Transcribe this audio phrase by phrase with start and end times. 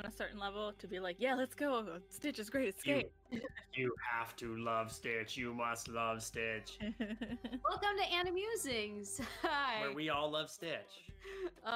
[0.00, 1.98] on a certain level to be like, yeah, let's go.
[2.08, 2.74] Stitch is great.
[2.76, 3.10] Escape.
[3.74, 5.36] You have to love Stitch.
[5.36, 6.78] You must love Stitch.
[6.80, 9.20] Welcome to Anna Musings.
[9.42, 9.82] Hi.
[9.82, 11.04] Where we all love Stitch.
[11.64, 11.68] Uh,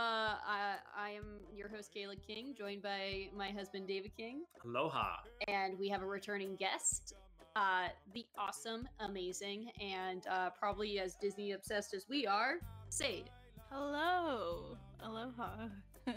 [0.44, 5.18] I, I am your host, Kayla King, joined by my husband, David King, Aloha.
[5.46, 7.14] and we have a returning guest,
[7.54, 12.54] uh, the awesome, amazing, and uh, probably as Disney obsessed as we are,
[12.88, 13.30] Sade.
[13.70, 15.68] Hello, aloha.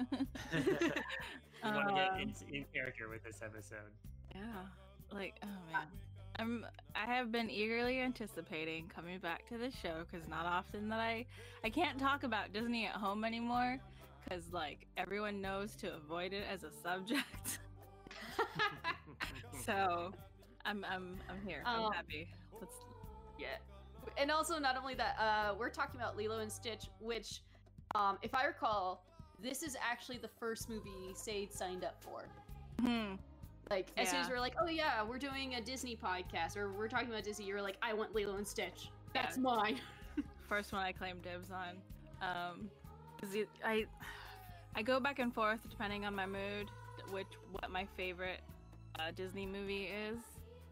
[1.64, 3.92] We want to get Um, in, in character with this episode.
[4.34, 4.42] Yeah,
[5.12, 5.88] like oh man,
[6.38, 6.66] I'm
[6.96, 11.26] I have been eagerly anticipating coming back to this show because not often that I
[11.64, 13.80] I can't talk about Disney at home anymore
[14.24, 17.60] because like everyone knows to avoid it as a subject.
[19.66, 20.12] so
[20.66, 21.64] I'm I'm I'm here.
[21.66, 22.28] Um, I'm happy.
[22.60, 22.76] Let's
[23.40, 23.48] Yeah.
[24.18, 27.42] And also, not only that, uh, we're talking about Lilo and Stitch, which,
[27.96, 29.04] um, if I recall,
[29.42, 32.26] this is actually the first movie Sade signed up for.
[32.82, 33.16] hmm,
[33.70, 34.34] Like, as soon as Yeah.
[34.34, 37.46] we are like, oh yeah, we're doing a Disney podcast, or we're talking about Disney,
[37.46, 38.90] you were like, I want Lilo and Stitch.
[39.14, 39.44] That's Yeah.
[39.44, 39.80] mine.
[40.48, 41.82] first one I claim dibs on.
[42.22, 42.70] Um,
[43.64, 43.86] I
[44.76, 46.70] I go back and forth depending on my mood,
[47.10, 48.42] which what my favorite
[49.00, 50.18] uh, Disney movie is.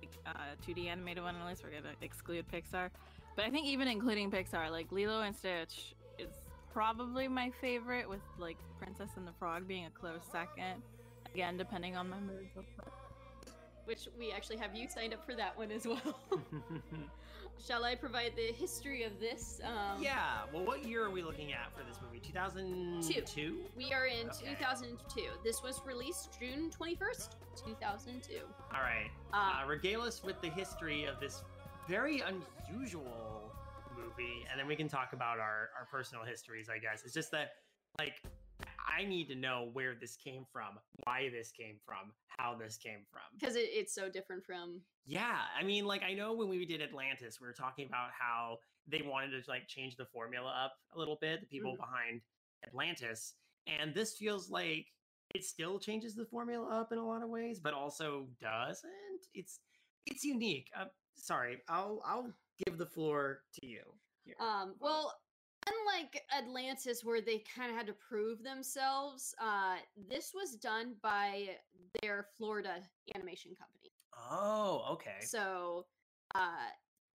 [0.02, 2.90] Like, uh, 2D animated one, unless we're gonna exclude Pixar.
[3.36, 5.96] But I think even including Pixar, like Lilo and Stitch
[6.74, 10.82] probably my favorite, with like Princess and the Frog being a close second.
[11.34, 12.48] Again, depending on my mood.
[13.86, 16.20] Which we actually have you signed up for that one as well.
[17.68, 19.62] Shall I provide the history of this?
[19.64, 20.40] Um, yeah.
[20.54, 22.20] Well, what year are we looking at for this movie?
[22.20, 23.58] 2002?
[23.78, 24.56] We are in Okay.
[24.60, 25.22] 2002.
[25.44, 27.30] This was released June 21st,
[27.66, 28.34] 2002.
[28.74, 29.10] All right.
[29.34, 31.44] Uh, Uh, regale us with the history of this
[31.88, 32.22] very
[32.70, 33.43] unusual
[34.18, 37.04] movie, and then we can talk about our, our personal histories, I guess.
[37.04, 37.52] It's just that,
[38.00, 38.22] like,
[38.88, 43.06] I need to know where this came from, why this came from, how this came
[43.12, 43.22] from.
[43.40, 46.82] because it, it's so different from Yeah, I mean, like I know when we did
[46.82, 48.58] Atlantis, we were talking about how
[48.88, 51.78] they wanted to like change the formula up a little bit, the people Mhm.
[51.78, 52.22] behind
[52.68, 53.34] Atlantis,
[53.68, 54.88] and this feels like
[55.34, 59.28] it still changes the formula up in a lot of ways, but also doesn't.
[59.34, 59.60] It's
[60.06, 60.70] it's unique.
[60.78, 60.86] Uh,
[61.16, 62.32] sorry, I'll I'll
[62.66, 63.82] give the floor to you.
[64.40, 65.14] Um, well,
[65.68, 69.76] unlike Atlantis, where they kind of had to prove themselves, uh,
[70.10, 71.58] this was done by
[72.02, 72.76] their Florida
[73.16, 73.92] animation company.
[74.32, 75.22] oh, okay.
[75.26, 75.86] So,
[76.36, 76.70] uh,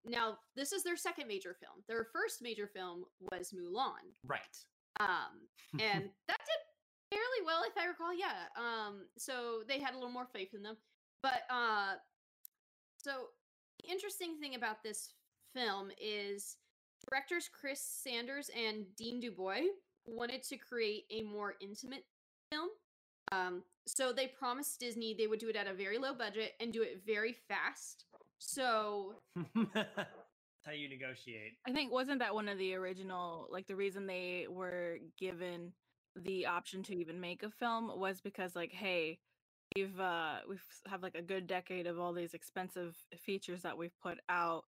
[0.04, 1.82] now this is their second major film.
[1.88, 4.56] Their first major film was Mulan, Right.
[5.00, 5.40] um,
[5.80, 6.60] and that did
[7.10, 8.14] fairly well, if I recall.
[8.14, 8.46] Yeah.
[8.56, 10.76] Um, so they had a little more faith in them,
[11.22, 11.94] but uh,
[12.96, 13.26] so
[13.82, 15.14] the interesting thing about this
[15.54, 16.56] film is
[17.08, 19.62] directors Chris Sanders and Dean Dubois
[20.06, 22.04] wanted to create a more intimate
[22.50, 22.68] film.
[23.30, 26.72] Um, so they promised Disney they would do it at a very low budget and
[26.72, 28.04] do it very fast.
[28.38, 29.14] So
[29.74, 29.88] That's
[30.64, 31.52] how you negotiate.
[31.66, 35.72] I think wasn't that one of the original like the reason they were given
[36.16, 39.18] the option to even make a film was because like hey
[39.76, 43.96] we've uh we've have like a good decade of all these expensive features that we've
[44.02, 44.64] put out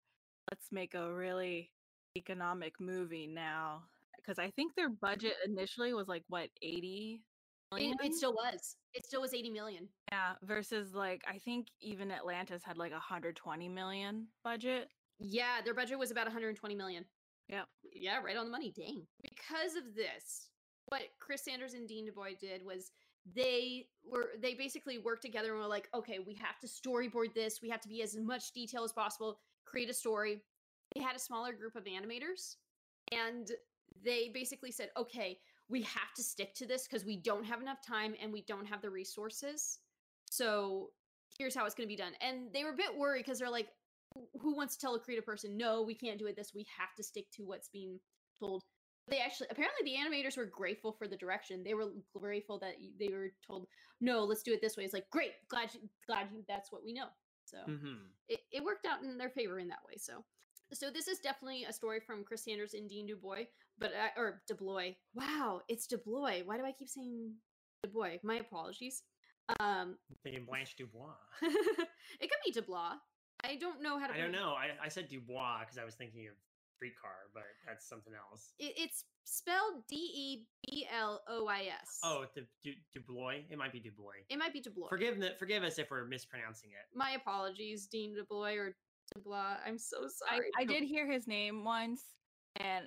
[0.50, 1.70] let's make a really
[2.16, 3.82] economic movie now
[4.16, 7.22] because I think their budget initially was like what 80
[7.76, 8.76] it, it still was.
[8.94, 9.88] It still was 80 million.
[10.10, 14.88] yeah versus like I think even Atlantis had like a 120 million budget
[15.20, 17.04] Yeah, their budget was about 120 million.
[17.48, 17.66] Yep.
[17.94, 18.72] Yeah, right on the money.
[18.76, 19.02] Dang.
[19.22, 20.48] Because of this,
[20.86, 22.90] what Chris Sanders and Dean DuBois did was
[23.34, 27.60] they were they basically worked together and were like, okay, we have to storyboard this.
[27.62, 30.42] We have to be as much detail as possible, create a story.
[30.94, 32.56] They had a smaller group of animators
[33.12, 33.50] and
[34.04, 35.38] they basically said, okay,
[35.68, 38.66] we have to stick to this because we don't have enough time and we don't
[38.66, 39.78] have the resources.
[40.30, 40.90] So
[41.38, 42.12] here's how it's going to be done.
[42.20, 43.68] And they were a bit worried because they're like,
[44.40, 46.94] who wants to tell a creative person no we can't do it this we have
[46.96, 47.98] to stick to what's being
[48.38, 48.62] told
[49.08, 53.08] they actually apparently the animators were grateful for the direction they were grateful that they
[53.08, 53.66] were told
[54.00, 56.84] no let's do it this way it's like great glad you, glad you that's what
[56.84, 57.06] we know
[57.44, 57.94] so hmm
[58.28, 60.24] it, it worked out in their favor in that way so
[60.72, 63.44] so this is definitely a story from chris sanders and dean dubois
[63.78, 64.92] but uh, or DuBois.
[65.14, 66.42] wow it's DuBois.
[66.44, 67.32] why do i keep saying
[67.82, 69.02] dubois my apologies
[69.58, 71.16] Um, Thinking Blanche Dubois.
[71.42, 72.94] it could be Dubois.
[73.42, 74.14] I don't know how to.
[74.14, 74.54] I don't know.
[74.54, 76.34] I, I said Dubois because I was thinking of
[76.76, 78.52] streetcar, but that's something else.
[78.60, 81.98] It, it's spelled D E B L O I S.
[82.04, 83.42] Oh, Du, du, Dubois.
[83.50, 84.22] It might be Dubois.
[84.28, 84.88] it might be Dubois.
[84.88, 86.86] Forgive the, forgive us if we're mispronouncing it.
[86.96, 88.76] My apologies, Dean Dubois or
[89.14, 89.56] Dubois.
[89.66, 90.50] I'm so sorry.
[90.58, 92.02] I did hear his name once,
[92.56, 92.86] and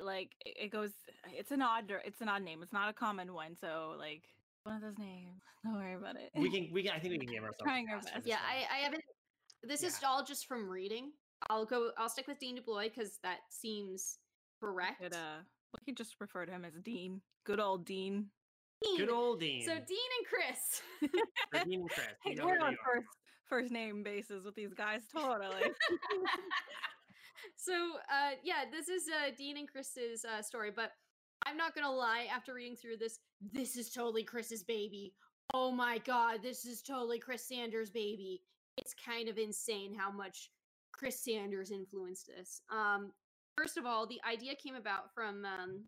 [0.00, 0.90] like it it goes.
[1.32, 1.92] It's an odd.
[2.04, 2.62] It's an odd name.
[2.62, 3.56] It's not a common one.
[3.60, 4.22] So like
[4.64, 5.40] one of those names.
[5.64, 6.30] Don't worry about it.
[6.36, 7.60] We can we can I think we can give ourselves.
[7.60, 8.12] a Trying our best.
[8.24, 8.38] Yeah.
[8.46, 9.02] I, I haven't.
[9.62, 11.12] This is all just from reading.
[11.50, 11.90] I'll go.
[11.98, 14.18] I'll stick with Dean Dubois because that seems
[14.60, 15.00] correct.
[15.02, 15.38] Could, uh,
[15.72, 17.20] we could just refer to him as Dean.
[17.44, 18.26] Good old Dean.
[18.96, 19.64] Good old Dean.
[19.64, 20.82] So Dean and Chris.
[21.64, 22.06] Dean and Chris.
[22.24, 23.06] we Hey, know we're on first
[23.52, 25.02] first name basis with these guys.
[25.14, 25.70] Totally.
[27.56, 27.72] so
[28.10, 30.92] uh yeah this is uh dean and chris's uh story but
[31.44, 33.18] i'm not gonna lie after reading through this
[33.52, 35.12] this is totally chris's baby
[35.52, 38.42] oh my god this is totally chris sanders baby
[38.78, 40.50] it's kind of insane how much
[40.92, 43.10] chris sanders influenced this um
[43.56, 45.82] first of all the idea came about from um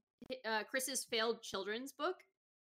[0.44, 2.16] uh, chris's failed children's book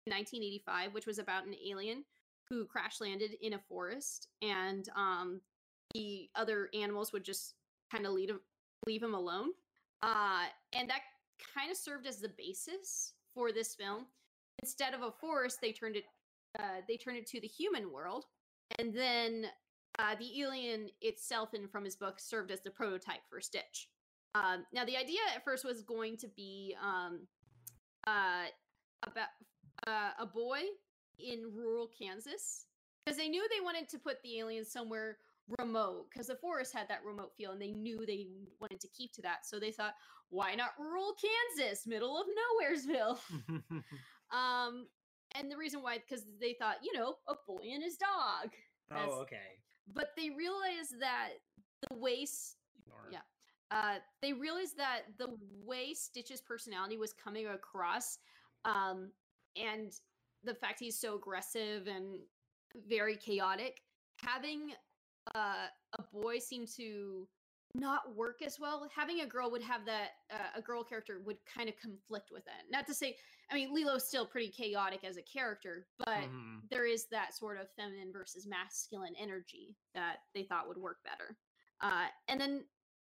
[0.05, 2.03] in 1985 which was about an alien
[2.51, 5.39] who crash landed in a forest and um
[5.93, 7.55] the other animals would just
[7.91, 8.39] kind of lead him
[8.85, 9.49] leave him alone.
[10.01, 11.01] Uh, and that
[11.55, 14.05] kind of served as the basis for this film.
[14.63, 16.05] Instead of a forest, they turned it
[16.59, 18.25] uh, they turned it to the human world,
[18.77, 19.45] and then
[19.99, 23.87] uh, the alien itself, and from his book, served as the prototype for Stitch.
[24.35, 27.21] Um, now, the idea at first was going to be um,
[28.05, 28.47] uh,
[29.03, 29.27] about
[29.87, 30.59] uh, a boy
[31.19, 32.65] in rural Kansas
[33.05, 35.17] because they knew they wanted to put the alien somewhere
[35.59, 38.27] remote because the forest had that remote feel and they knew they
[38.59, 39.95] wanted to keep to that so they thought
[40.29, 43.17] why not rural kansas middle of nowheresville
[44.31, 44.85] um
[45.35, 48.51] and the reason why because they thought you know a boy and his dog
[48.89, 49.57] That's- oh, okay.
[49.93, 51.31] but they realized that
[51.89, 53.09] the Ignore.
[53.11, 53.19] Yeah.
[53.71, 58.19] uh, they realized that the way Stitch's personality was coming across,
[58.65, 59.11] um,
[59.55, 59.93] and
[60.43, 62.19] the fact he's so aggressive and
[62.87, 63.81] very chaotic,
[64.17, 64.71] having
[65.35, 65.67] uh,
[65.97, 67.27] a boy seem to
[67.75, 68.89] not work as well.
[68.93, 72.43] Having a girl would have that uh, a girl character would kind of conflict with
[72.47, 72.69] it.
[72.69, 73.15] Not to say,
[73.49, 76.69] I mean, Lilo's still pretty chaotic as a character, but Mhm.
[76.69, 81.37] there is that sort of feminine versus masculine energy that they thought would work better.
[81.81, 82.65] Uh, and then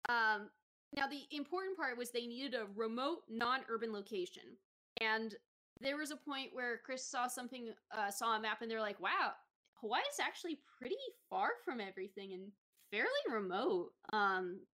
[0.09, 0.49] um,
[0.93, 4.57] now the important part was they needed a remote, non-urban location,
[5.01, 5.35] and
[5.81, 8.99] there was a point where Chris saw something, uh, saw a map, and they're like,
[8.99, 9.33] "Wow,
[9.75, 10.95] Hawaii is actually pretty
[11.29, 12.51] far from everything and
[12.91, 14.65] fairly remote." Um,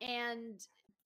[0.00, 0.60] and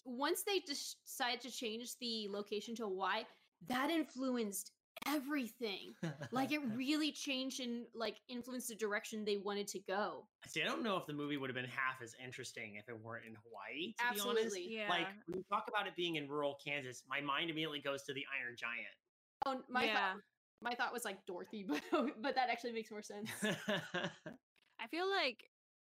[0.04, 3.24] once they decided to change the location to Hawaii,
[3.68, 4.72] that influenced
[5.06, 5.94] everything.
[6.30, 10.26] Like it really changed and like influenced the direction they wanted to go.
[10.46, 12.98] See, I don't know if the movie would have been half as interesting if it
[12.98, 13.92] weren't in Hawaii.
[13.98, 14.76] To be honest, Absolutely.
[14.76, 14.88] Yeah.
[14.88, 18.14] like when you talk about it being in rural Kansas, my mind immediately goes to
[18.14, 18.96] the Iron Giant.
[19.46, 19.94] Oh, my yeah.
[19.94, 20.16] thought,
[20.62, 21.82] my thought was like Dorothy, but
[22.20, 23.30] but that actually makes more sense.
[23.44, 25.44] I feel like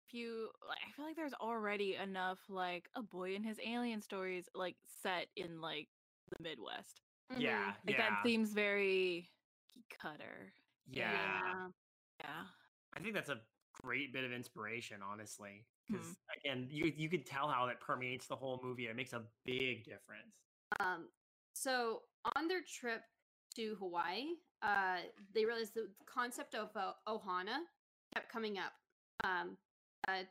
[0.08, 4.02] if you like I feel like there's already enough like a boy and his alien
[4.02, 5.88] stories like set in like
[6.31, 7.00] the Midwest.
[7.32, 7.40] Mhm.
[7.40, 9.30] yeah, Like yeah, that seems very
[9.90, 10.52] cutter.
[10.86, 11.10] yeah.
[11.12, 11.70] Yeah.
[12.20, 12.44] Yeah.
[12.92, 13.40] I think that's a
[13.72, 15.66] great bit of inspiration, honestly.
[15.86, 16.16] Because Mhm.
[16.36, 18.86] again, you you could tell how that permeates the whole movie.
[18.86, 20.34] It makes a big difference.
[20.81, 21.12] Um,
[21.54, 23.02] so on their trip
[23.56, 25.02] to Hawaii, uh,
[25.32, 27.66] they realized the concept of uh, Ohana
[28.14, 28.72] kept coming up.
[29.22, 29.58] Um,
[30.08, 30.24] uh,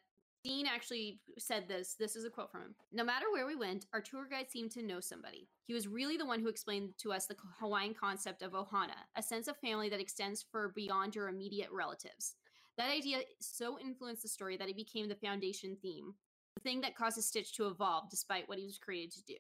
[0.43, 1.95] Dean actually said this.
[1.97, 2.75] This is a quote from him.
[2.91, 5.47] No matter where we went, our tour guide seemed to know somebody.
[5.67, 9.23] He was really the one who explained to us the Hawaiian concept of Ohana, a
[9.23, 12.35] sense of family that extends for beyond your immediate relatives.
[12.77, 16.13] That idea so influenced the story that it became the foundation theme,
[16.55, 19.37] the thing that causes Stitch to evolve despite what he was created to do.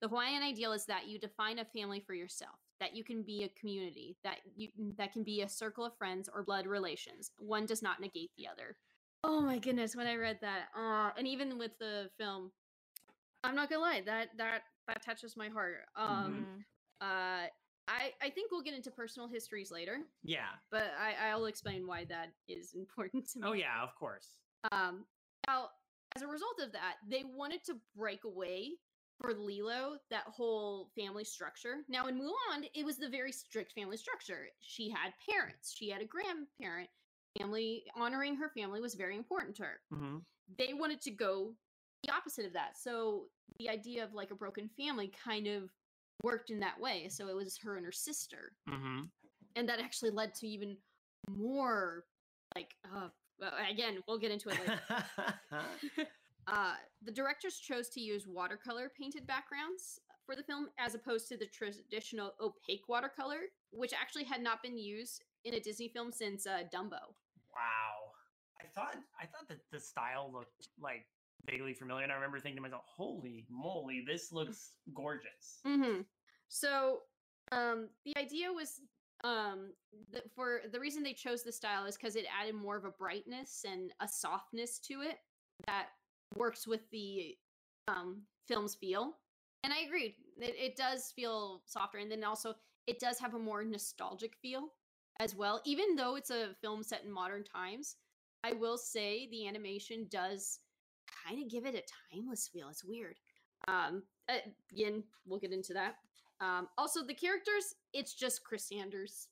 [0.00, 3.44] The Hawaiian ideal is that you define a family for yourself, that you can be
[3.44, 7.30] a community, that you that can be a circle of friends or blood relations.
[7.38, 8.76] One does not negate the other.
[9.24, 12.50] Oh my goodness, when I read that, uh, and even with the film,
[13.44, 15.86] I'm not gonna lie, that that that touches my heart.
[15.96, 16.64] Um, Mhm.
[17.00, 17.48] uh,
[17.88, 20.48] I I think we'll get into personal histories later, Yeah.
[20.70, 23.48] but I I'll explain why that is important to me.
[23.48, 24.38] Oh yeah, of course.
[24.72, 25.06] Um,
[25.46, 25.70] now,
[26.16, 28.78] as a result of that, they wanted to break away
[29.20, 31.84] for Lilo that whole family structure.
[31.88, 34.48] Now, in Mulan, it was the very strict family structure.
[34.60, 36.90] She had parents, she had a grandparent.
[37.38, 39.80] Family honoring her family was very important to her.
[39.92, 40.18] hmm
[40.58, 41.52] They wanted to go
[42.04, 42.76] the opposite of that.
[42.76, 43.24] So
[43.58, 45.70] the idea of like a broken family kind of
[46.22, 47.08] worked in that way.
[47.08, 49.02] So it was her and her sister hmm
[49.56, 50.76] and that actually led to even
[51.30, 52.04] more
[52.54, 53.08] like uh
[53.40, 54.80] well, again we'll get into it later
[56.46, 56.74] uh
[57.04, 61.46] the directors chose to use watercolor painted backgrounds for the film as opposed to the
[61.46, 66.62] traditional opaque watercolor which actually had not been used in a disney film since uh
[66.74, 67.14] dumbo
[67.54, 68.12] wow.
[68.60, 71.06] I thought I thought that the style looked like
[71.46, 76.02] vaguely familiar, and I remember thinking to myself, "Holy moly, this looks gorgeous." Mm-hmm.
[76.48, 77.00] So,
[77.50, 78.80] um, the idea was,
[79.24, 79.72] um,
[80.12, 82.90] that for the reason they chose the style is because it added more of a
[82.90, 85.18] brightness and a softness to it
[85.66, 85.88] that
[86.36, 87.36] works with the
[87.88, 89.16] um film's feel.
[89.64, 90.16] And I agreed.
[90.38, 92.54] It, it does feel softer, and then also
[92.86, 94.72] it does have a more nostalgic feel
[95.20, 95.60] as well.
[95.64, 97.96] Even though it's a film set in modern times,
[98.44, 100.60] I will say the animation does
[101.26, 102.68] kind of give it a timeless feel.
[102.68, 103.16] It's weird.
[103.68, 104.38] Um, uh,
[104.72, 105.96] again, we'll get into that.
[106.40, 109.28] Um, also, the characters, it's just Chris Sanders'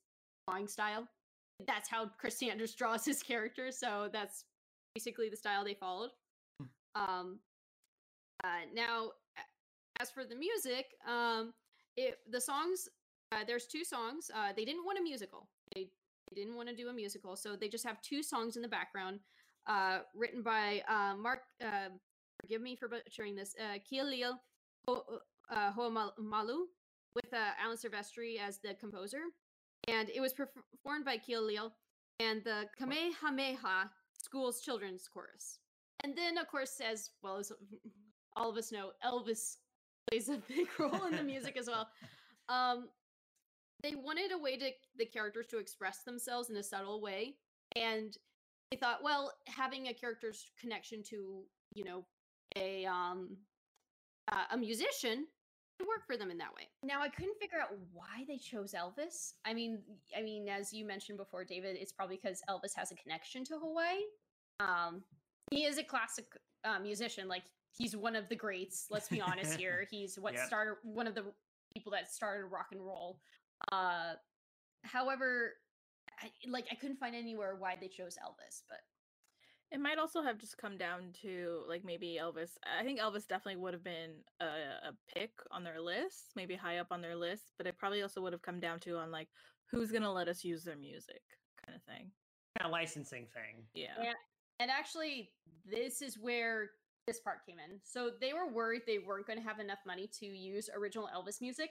[0.47, 1.09] drawing style.
[1.67, 4.45] That's how Chris Sanders draws his characters, so that's
[4.95, 6.11] basically the style they followed.
[6.95, 7.41] Um,
[8.45, 9.11] uh, now,
[10.01, 11.53] as for the music, um,
[11.97, 12.89] it the songs.
[13.33, 14.31] Uh, there's two songs.
[14.35, 15.49] Uh, they didn't want a musical.
[16.31, 18.69] They, didn't want to do a musical, so they just have two songs in the
[18.69, 19.21] background,
[19.67, 21.41] uh, written by uh, Mark.
[21.65, 21.91] Uh,
[22.41, 23.55] forgive me for butchering this.
[23.61, 24.35] Uh, Kielil
[24.89, 25.05] Ho-
[25.51, 26.65] uh, Hoamalu,
[27.15, 29.23] with uh, Alan Silvestri as the composer,
[29.89, 31.71] and it was performed by Kielil
[32.21, 35.59] and the Kamehameha School's Children's Chorus.
[36.05, 37.53] And then, of course, as well as
[38.37, 39.57] all of us know, Elvis
[40.09, 41.89] plays a big role in the music as well.
[42.49, 42.89] Um,
[43.83, 47.37] they wanted a way to the characters to express themselves in a subtle way,
[47.77, 48.17] and
[48.71, 51.43] they thought, well, having a character's connection to
[51.75, 52.05] you know
[52.57, 53.37] a um
[54.33, 55.27] uh, a musician
[55.79, 56.69] would work for them in that way.
[56.85, 59.33] Now, I couldn't figure out why they chose Elvis.
[59.45, 59.81] I mean,
[60.17, 63.55] I mean, as you mentioned before, David, it's probably because Elvis has a connection to
[63.59, 64.03] Hawaii.
[64.61, 65.03] Um,
[65.51, 66.27] he is a classic
[66.65, 67.29] uh, musician.
[67.29, 68.87] Like he's one of the greats.
[68.91, 69.87] Let's be honest here.
[69.91, 70.47] He's what Yep.
[70.47, 71.25] started one of the
[71.73, 73.19] people that started rock and roll.
[73.73, 74.15] Uh,
[74.83, 75.55] however,
[76.23, 78.81] I, like I couldn't find anywhere why they chose Elvis, but
[79.71, 82.51] It might also have just come down to like maybe Elvis.
[82.79, 86.79] I think Elvis definitely would have been a, a pick on their list, maybe high
[86.79, 89.29] up on their list, but it probably also would have come down to on like
[89.71, 91.23] who's gonna let us use their music
[91.65, 92.11] kind of thing.
[92.59, 93.65] Yeah, licensing thing.
[93.75, 93.95] Yeah.
[94.03, 94.13] Yeah.
[94.59, 95.31] And actually,
[95.65, 96.71] this is where
[97.07, 97.79] this part came in.
[97.85, 101.41] So they were worried they weren't going to have enough money to use original Elvis
[101.41, 101.71] music.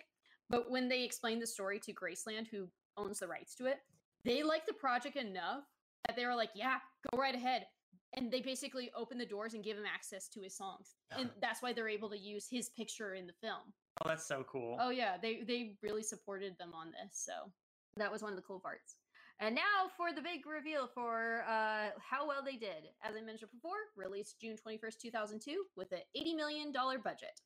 [0.50, 3.80] But when they explained the story to Graceland, who owns the rights to it,
[4.26, 5.64] they liked the project enough
[6.08, 6.78] that they were like, yeah,
[7.12, 7.68] go right ahead.
[8.16, 10.96] And they basically opened the doors and gave him access to his songs.
[11.16, 13.72] And that's why they're able to use his picture in the film.
[14.04, 14.78] Oh, that's so cool.
[14.80, 17.52] Oh yeah, they they really supported them on this, so
[17.98, 18.96] that was one of the cool parts.
[19.40, 22.90] And now for the big reveal for uh, how well they did.
[23.04, 26.72] As I mentioned before, released June twenty first, two thousand two, with an eighty million
[26.72, 27.42] dollar budget.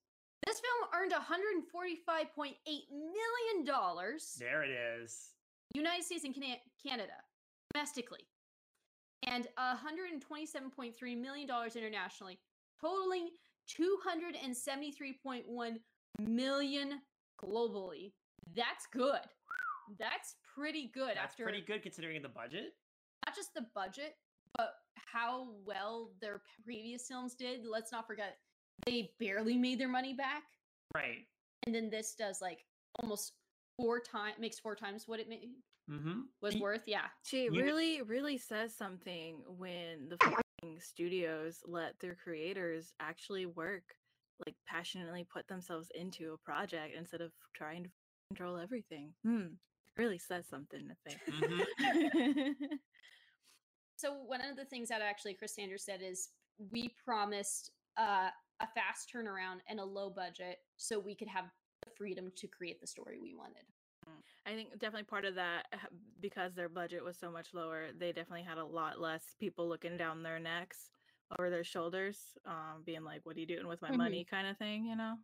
[0.46, 5.30] This film earned one hundred forty five point eight million dollars, There it is.
[5.74, 7.14] United States and Cana- Canada,
[7.74, 8.28] domestically,
[9.28, 12.38] and one hundred twenty seven point three million dollars internationally,
[12.82, 13.30] totaling
[13.80, 15.80] 273.1
[16.20, 17.02] million
[17.42, 18.12] globally.
[18.56, 19.22] That's good.
[19.98, 22.74] That's pretty good That's after pretty good considering the budget.
[23.26, 24.16] not just the budget,
[24.58, 27.62] but how well their previous films did.
[27.66, 28.38] Let's not forget
[28.86, 30.44] they barely made their money back,
[30.96, 31.26] Right.
[31.66, 32.66] and then this does like
[33.02, 33.34] almost
[33.78, 35.36] four times makes four times what it ma-
[35.90, 36.22] Mm-hmm.
[36.42, 36.84] was worth.
[36.88, 43.84] Yeah, She really, really says something when the fucking studios let their creators actually work,
[44.46, 47.90] like passionately put themselves into a project instead of trying to
[48.30, 49.14] control everything.
[49.26, 49.48] Hmm.
[49.98, 52.70] Really says something, I think.
[53.98, 56.30] so one of the things that actually Chris Sanders said is
[56.72, 58.30] we promised uh,
[58.64, 61.46] a fast turnaround and a low budget so we could have
[61.84, 63.64] the freedom to create the story we wanted.
[64.46, 65.78] I think definitely part of that uh,
[66.20, 69.96] because their budget was so much lower, they definitely had a lot less people looking
[69.96, 70.90] down their necks
[71.40, 73.98] over their shoulders, um, being like, "What are you doing with my Mhm.
[73.98, 75.16] money?" kind of thing, you know.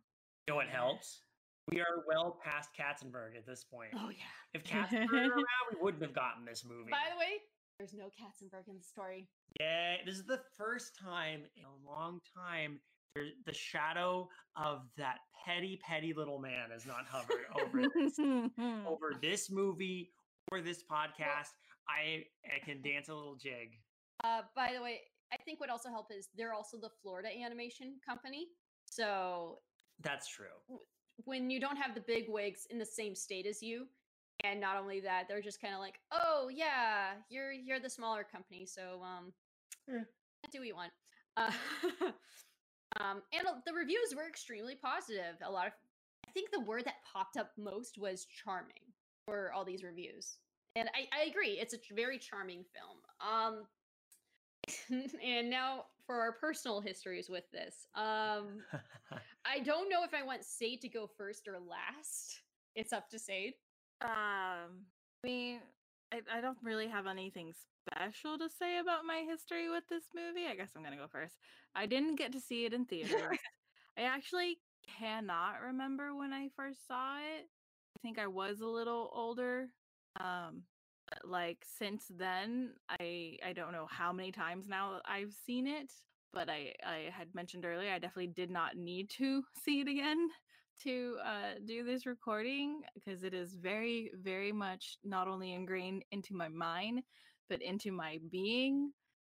[0.46, 1.22] You know what helps?
[1.68, 3.92] We are well past Katzenberg at this point.
[3.94, 4.24] Oh yeah.
[4.54, 6.90] If Katzenberg were around, we wouldn't have gotten this movie.
[6.90, 7.42] By the way,
[7.78, 9.28] there's no Katzenberg in the story.
[9.60, 15.16] Yeah, this is the first time in a long time there, the shadow of that
[15.44, 18.18] petty, petty little man is not hovered over this,
[18.86, 20.10] over this movie
[20.52, 21.50] or this podcast.
[21.88, 23.72] I I can dance a little jig.
[24.22, 25.00] Uh, by the way,
[25.32, 28.48] I think what also helped is they're also the Florida animation company.
[28.84, 29.60] So
[30.02, 30.46] That's true.
[31.24, 33.86] when you don't have the big wigs in the same state as you,
[34.44, 38.24] And not only that, they're just kind of like, "Oh yeah, you're you're the smaller
[38.24, 39.32] company, so um,
[39.88, 40.04] Yeah.
[40.52, 40.92] do what you want."
[41.36, 41.52] Uh,
[43.00, 45.36] um, and the reviews were extremely positive.
[45.44, 45.72] A lot of,
[46.26, 48.92] I think the word that popped up most was charming
[49.24, 50.38] for all these reviews,
[50.76, 52.98] and I I agree, it's a very charming film.
[53.20, 53.64] Um,
[55.24, 57.86] and now for our personal histories with this.
[57.94, 58.62] Um,
[59.44, 62.40] I don't know if I want Sade to go first or last.
[62.74, 63.54] It's up to Sade.
[64.02, 64.10] Um,
[65.22, 65.60] I mean,
[66.12, 67.52] I, I don't really have anything
[67.86, 70.46] special to say about my history with this movie.
[70.46, 71.36] I guess I'm gonna go first.
[71.74, 73.38] I didn't get to see it in theaters.
[73.98, 74.58] I actually
[74.98, 77.46] cannot remember when I first saw it.
[77.96, 79.68] I think I was a little older.
[80.18, 80.62] Um,
[81.08, 85.92] but, like since then, I I don't know how many times now I've seen it.
[86.32, 90.28] But I I had mentioned earlier I definitely did not need to see it again
[90.84, 96.34] to uh, do this recording because it is very, very much not only ingrained into
[96.34, 97.02] my mind,
[97.50, 98.92] but into my being.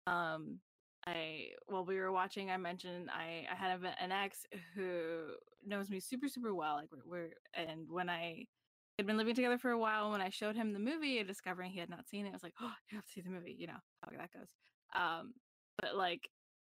[0.07, 0.59] Um,
[1.05, 5.31] I while we were watching, I mentioned I, I had an ex who
[5.65, 6.75] knows me super, super well.
[6.75, 8.45] Like we're, we're and when I
[8.97, 11.71] had been living together for a while, when I showed him the movie and discovering
[11.71, 13.55] he had not seen it, I was like, oh, you have to see the movie.
[13.57, 14.47] You know how that goes.
[14.95, 15.33] Um,
[15.81, 16.29] but like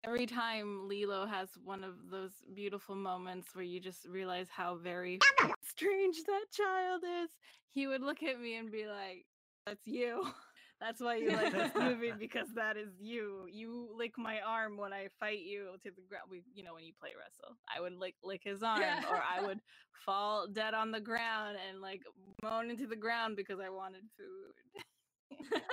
[0.06, 5.20] every time Lilo has one of those beautiful moments where you just realize how very
[5.64, 7.30] strange that child is,
[7.74, 9.26] he would look at me and be like,
[9.66, 10.24] That's you.
[10.80, 13.48] That's why you like this movie because that is you.
[13.52, 16.26] You lick my arm when I fight you to the ground.
[16.30, 19.42] We, you know, when you play wrestle, I would like lick his arm, or I
[19.46, 19.60] would
[20.06, 22.02] fall dead on the ground and like
[22.44, 25.62] moan into the ground because I wanted food.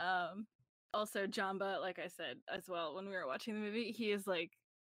[0.00, 0.46] um,
[0.94, 4.26] also Jumba, like I said as well, when we were watching the movie, he is
[4.26, 4.50] like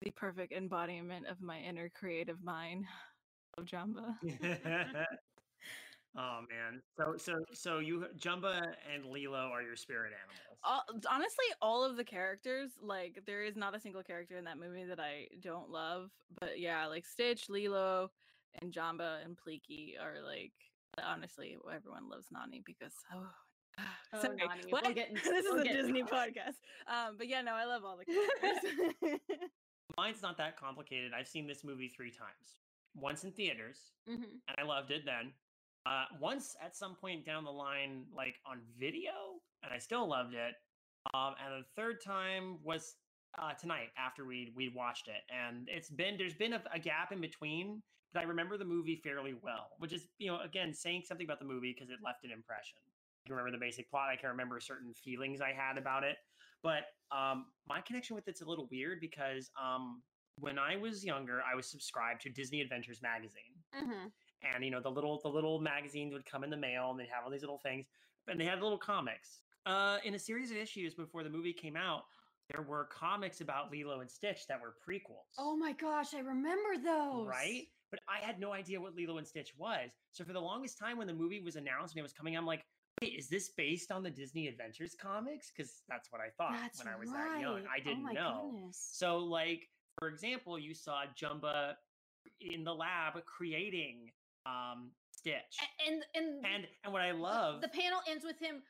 [0.02, 2.84] the perfect embodiment of my inner creative mind.
[3.58, 4.14] Love Jumba.
[6.16, 6.82] Oh man.
[6.96, 10.58] So so so you Jumba and Lilo are your spirit animals.
[10.64, 14.58] all, honestly, all of the characters, like there is not a single character in that
[14.58, 16.10] movie that I don't love.
[16.40, 18.10] But yeah, like Stitch, Lilo,
[18.60, 20.52] and Jumba and Pleakley are like
[21.00, 23.28] honestly everyone loves Nani because oh.
[24.12, 24.82] Oh, Sorry, Nani, what?
[24.84, 26.10] we'll get this is we'll a Disney that.
[26.10, 26.56] podcast.
[26.88, 29.20] Um, but yeah, no, I love all the characters.
[29.96, 31.12] Mine's not that complicated.
[31.14, 32.58] I've seen this movie three times.
[32.96, 34.24] Once in theaters, Mhm.
[34.48, 35.32] and I loved it then.
[35.86, 39.12] Uh, once at some point down the line, like on video,
[39.62, 40.54] and I still loved it.
[41.14, 42.96] Um, and the third time was
[43.38, 47.12] uh, tonight after we we watched it, and it's been there's been a, a gap
[47.12, 51.04] in between, but I remember the movie fairly well, which is you know again saying
[51.06, 52.78] something about the movie because it left an impression.
[53.24, 54.10] I can remember the basic plot.
[54.10, 56.16] I can remember certain feelings I had about it,
[56.62, 60.02] but um, my connection with it's a little weird because um,
[60.40, 64.10] when I was younger, I was subscribed to Disney Adventures magazine Mhm.
[64.42, 67.08] and you know the little the little magazines would come in the mail and they'd
[67.08, 67.86] have all these little things
[68.26, 71.76] and they had little comics uh in a series of issues before the movie came
[71.76, 72.04] out
[72.52, 76.76] there were comics about lilo and stitch that were prequels Oh my gosh, I remember
[76.82, 77.26] those.
[77.28, 80.78] right but i had no idea what lilo and stitch was so for the longest
[80.78, 82.64] time when the movie was announced and it was coming i'm like
[83.02, 86.78] wait is this based on the disney adventures comics because that's what i thought That's
[86.82, 87.34] when i was right.
[87.34, 88.88] that young i oh didn't my know Goodness.
[88.92, 89.68] so, like
[90.00, 91.74] for example, you saw Jumba
[92.40, 94.10] in the lab creating
[94.46, 98.62] um, Stitch, and and and and what I love, the panel ends with him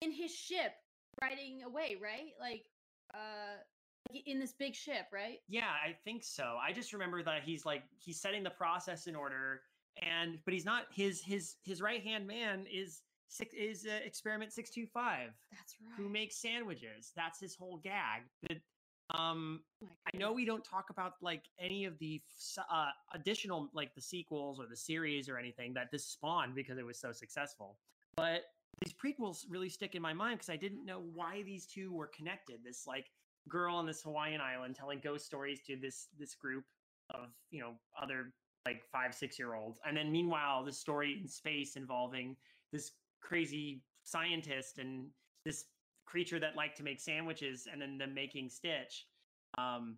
[0.00, 0.72] in his ship
[1.22, 2.32] riding away, right?
[2.40, 2.64] Like
[3.14, 3.58] uh
[4.24, 5.40] in this big ship, right?
[5.48, 6.56] yeah, I think so.
[6.66, 9.60] I just remember that he's like he's setting the process in order,
[10.00, 14.52] and but he's not his his his right hand man is six is uh, experiment
[14.52, 15.94] six two five That's right.
[15.98, 17.12] who makes sandwiches.
[17.14, 18.22] That's his whole gag.
[18.48, 18.56] But
[19.14, 22.20] um, Oh I know we don't talk about like any of the
[22.58, 26.84] uh, additional like the sequels or the series or anything that this spawned because it
[26.84, 27.78] was so successful.
[28.16, 28.42] But
[28.84, 32.08] these prequels really stick in my mind because I didn't know why these two were
[32.08, 32.60] connected.
[32.64, 33.06] This like
[33.48, 36.64] girl on this Hawaiian island telling ghost stories to this this group
[37.10, 38.32] of you know other
[38.66, 42.36] like five six year olds, and then meanwhile this story in space involving
[42.72, 45.06] this crazy scientist and
[45.44, 45.64] this
[46.08, 49.06] creature that liked to make sandwiches and then them making Stitch.
[49.56, 49.96] Um,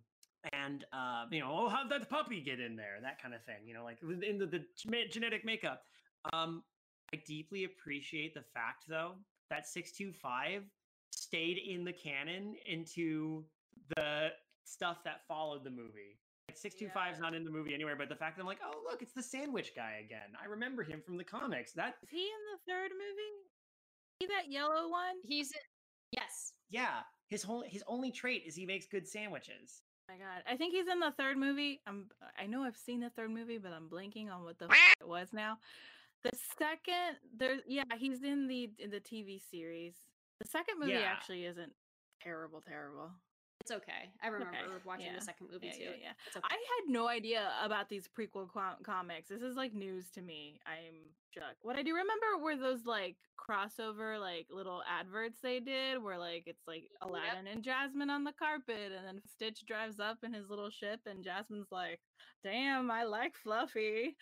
[0.53, 2.97] and uh, you know, oh, how'd that puppy get in there?
[3.01, 3.65] That kind of thing.
[3.65, 4.65] You know, like in the, the
[5.09, 5.83] genetic makeup.
[6.33, 6.63] Um,
[7.13, 9.15] I deeply appreciate the fact, though,
[9.49, 10.63] that six two five
[11.11, 13.43] stayed in the canon into
[13.95, 14.29] the
[14.65, 16.17] stuff that followed the movie.
[16.49, 18.47] Like six two five is not in the movie anywhere, but the fact that I'm
[18.47, 20.35] like, oh look, it's the sandwich guy again.
[20.41, 21.73] I remember him from the comics.
[21.73, 23.35] That Is he in the third movie?
[24.19, 25.15] He that yellow one?
[25.23, 25.59] He's in,
[26.11, 26.53] yes.
[26.69, 29.81] yeah, his whole his only trait is he makes good sandwiches.
[30.09, 30.43] Oh my god.
[30.49, 31.81] I think he's in the third movie.
[31.87, 32.07] I'm
[32.39, 35.07] I know I've seen the third movie, but I'm blanking on what the f- it
[35.07, 35.57] was now.
[36.23, 39.95] The second there yeah, he's in the in the TV series.
[40.39, 41.01] The second movie Yeah.
[41.11, 41.71] actually isn't
[42.21, 43.11] terrible, terrible.
[43.61, 44.09] It's okay.
[44.23, 45.83] I remember watching yeah, the second movie Yeah, too.
[45.83, 46.35] yeah, yeah.
[46.35, 46.43] Okay.
[46.49, 49.29] I had no idea about these prequel com- comics.
[49.29, 50.59] This is like news to me.
[50.65, 50.95] I'm
[51.31, 51.43] shook.
[51.61, 56.43] What I do remember were those like crossover like little adverts they did where like
[56.47, 60.49] it's like Aladdin and Jasmine on the carpet and then Stitch drives up in his
[60.49, 61.99] little ship and Jasmine's like,
[62.43, 64.15] "Damn, I like Fluffy."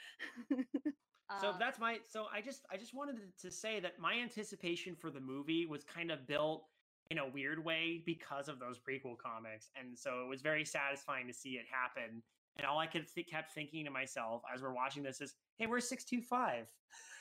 [1.42, 4.16] so Uh, that's my so i just i just wanted to- to say that my
[4.16, 6.64] anticipation for the movie was kind of built
[7.12, 11.28] in a weird way because of those prequel comics and so it was very satisfying
[11.28, 12.22] to see it happen
[12.58, 15.66] and all i could th- kept thinking to myself as we're watching this is hey
[15.66, 16.68] we're 625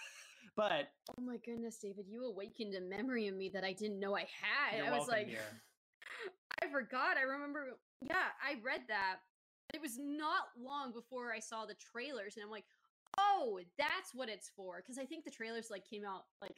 [0.56, 4.14] but Oh my goodness, David, you awakened a memory in me that I didn't know
[4.16, 4.84] I had.
[4.84, 5.40] I was like, dear.
[6.62, 7.16] I forgot.
[7.16, 9.16] I remember, yeah, I read that.
[9.74, 12.66] It was not long before I saw the trailers, and I'm like,
[13.18, 14.76] oh, that's what it's for.
[14.76, 16.56] Because I think the trailers like came out like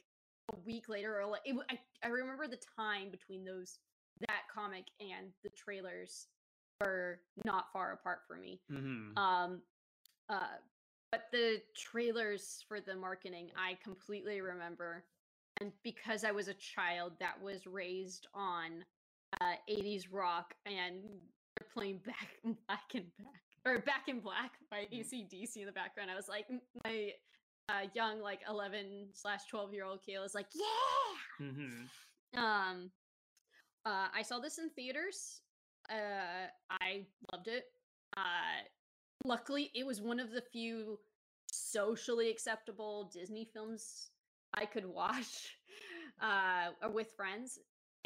[0.53, 3.79] a week later, or like it, I, I remember the time between those
[4.27, 6.27] that comic and the trailers
[6.79, 8.59] were not far apart for me.
[8.71, 9.17] Mhm.
[9.17, 9.61] Um,
[10.29, 10.57] uh,
[11.11, 15.03] but the trailers for the marketing, I completely remember.
[15.59, 18.83] And because I was a child that was raised on
[19.41, 24.87] uh, 80s rock and they're playing Back Black and Back, or Back in Black by
[24.91, 26.47] AC/DC in the background, I was like,
[26.83, 27.11] my
[27.71, 31.45] uh, young, like 11 slash 12 year old Kayla was like, yeah!
[31.45, 31.87] Mhm.
[32.37, 32.91] Um,
[33.85, 35.41] uh, I saw this in theaters.
[35.89, 37.65] Uh, I loved it.
[38.15, 38.63] Uh,
[39.25, 40.99] luckily, it was one of the few
[41.51, 44.11] socially acceptable Disney films
[44.53, 45.57] I could watch
[46.21, 47.59] uh, with friends,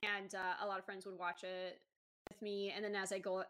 [0.03, 1.81] and uh, a lot of friends would watch it
[2.29, 2.71] with me.
[2.75, 3.43] And then as I go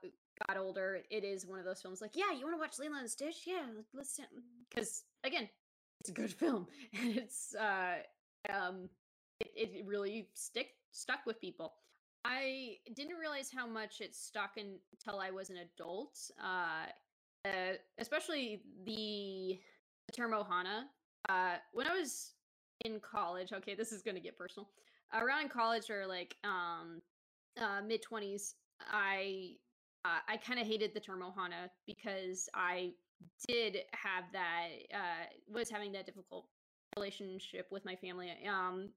[0.48, 3.00] got older, it is one of those films like, yeah, you want to watch Lilo
[3.00, 3.44] and Stitch?
[3.46, 4.20] Yeah, let's
[4.70, 5.48] because again,
[6.06, 6.68] it's a good film,
[7.02, 7.96] and it's uh,
[8.54, 8.90] um,
[9.40, 11.74] it, it really stick stuck with people.
[12.24, 16.18] I didn't realize how much it stuck until I was an adult.
[16.42, 16.86] Uh,
[17.46, 19.60] uh, especially the,
[20.16, 20.84] term Ohana.
[21.30, 22.34] Uh, when I was
[22.84, 24.70] in college, okay, this is gonna get personal.
[25.14, 27.02] Around in college or like um,
[27.60, 28.56] uh, mid twenties,
[28.92, 29.54] I
[30.04, 32.92] uh, I kind of hated the term Ohana because I
[33.48, 36.46] did have that uh, was having that difficult
[36.98, 38.32] relationship with my family.
[38.50, 38.90] Um,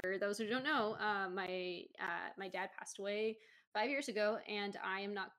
[0.00, 3.38] for those who don't know, uh, my uh, my dad passed away
[3.74, 5.32] five years ago, and I am not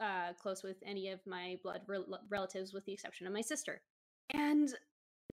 [0.00, 3.82] uh, close with any of my blood rel- relatives, with the exception of my sister.
[4.32, 4.74] And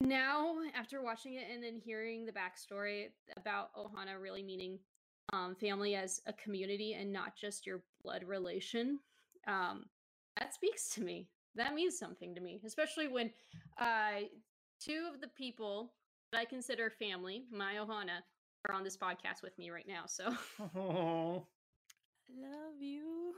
[0.01, 4.79] now, after watching it and then hearing the backstory about Ohana really meaning
[5.33, 8.99] um, family as a community and not just your blood relation,
[9.47, 9.85] um,
[10.37, 11.27] that speaks to me.
[11.55, 13.31] That means something to me, especially when
[13.79, 14.21] uh,
[14.79, 15.93] two of the people
[16.31, 18.19] that I consider family, my Ohana,
[18.67, 20.03] are on this podcast with me right now.
[20.05, 20.33] So
[20.75, 21.47] Oh.
[22.29, 23.33] I love you.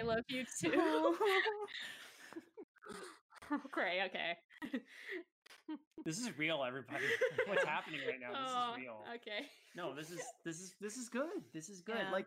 [0.00, 0.72] I love you too.
[3.66, 4.36] okay, okay.
[6.04, 7.04] this is real everybody
[7.46, 9.46] what's happening right now Oh, this is real Okay.
[9.76, 12.10] no this is this is this is good this is good Yeah.
[12.10, 12.26] like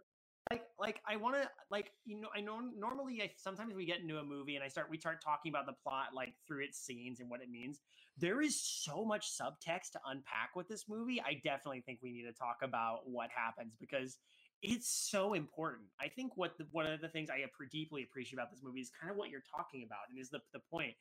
[0.79, 3.99] like like i want to like you know i know normally I, sometimes we get
[3.99, 6.79] into a movie and i start we start talking about the plot like through its
[6.79, 7.79] scenes and what it means
[8.17, 12.23] there is so much subtext to unpack with this movie i definitely think we need
[12.23, 14.17] to talk about what happens because
[14.61, 18.33] it's so important i think what the, one of the things i appre- deeply appreciate
[18.33, 20.93] about this movie is kind of what you're talking about and is the, the point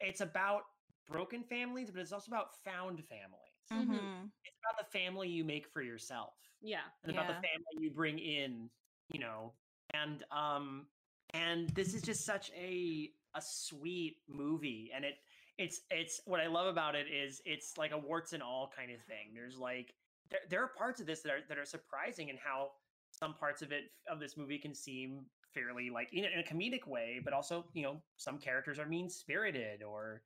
[0.00, 0.62] it's about
[1.06, 3.88] broken families but it's also about found families Mhm.
[3.90, 4.30] Mhm.
[4.44, 6.80] it's about the family you make for yourself Yeah.
[7.02, 8.70] and about the family you bring in
[9.10, 9.52] you know
[9.94, 10.86] and um
[11.30, 15.14] and this is just such a a sweet movie and it
[15.58, 18.90] it's it's what i love about it is it's like a warts and all kind
[18.90, 19.32] of thing.
[19.34, 19.94] There's like
[20.30, 22.70] there, there are parts of this that are that are surprising in how
[23.10, 27.20] some parts of it of this movie can seem fairly like in a, comedic way
[27.24, 30.22] but also you know some characters are mean spirited or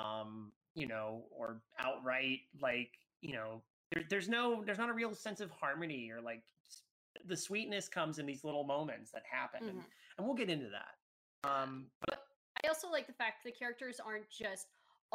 [0.00, 5.14] um you know or outright like you know there, there's no there's not a real
[5.14, 6.42] sense of harmony or like
[7.26, 9.84] the sweetness comes in these little moments that happen and, Mhm.
[10.18, 12.26] and we'll get into that um but
[12.62, 14.68] I also like the fact the characters aren't just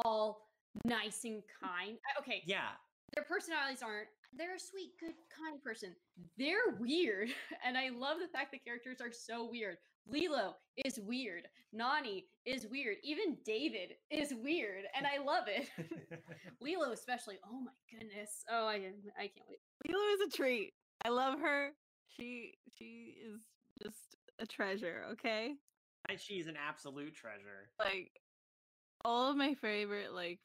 [0.05, 0.49] all
[0.85, 1.97] nice and kind.
[2.15, 2.71] Uh, Okay, yeah
[3.15, 4.07] their personalities aren't.
[4.33, 5.95] They're a sweet, good, kind person.
[6.37, 7.29] They're weird,
[7.65, 9.77] and I love the fact the characters are so weird.
[10.05, 11.47] Lilo is weird.
[11.73, 12.97] Nani is weird.
[13.03, 15.67] Even David is weird, and I love it.
[16.61, 17.39] Lilo, especially.
[17.43, 18.43] Oh my goodness.
[18.51, 18.75] Oh, I
[19.17, 19.59] I can't wait.
[19.87, 20.73] Lilo is a treat.
[21.03, 21.71] I love her.
[22.19, 23.39] She she is
[23.81, 25.55] just a treasure, okay?
[26.17, 28.11] She's an absolute treasure Like
[29.05, 30.39] all of my favorite like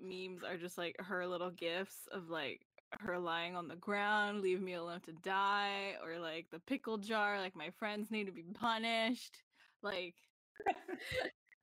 [0.00, 2.60] memes are just like her little gifts of like
[3.00, 7.38] her lying on the ground, leave me alone to die, or like the pickle jar,
[7.40, 9.42] like my friends need to be punished.
[9.82, 10.14] Like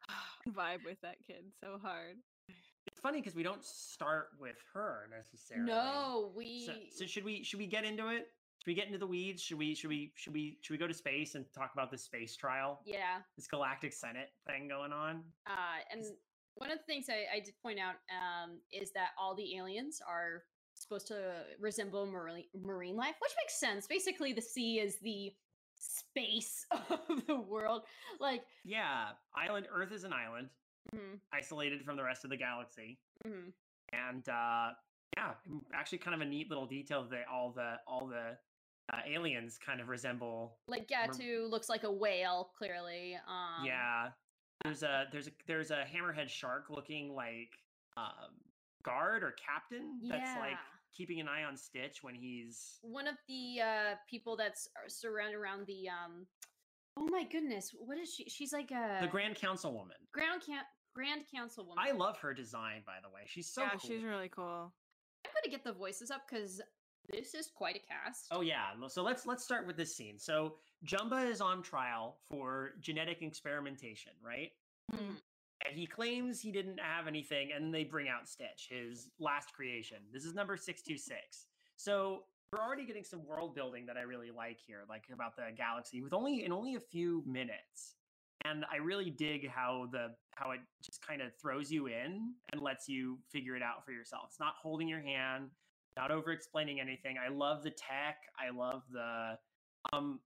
[0.49, 2.15] vibe with that kid so hard.
[2.87, 5.65] It's funny because we don't start with her necessarily.
[5.65, 6.65] No, we.
[6.65, 8.27] So, so should we should we get into it?
[8.65, 9.43] Should we get into the weeds?
[9.43, 11.97] Should we should we should we should we go to space and talk about the
[11.99, 12.79] space trial?
[12.83, 13.17] yeah.
[13.35, 15.21] This galactic senate thing going on.
[15.45, 15.53] Uh,
[15.91, 16.03] and
[16.55, 20.01] one of the things I, I did point out um, is that all the aliens
[20.09, 23.85] are supposed to resemble marine, marine life, which makes sense.
[23.85, 25.31] Basically, the sea is the
[25.77, 27.83] space of the world.
[28.19, 30.49] Like, Yeah, island Earth is an island
[30.95, 32.97] mhm, isolated from the rest of the galaxy.
[33.27, 33.51] mhm.
[33.93, 34.69] and uh
[35.17, 35.33] yeah
[35.73, 38.35] actually kind of a neat little detail that all the all the
[38.93, 43.17] uh, aliens kind of resemble like Rem- Gantu looks like a whale, clearly.
[43.27, 44.09] Um, yeah
[44.63, 47.51] there's a there's a there's a hammerhead shark looking like
[47.97, 48.33] um
[48.83, 50.57] guard or captain that's like
[50.95, 55.37] keeping an eye on stitch when he's One of the uh, people that's uh, surrounded
[55.37, 55.89] around the.
[55.89, 56.25] Um,
[56.97, 58.29] oh my goodness, what is she?
[58.29, 60.65] She's like a the grand councilwoman ground camp.
[60.95, 61.73] Grand Councilwoman.
[61.77, 63.79] i love her design by the way she's so yeah, cool.
[63.81, 64.71] she's really cool.
[65.25, 66.61] I'm gonna get the voices up because
[67.11, 68.27] this is quite a cast.
[68.31, 68.71] Oh yeah.
[68.87, 70.19] So let's let's start with this scene.
[70.19, 74.51] So Jumba is on trial for genetic experimentation, right?
[74.93, 75.21] Mhm.
[75.67, 79.97] And he claims he didn't have anything, and they bring out Stitch, his last creation.
[80.11, 81.47] This is number 626.
[81.77, 85.51] So we're already getting some world building that I really like here, like about the
[85.55, 87.95] galaxy, with only in only a few minutes.
[88.43, 92.61] And I really dig how the how it just kind of throws you in and
[92.61, 94.25] lets you figure it out for yourself.
[94.27, 95.49] It's not holding your hand,
[95.97, 97.17] not over explaining anything.
[97.23, 98.17] I love the tech.
[98.39, 99.37] I love the
[99.93, 100.19] um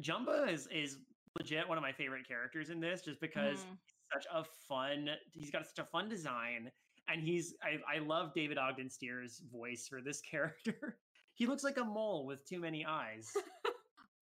[0.00, 0.98] Jumba is is
[1.38, 5.50] legit one of my favorite characters in this just because he's such a fun he's
[5.50, 6.70] got such a fun design
[7.08, 10.98] and he's I, I love David Ogden Stiers' voice for this character.
[11.34, 13.32] he looks like a mole with too many eyes.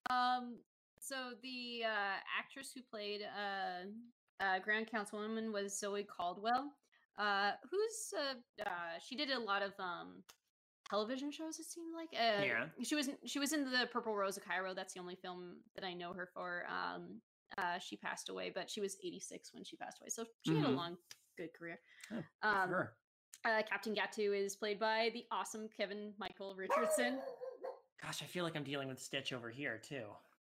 [0.08, 0.58] Um.
[1.00, 3.86] So the uh, actress who played uh,
[4.40, 6.70] uh, Grand Councilwoman was Zoe Caldwell.
[7.18, 10.22] Uh, who's uh, uh, she did a lot of um
[10.88, 11.58] television shows.
[11.58, 12.08] It seemed like.
[12.12, 12.66] Uh, Yeah.
[12.82, 14.74] She was in- she was in the Purple Rose of Cairo.
[14.74, 16.64] That's the only film that I know her for.
[16.68, 17.20] Um.
[17.58, 20.64] Uh, she passed away, but she was 86 when she passed away, so she had
[20.64, 20.74] a Mhm.
[20.76, 20.98] long,
[21.38, 21.80] good career.
[22.10, 22.96] Oh, Um, her.
[23.44, 27.22] uh, Captain Gantu is played by the awesome Kevin Michael Richardson.
[28.02, 30.06] Gosh, I feel like I'm dealing with Stitch over here too.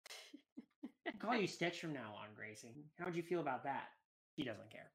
[1.19, 2.85] Call you Stitch from now on, Gracie.
[2.99, 3.89] How would you feel about that?
[4.37, 4.93] He doesn't care.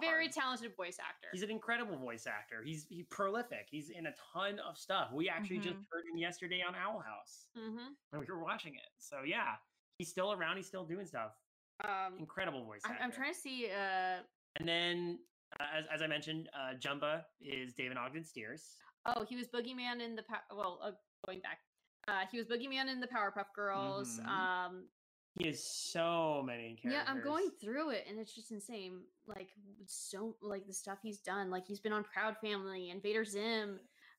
[0.00, 1.28] Very talented voice actor.
[1.32, 2.62] He's an incredible voice actor.
[2.62, 3.66] He's he prolific.
[3.70, 5.10] He's in a ton of stuff.
[5.12, 5.86] We actually just Mhm.
[5.90, 8.88] heard him yesterday on Owl House hmm when we were watching it.
[8.98, 9.56] So yeah,
[9.98, 10.56] he's still around.
[10.58, 11.32] He's still doing stuff.
[11.84, 13.04] Um, Incredible voice I'm, actor.
[13.04, 13.70] I'm trying to see.
[13.70, 14.22] Uh,
[14.56, 15.18] And then,
[15.60, 18.76] uh, as, as I mentioned, uh, Jumba is David Ogden Stiers.
[19.06, 20.92] oh, he was Boogeyman in the pow- well, uh,
[21.26, 21.60] going back.
[22.08, 24.18] Uh, he was Boogeyman in the Powerpuff Girls.
[24.20, 24.26] Mhm.
[24.26, 24.88] Um,
[25.38, 26.92] He has so many characters.
[26.92, 29.00] yeah, I'm going through it, and it's just insane.
[29.26, 29.50] Like
[29.86, 31.50] so, like the stuff he's done.
[31.50, 33.78] Like he's been on Proud Family, Invader Zim,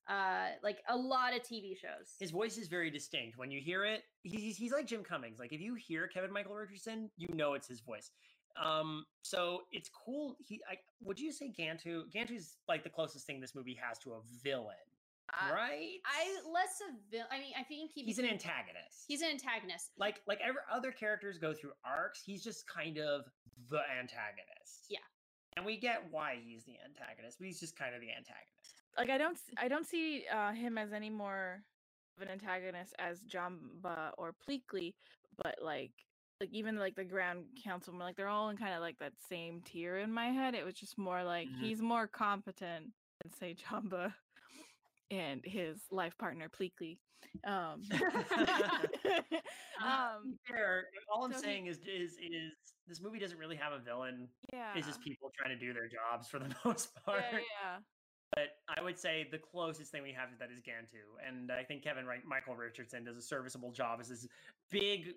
[0.10, 2.16] uh, like a lot of TV shows.
[2.20, 3.38] His voice is very distinct.
[3.38, 5.40] When you hear it, he's he's like Jim Cummings.
[5.40, 8.12] Like if you hear Kevin Michael Richardson, you know it's his voice.
[8.62, 10.36] Um, so it's cool.
[10.46, 12.04] He, I, would you say Gantu?
[12.14, 14.76] Gantu's like the closest thing this movie has to a villain,
[15.34, 15.98] Uh, right?
[16.06, 19.06] I less of vil- I mean, I think he he's an antagonist.
[19.08, 19.92] He's an antagonist.
[19.98, 22.22] like like every other characters go through arcs.
[22.26, 23.26] He's just kind of
[23.70, 24.86] the antagonist.
[24.90, 25.00] Yeah.
[25.58, 28.84] and we get why he's the antagonist, but he's just kind of the antagonist.
[28.98, 31.62] Like I don't I don't see uh, him as any more
[32.18, 34.94] of an antagonist as Jumba or Pleakley,
[35.44, 35.92] but like
[36.42, 39.62] like even like the Grand Councilman, like they're all in kind of like that same
[39.66, 40.56] tier in my head.
[40.56, 41.60] It was just more like Mhm.
[41.62, 44.14] he's more competent than say Jumba
[45.12, 46.98] and his life partner Pleakley.
[47.46, 47.82] Um,
[49.84, 50.86] um, fair.
[51.14, 52.54] All I'm so he- saying is is is
[52.88, 54.28] this movie doesn't really have a villain.
[54.52, 57.22] yeah, It's just people trying to do their jobs for the most part.
[57.32, 57.78] yeah, yeah.
[58.36, 61.64] But I would say the closest thing we have to that is Gantu, and I
[61.64, 64.28] think Kevin Wright, Michael Richardson does a serviceable job as this
[64.72, 65.14] big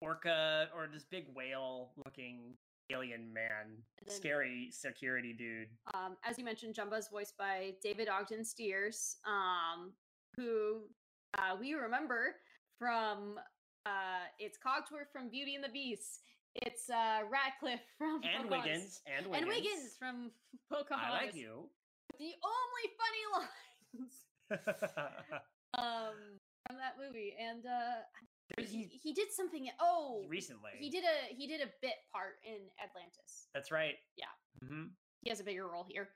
[0.00, 2.54] orca or this big whale-looking
[2.90, 5.68] alien man, then- scary security dude.
[5.94, 9.92] um, as you mentioned, Jumba's voiced by David Ogden Stiers, um,
[10.36, 10.82] who
[11.38, 12.36] uh, we remember
[12.78, 13.38] from
[13.86, 16.20] uh, it's Cogsworth from Beauty and the Beast.
[16.56, 18.66] It's uh, Ratcliffe from And Pocahontas.
[18.66, 20.30] Wiggins, and Wiggins, and Wiggins from
[20.72, 21.10] Pocahontas.
[21.12, 21.68] I like you.
[22.18, 23.24] The only funny
[23.98, 24.14] lines
[25.78, 26.16] um,
[26.66, 28.00] from that movie, and uh,
[28.56, 29.68] There's- he, he- did something.
[29.80, 30.70] Oh, recently.
[30.78, 33.48] he did a he did a bit part in Atlantis.
[33.54, 33.94] That's right.
[34.16, 34.26] Yeah.
[34.66, 34.84] hmm
[35.22, 36.08] He has a bigger role here.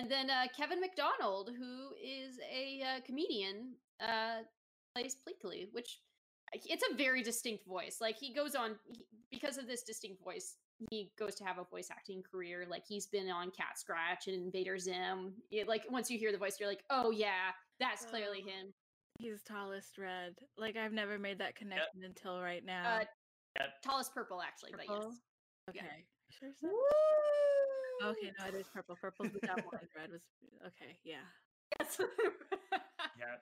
[0.00, 4.42] And then uh, Kevin McDonald, who is a uh, comedian, uh,
[4.96, 6.00] plays Pleakley, which
[6.52, 7.98] it's a very distinct voice.
[8.00, 10.56] Like he goes on he, because of this distinct voice,
[10.90, 12.66] he goes to have a voice acting career.
[12.68, 15.32] Like he's been on Cat Scratch and Invader Zim.
[15.50, 18.48] It, like once you hear the voice, you're like, oh yeah, that's clearly Oh.
[18.48, 18.72] him.
[19.18, 20.34] He's tallest red.
[20.58, 22.98] Like I've never made that connection until right now.
[23.00, 23.04] Uh,
[23.60, 23.68] Yep.
[23.84, 25.14] Tallest purple, actually, but yes.
[25.70, 25.78] okay.
[25.86, 26.02] yeah.
[26.30, 26.50] Sure.
[26.60, 26.68] so-
[28.02, 28.96] Okay, no, it is purple.
[29.00, 30.22] Purple's the double and red was
[30.66, 30.98] okay.
[31.04, 31.22] Yeah.
[31.78, 32.00] Yes.
[33.16, 33.36] Yeah.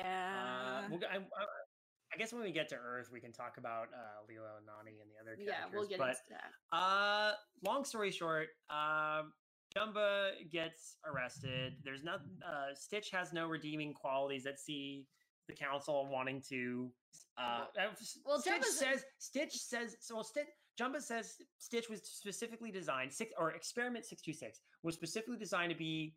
[0.00, 0.82] Yeah.
[0.84, 1.44] Uh, we'll, I, I,
[2.12, 4.98] I guess when we get to Earth, we can talk about uh, Lilo and Nani
[5.00, 5.46] and the other characters.
[5.46, 6.76] yeah, we'll get but, into that.
[6.76, 7.32] Uh,
[7.64, 9.32] long story short, um,
[9.76, 11.74] Jumba gets arrested.
[11.84, 12.20] There's not.
[12.46, 15.06] Uh, Stitch has no redeeming qualities that see
[15.48, 16.90] the council wanting to.
[17.38, 17.86] Uh, uh,
[18.24, 19.04] well, Stitch Jumba's says.
[19.18, 19.96] Stitch says.
[20.00, 20.46] So Stitch.
[20.80, 25.70] Jumba says Stitch was specifically designed six or experiment six two six was specifically designed
[25.70, 26.14] to be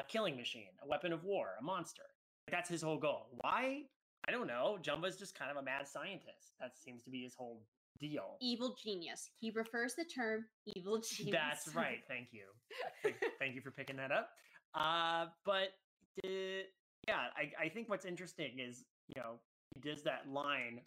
[0.00, 2.02] a killing machine, a weapon of war, a monster.
[2.50, 3.28] That's his whole goal.
[3.42, 3.82] Why?
[4.26, 4.78] I don't know.
[4.82, 6.54] Jumba's just kind of a mad scientist.
[6.58, 7.62] That seems to be his whole
[8.00, 8.36] deal.
[8.40, 9.30] Evil genius.
[9.38, 10.44] He prefers the term
[10.76, 11.36] evil genius.
[11.36, 11.98] That's right.
[12.08, 12.44] Thank you.
[13.38, 14.30] Thank, you for picking that up.
[14.74, 15.68] Uh, but
[16.24, 16.64] uh,
[17.06, 18.84] yeah, I, I think what's interesting is
[19.14, 19.34] you know
[19.74, 20.80] he does that line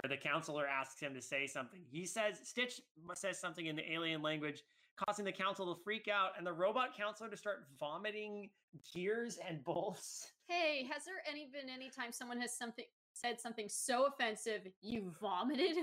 [0.00, 1.80] where the counselor asks him to say something.
[1.90, 2.80] He says Stitch
[3.14, 4.62] says something in the alien language,
[5.04, 8.50] causing the council to freak out, and the robot counselor to start vomiting
[8.94, 10.26] gears and bolts.
[10.48, 12.84] Hey, has there any been any time someone has something
[13.24, 15.76] said something so offensive you vomited?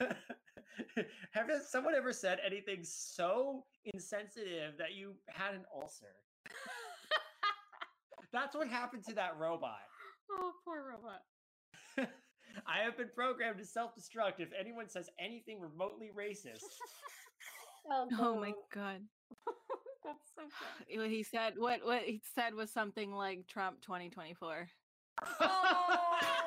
[1.32, 6.14] Have someone ever said anything so insensitive that you had an ulcer?
[8.32, 9.78] That's what happened to that robot.
[10.30, 11.22] oh, poor robot.
[12.66, 16.64] I have been programmed to self destruct if anyone says anything remotely racist.
[17.90, 19.00] Oh my god.
[20.04, 20.98] That's so funny.
[20.98, 24.68] What he said what what he said was something like Trump 2024.
[25.40, 26.37] Oh!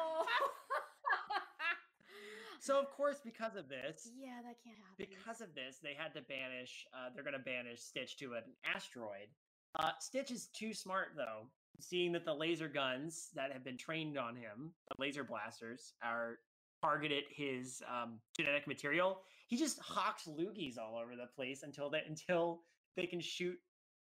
[2.62, 4.96] So, of course, because of this, yeah, that can't happen.
[4.98, 6.86] because of this, they had to banish.
[6.94, 9.34] Uh, they're going to banish Stitch to an asteroid.
[9.80, 11.48] Uh, Stitch is too smart, though,
[11.80, 16.38] seeing that the laser guns that have been trained on him, the laser blasters, are
[16.84, 19.22] targeted his um, genetic material.
[19.48, 22.62] He just hawks loogies all over the place until they until
[22.96, 23.58] they can shoot.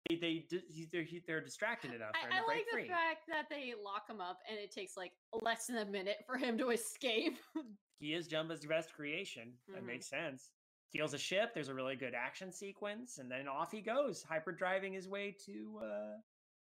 [0.09, 0.47] They they
[0.93, 2.85] they're, they're distracted enough I, I like free.
[2.85, 6.19] the fact that they lock him up and it takes like less than a minute
[6.27, 7.39] for him to escape.
[7.99, 9.59] he is Jumba's best creation.
[9.69, 9.87] That Mhm.
[9.87, 10.53] makes sense.
[10.89, 11.53] Steals a ship.
[11.55, 15.33] There's a really good action sequence, and then off he goes, hyper driving his way
[15.33, 16.21] to uh,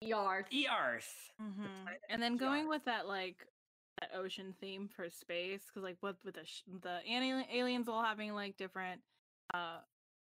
[0.00, 0.52] Yarth.
[0.52, 1.32] Earth.
[1.40, 1.82] Mhm.
[1.82, 2.48] planet And then Jar.
[2.48, 3.46] going with that like
[4.00, 8.34] that ocean theme for space cuz like what with the sh- the aliens all having
[8.34, 9.02] like different
[9.52, 9.80] uh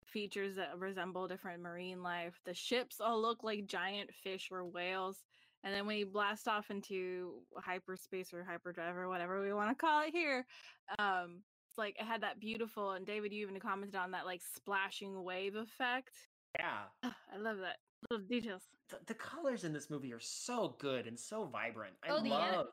[0.05, 2.39] features that resemble different marine life.
[2.45, 5.25] The ships all look like giant fish or whales.
[5.67, 9.75] And then when you blast off into hyperspace or hyperdrive or whatever we want to
[9.75, 10.45] call it here,
[10.97, 12.91] um, it's like it had that beautiful.
[12.93, 16.13] And David, you even commented on that like splashing wave effect.
[16.57, 18.61] Yeah, Ugh, I love that little details.
[18.87, 21.95] the, the colors in this movie are so good and so vibrant.
[22.01, 22.67] I Oh, love,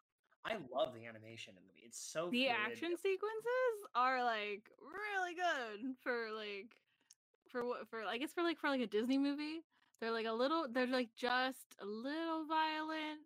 [0.45, 1.83] I love the animation in the movie.
[1.87, 2.57] It's so the fluid.
[2.65, 6.77] action sequences are like really good for like
[7.51, 9.63] for what for I guess for like for like a Disney movie.
[10.05, 13.21] They're like a little they're like just a little violent.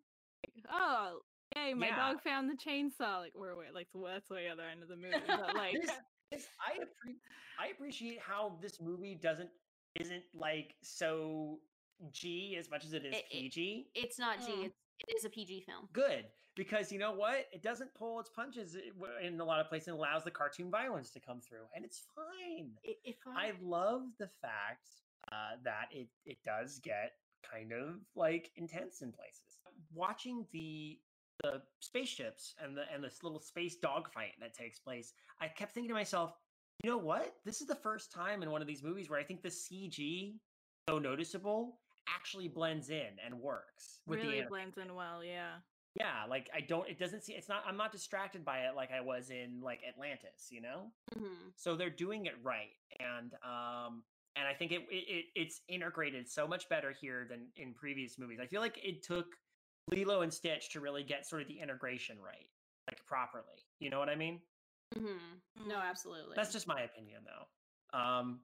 [0.46, 1.18] Like, oh,
[1.56, 1.96] hey, my Yeah.
[1.96, 3.18] dog found the chainsaw.
[3.18, 5.16] Like we're wait, like well, that's the other end of the movie.
[5.26, 5.90] But like This,
[6.30, 7.16] this, I appre-
[7.58, 9.50] I appreciate how this movie doesn't
[9.98, 11.58] isn't like so
[12.12, 13.86] G as much as it is It- it- PG.
[13.96, 14.52] It's not G.
[14.52, 14.64] Mm.
[14.66, 14.74] It's,
[15.08, 15.88] it is a PG film.
[15.92, 17.46] Good because you know what?
[17.52, 18.76] It doesn't pull its punches
[19.20, 19.88] in a lot of places.
[19.88, 22.70] and allows the cartoon violence to come through, and it's fine.
[22.86, 24.86] I- If I love the fact
[25.32, 27.12] uh, that it it does get
[27.50, 29.58] kind of like intense in places.
[29.94, 30.98] Watching the
[31.42, 35.88] the spaceships and the and this little space dogfight that takes place, I kept thinking
[35.88, 36.32] to myself,
[36.82, 37.34] you know what?
[37.44, 40.34] This is the first time in one of these movies where I think the CG,
[40.88, 45.56] so noticeable, actually blends in and works with really anim- blends in well, yeah.
[46.00, 48.90] yeah like i don't it doesn't see it's not i'm not distracted by it like
[48.92, 51.52] i was in like atlantis you know Mhm.
[51.56, 54.02] so they're doing it right and um
[54.38, 58.18] and i think it, it, it it's integrated so much better here than in previous
[58.18, 59.26] movies i feel like it took
[59.90, 62.46] lilo and stitch to really get sort of the integration right
[62.88, 64.40] like properly you know what i mean
[64.96, 65.68] Mm-hmm.
[65.68, 65.82] No, Mm.
[65.90, 66.32] absolutely.
[66.34, 68.40] that's just my opinion though um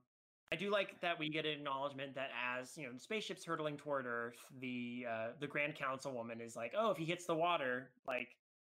[0.53, 2.29] i do like that we get an acknowledgement that
[2.59, 6.73] as you know the spaceship's hurtling toward earth the uh the grand councilwoman is like
[6.79, 8.29] oh if he hits the water like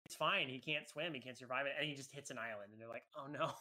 [0.05, 2.71] it's fine he can't swim he can't survive it and he just hits an island
[2.73, 3.53] and they're like oh no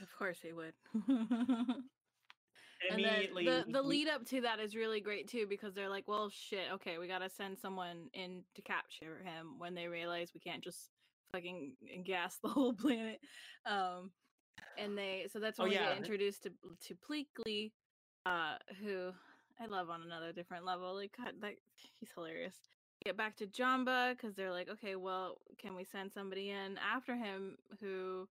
[0.00, 0.74] Of course he would.
[2.90, 5.88] And then immediately the the lead up to that is really great too because they're
[5.88, 10.30] like, well, shit, okay, we gotta send someone in to capture him when they realize
[10.32, 10.90] we can't just
[11.32, 11.72] fucking
[12.04, 13.20] gas the whole planet.
[13.66, 14.10] Um,
[14.76, 16.50] and they so that's Oh, when we get introduced to
[16.86, 17.72] to Pleakley,
[18.26, 19.12] uh, who
[19.60, 20.94] I love on another different level.
[20.94, 21.54] Like, God, that
[21.98, 22.54] he's hilarious.
[23.04, 27.16] Get back to Jumba because they're like, okay, well, can we send somebody in after
[27.16, 28.28] him who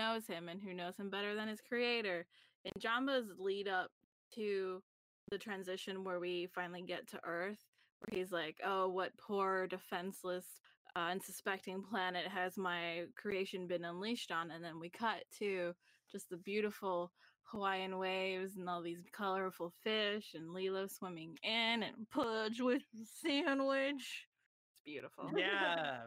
[0.00, 2.26] knows him and who knows him better than his creator?
[2.66, 3.90] And Jumba's lead up
[4.34, 4.82] to
[5.30, 7.64] the transition where we finally get to Earth,
[8.00, 10.60] where he's like, "Oh, what poor, defenseless,
[10.96, 15.74] uh, unsuspecting planet has my creation been unleashed on?" And then we cut to
[16.10, 17.12] just the beautiful
[17.44, 22.82] Hawaiian waves and all these colorful fish and Lilo swimming in and Pudge with
[23.22, 24.26] sandwich.
[24.72, 25.30] It's beautiful.
[25.36, 26.00] yeah.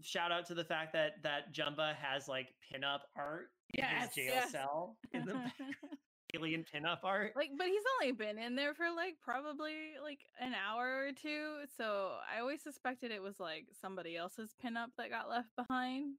[0.00, 4.14] Shout out to the fact that that Jumba has like pinup art in Yes, his
[4.14, 4.50] jail yes.
[4.52, 5.34] cell in the
[6.34, 7.32] alien pinup art.
[7.36, 11.56] like but he's only been in there for like probably like an hour or two
[11.76, 16.14] so i always suspected it was like somebody else's pinup that got left behind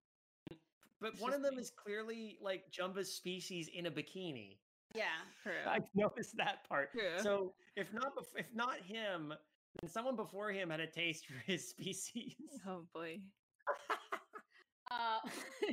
[1.02, 1.62] But it's one of them me.
[1.64, 4.58] is clearly like Jumba's species in a bikini.
[4.96, 5.06] Yeah.
[5.42, 5.54] True.
[5.68, 6.92] I noticed that part.
[6.92, 7.18] True.
[7.20, 9.34] So if not if not him,
[9.82, 12.36] then someone before him had a taste for his species.
[12.68, 13.20] oh boy
[14.92, 15.18] Uh,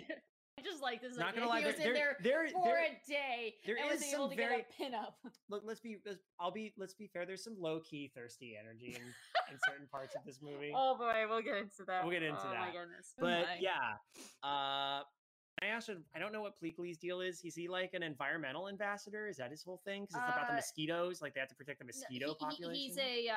[0.59, 1.17] I just like this.
[1.17, 3.91] Not gonna lie, he was there- in there- there, for there- a day there and
[3.91, 5.13] was able to very- get a pinup.
[5.51, 7.27] Look, let's be let's, I'll be let's be fair.
[7.27, 10.73] There's some low key thirsty energy in, in certain parts of this movie.
[10.75, 12.03] Oh boy, we'll get into that.
[12.03, 12.73] We'll get into oh my that.
[12.73, 13.13] goodness.
[13.19, 13.57] Oh but my.
[13.61, 13.95] yeah,
[14.43, 15.03] uh,
[15.63, 17.43] I actually I don't know what Pleakley's deal is.
[17.45, 19.29] Is he like an environmental ambassador?
[19.29, 20.03] Is that his whole thing?
[20.03, 21.21] Because it's about the Uh, mosquitoes.
[21.21, 22.75] Like they have to protect the mosquito he- population.
[22.75, 23.35] he's a uh,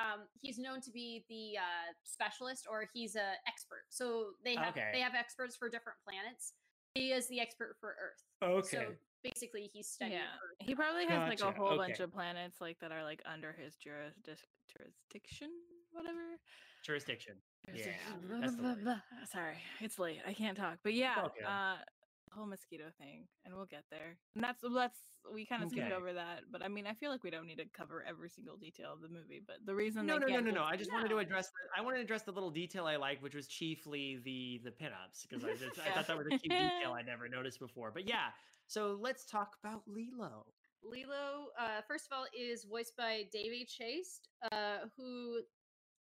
[0.00, 3.84] um, he's known to be the uh, specialist or he's a expert.
[3.90, 4.90] So they have Okay.
[4.92, 6.52] they have experts for different planets.
[6.94, 8.22] He is the expert for Earth.
[8.42, 8.76] okay.
[8.76, 8.84] So
[9.22, 10.56] basically, he's studying yeah Earth.
[10.60, 13.52] he probably has like a Gotcha, whole bunch of planets like that are like under
[13.52, 15.48] his jurisdic- jurisdiction
[15.92, 16.36] whatever
[16.84, 17.34] Jurisdiction.
[17.72, 17.92] Yeah,
[18.28, 19.00] Blah, that's blah, blah.
[19.32, 21.40] sorry it's late i can't talk but yeah okay.
[21.46, 21.93] uh the
[22.34, 24.98] whole mosquito thing and we'll get there and that's that's
[25.32, 25.94] we kind of skipped Okay.
[25.94, 28.56] over that but i mean i feel like we don't need to cover every single
[28.56, 30.62] detail of the movie but the reason No, they no, no, no, no.
[30.64, 31.46] I just wanted to address.
[31.46, 34.70] The, I wanted to address the little detail I liked, which was chiefly the the
[34.70, 37.90] pinups, because I just I thought that was a cute detail I'd never noticed before.
[37.92, 38.28] But yeah,
[38.66, 40.46] so let's talk about Lilo.
[40.82, 44.20] Lilo, uh, first of all, is voiced by Daveigh Chase,
[44.52, 45.40] uh, who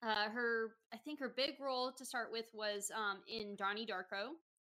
[0.02, 4.30] uh, her I think her big role to start with was um, in Donnie Darko,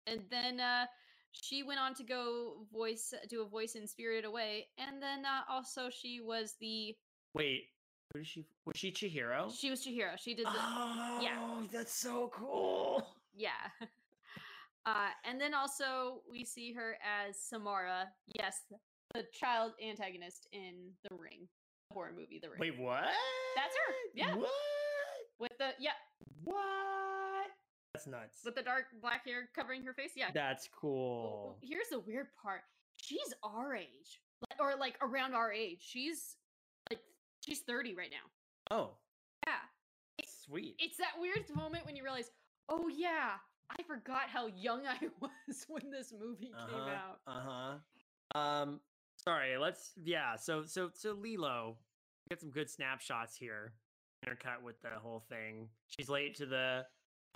[0.07, 0.85] and then uh,
[1.33, 5.41] she went on to go voice do a voice in Spirited Away, and then uh,
[5.49, 6.95] also she was the
[7.33, 7.65] Wait,
[8.13, 8.45] who is she?
[8.65, 9.51] Was she Chihiro?
[9.55, 10.17] she was Chihiro.
[10.17, 13.07] She did the oh, that's so cool.
[13.35, 13.49] yeah.
[14.85, 18.63] Uh, and then also we see her as Samara, yes,
[19.13, 21.47] the child antagonist in The Ring,
[21.89, 22.59] the horror movie The Ring.
[22.59, 23.05] Wait, what?
[23.55, 24.35] That's her, yeah.
[24.35, 24.49] What?
[25.39, 25.91] with the yeah,
[26.43, 27.12] What?
[27.93, 28.39] That's nuts.
[28.43, 30.11] with the dark black hair covering her face.
[30.15, 30.29] Yeah.
[30.33, 31.57] That's cool.
[31.61, 32.61] Here's the weird part.
[32.97, 34.19] She's our age,
[34.59, 35.79] or like around our age.
[35.81, 36.37] She's
[36.89, 36.99] like
[37.45, 38.75] she's 30 right now.
[38.75, 38.91] Oh,
[39.45, 39.53] Yeah.
[40.17, 40.75] It's, sweet.
[40.79, 42.31] It's that weird moment when you realize,
[42.69, 43.31] oh yeah,
[43.77, 47.19] I forgot how young I was when this movie came Uh-huh, out.
[47.27, 48.39] Uh-huh.
[48.39, 48.79] Um
[49.17, 51.77] sorry, let's yeah, so so so Lilo,
[52.29, 53.73] get some good snapshots here.
[54.25, 55.67] Intercut with the whole thing.
[55.87, 56.85] She's late to the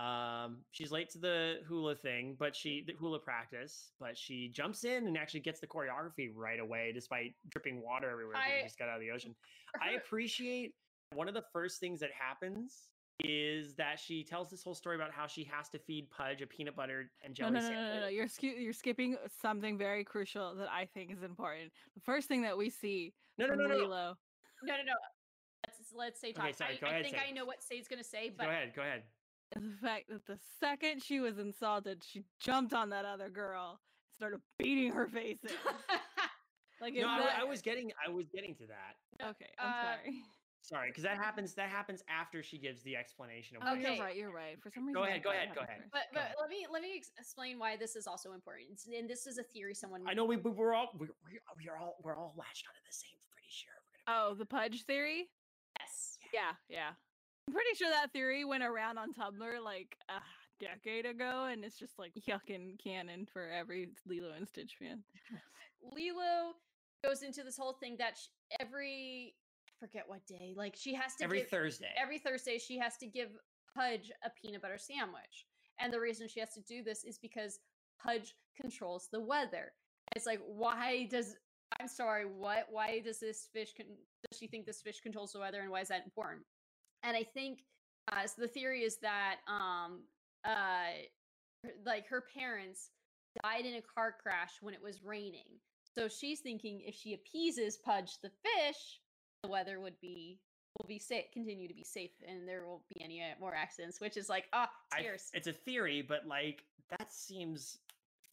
[0.00, 4.84] um she's late to the hula thing, but she the hula practice, but she jumps
[4.84, 8.78] in and actually gets the choreography right away despite dripping water everywhere I- she just
[8.78, 9.34] got out of the ocean.
[9.82, 10.74] I appreciate
[11.14, 12.88] one of the first things that happens
[13.24, 16.46] is that she tells this whole story about how she has to feed Pudge a
[16.46, 17.94] peanut butter and No, jelly no, no, no, sandwich.
[17.94, 18.08] no, no.
[18.08, 21.72] You're ski- you're skipping something very crucial that I think is important.
[21.96, 23.74] The first thing that we see No, no, no, no, no.
[23.76, 24.16] Lilo.
[24.62, 24.92] No, no, no.
[25.66, 26.44] Let's let's say talk.
[26.44, 27.22] Okay, sorry, I, go I ahead, think say.
[27.28, 29.02] I know what Sade's gonna say, but Go ahead, go ahead.
[29.56, 33.80] Is the fact that the second she was insulted, she jumped on that other girl,
[34.06, 35.50] and started beating her face in.
[36.80, 39.28] Like, No, is I, I was getting, I was getting to that.
[39.30, 39.50] okay.
[39.58, 40.22] I'm uh, sorry.
[40.60, 41.54] Sorry, because that happens.
[41.54, 43.78] That happens after she gives the explanation of.
[43.78, 43.94] Okay.
[43.94, 44.16] you're right.
[44.16, 44.60] You're right.
[44.60, 45.78] For some reason, Go ahead, go ahead, go ahead.
[45.78, 45.92] first.
[45.92, 46.34] but Go but ahead.
[46.38, 48.78] let me let me ex- explain why this is also important.
[48.94, 51.78] And this is a theory someone I know we, we we're all we're, we're we're
[51.78, 53.16] all we're all latched onto the same.
[53.32, 54.28] Pretty sure we're gonna.
[54.28, 55.30] Oh, the Pudge theory.
[55.80, 56.18] Yes.
[56.34, 56.90] Yeah, yeah.
[57.48, 60.20] I'm pretty sure that theory went around on Tumblr like a
[60.62, 65.02] decade ago, and it's just like yucking canon for every Lilo and Stitch fan.
[65.82, 66.52] Lilo
[67.02, 68.26] goes into this whole thing that sh-
[68.60, 69.34] every
[69.80, 71.88] forget what day, like she has to Every give, Thursday.
[71.98, 73.30] every Thursday she has to give
[73.74, 75.46] Pudge a peanut butter sandwich.
[75.80, 77.60] And the reason she has to do this is because
[78.04, 79.72] Pudge controls the weather.
[80.14, 81.36] It's like, why does
[81.80, 82.66] I'm sorry, what?
[82.68, 83.86] Why does this fish con-
[84.30, 86.42] does she think this fish controls the weather and why is that important?
[87.02, 87.64] And I think
[88.12, 90.00] uh so the theory is that um
[90.44, 90.92] uh
[91.84, 92.90] like her parents
[93.42, 95.58] died in a car crash when it was raining.
[95.96, 99.00] So she's thinking if she appeases Pudge the fish,
[99.42, 100.38] the weather would be
[100.78, 104.00] will be safe continue to be safe and there won't be any uh, more accidents,
[104.00, 105.30] which is like ah I- tears.
[105.34, 106.64] it's a theory, but like
[106.98, 107.78] that seems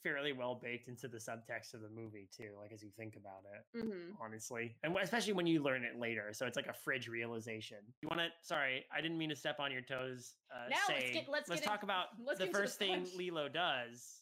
[0.06, 2.52] fairly well baked into the subtext of the movie too.
[2.62, 6.30] Like as you think about it, hmm honestly, and especially when you learn it later.
[6.32, 7.78] So it's like a fridge realization.
[8.04, 8.28] You want to?
[8.44, 10.36] Sorry, I didn't mean to step on your toes.
[10.54, 12.78] Uh, Now let's get- let's get in- talk about let's the get into the first
[12.78, 13.08] thing.
[13.18, 14.22] Lilo does,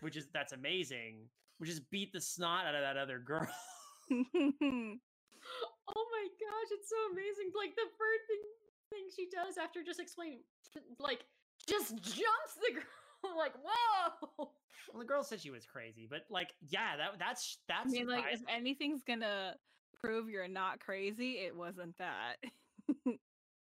[0.00, 1.28] which is that's amazing.
[1.58, 3.46] Which is beat the snot out of that other girl.
[5.96, 7.52] Oh my gosh, it's so amazing.
[7.56, 8.42] Like the first thing
[8.90, 10.40] thing she does after just explaining
[10.98, 11.24] like
[11.66, 12.84] just jumps the girl
[13.36, 14.28] like whoa.
[14.38, 17.88] well, the girl said she was crazy, but like, yeah, that that's that's.
[17.88, 19.54] I mean, like, if anything's gonna
[20.00, 22.36] prove you're not crazy, it wasn't that.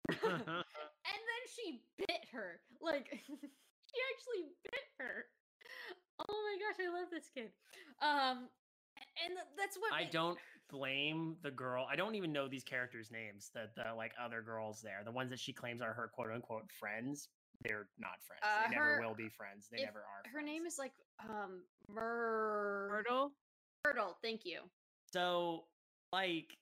[0.24, 2.60] and then she bit her.
[2.82, 5.26] Like she actually bit her.
[6.20, 7.50] Oh my gosh, I love this kid.
[8.02, 8.50] Um
[9.24, 10.38] and that's what I don't
[10.70, 11.88] blame the girl.
[11.90, 13.50] I don't even know these characters' names.
[13.54, 16.72] The the like other girls there, the ones that she claims are her quote unquote
[16.80, 17.30] friends.
[17.64, 18.42] They're not friends.
[18.44, 19.68] Uh, they never her- will be friends.
[19.72, 20.24] They if never are.
[20.34, 20.94] her name is like
[21.30, 23.32] um Myr Myrtle?
[23.86, 24.62] Myrtle, thank you.
[25.14, 25.66] So,
[26.12, 26.58] like,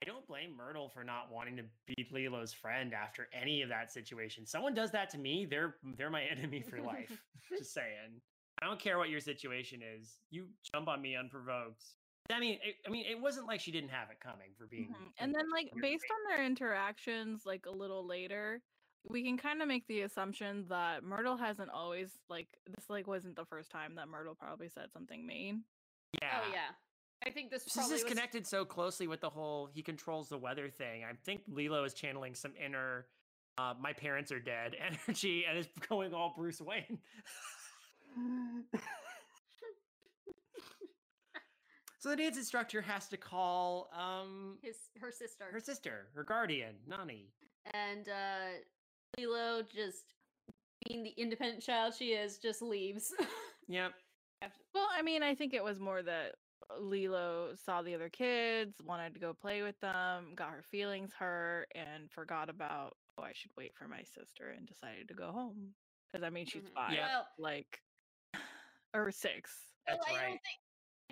[0.00, 3.92] I don't blame Myrtle for not wanting to be Lilo's friend after any of that
[3.92, 4.44] situation.
[4.46, 7.10] Someone does that to me, they're they're my enemy for life.
[7.56, 8.20] Just saying.
[8.62, 10.14] I don't care what your situation is.
[10.30, 11.84] You jump on me unprovoked.
[12.30, 14.88] I mean, it, I mean, it wasn't like she didn't have it coming for being.
[14.88, 15.10] Mhm.
[15.18, 15.98] And then, like, based behavior.
[16.14, 18.62] on their interactions, like a little later,
[19.08, 22.84] we can kind of make the assumption that Myrtle hasn't always like this.
[22.88, 25.62] Like, wasn't the first time that Myrtle probably said something mean.
[26.22, 26.70] yeah, Oh yeah.
[27.26, 30.38] I think this This is was connected so closely with the whole he controls the
[30.38, 31.04] weather thing.
[31.04, 33.06] I think Lilo is channeling some inner
[33.56, 34.74] uh, my parents are dead
[35.08, 36.98] energy and is going all Bruce Wayne.
[41.98, 45.44] so the dance instructor has to call um his her sister.
[45.50, 47.28] her sister, her guardian, Nani.
[47.72, 48.58] and uh
[49.18, 50.04] Lilo just
[50.86, 53.12] being the independent child she is just leaves.
[53.66, 53.94] Yep.
[54.74, 56.34] Well, I mean, I think it was more that
[56.78, 61.68] Lilo saw the other kids, wanted to go play with them, got her feelings hurt,
[61.74, 65.74] and forgot about oh, I should wait for my sister, and decided to go home.
[66.12, 66.74] Because I mean, she's Mhm.
[66.74, 67.22] five, Yeah.
[67.38, 67.80] Like,
[68.92, 69.72] or six.
[69.88, 70.40] well, That's I don't right.
[70.42, 70.60] think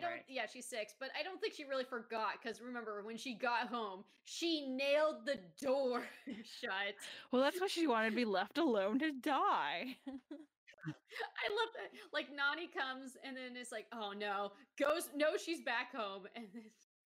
[0.03, 0.25] I don't Right.
[0.29, 3.69] yeah, she's six, but I don't think she really forgot because remember when she got
[3.69, 6.05] home, she nailed the door
[6.61, 6.95] shut.
[7.31, 9.97] Well, that's why she wanted to be left alone to die.
[10.07, 11.91] I love that.
[12.13, 16.47] Like Nani comes and then it's like, oh no, goes no, she's back home, and
[16.53, 16.65] then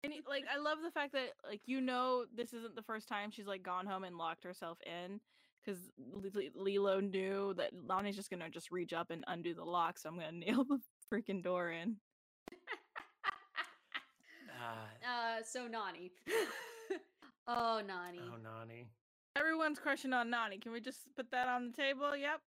[0.04, 3.30] And like I love the fact that like you know this isn't the first time
[3.30, 5.20] she's like gone home and locked herself in
[5.64, 5.80] because
[6.56, 10.16] Lilo knew that Lonnie's just gonna just reach up and undo the lock, so I'm
[10.16, 10.80] gonna nail the
[11.12, 11.96] freaking door in.
[14.62, 16.12] Uh, uh, so Nani.
[17.48, 18.20] oh Nani.
[18.22, 18.86] oh, Nani.
[19.36, 20.58] Everyone's crushing on Nani.
[20.58, 22.14] Can we just put that on the table?
[22.16, 22.40] Yep.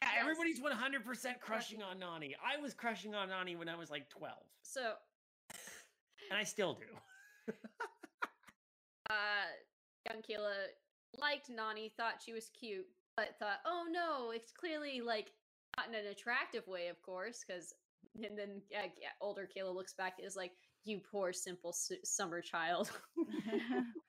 [0.00, 0.20] Yeah, Yes.
[0.20, 2.34] everybody's 100% crushing on Nani.
[2.44, 4.94] I was crushing on Nani when I was like 12, So
[6.30, 7.52] and I still do.
[9.10, 9.14] uh
[10.10, 10.52] young Kayla
[11.20, 15.32] liked Nani, thought she was cute, but thought, oh no, it's clearly like
[15.76, 17.74] not in an attractive way, of course, because
[18.14, 20.52] and then uh, yeah, older Kayla looks back and is like,
[20.84, 22.90] you poor simple su- summer child.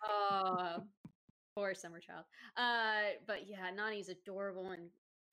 [0.08, 0.78] oh,
[1.56, 2.26] poor summer child.
[2.58, 4.90] Uh, but yeah, Nani's adorable and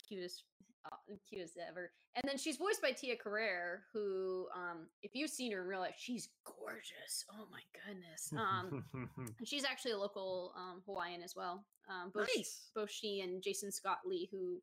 [0.07, 0.45] cutest,
[0.85, 0.97] uh,
[1.29, 1.93] cute as ever.
[2.17, 5.81] And then she's voiced by Tia Carrere, who, um, if you've seen her in real
[5.81, 7.25] life, she's gorgeous.
[7.33, 8.33] Oh my goodness.
[8.37, 8.85] Um,
[9.17, 11.65] and she's actually a local um, Hawaiian as well.
[11.89, 12.71] Um, both, nice.
[12.75, 14.61] both she and Jason Scott Lee, who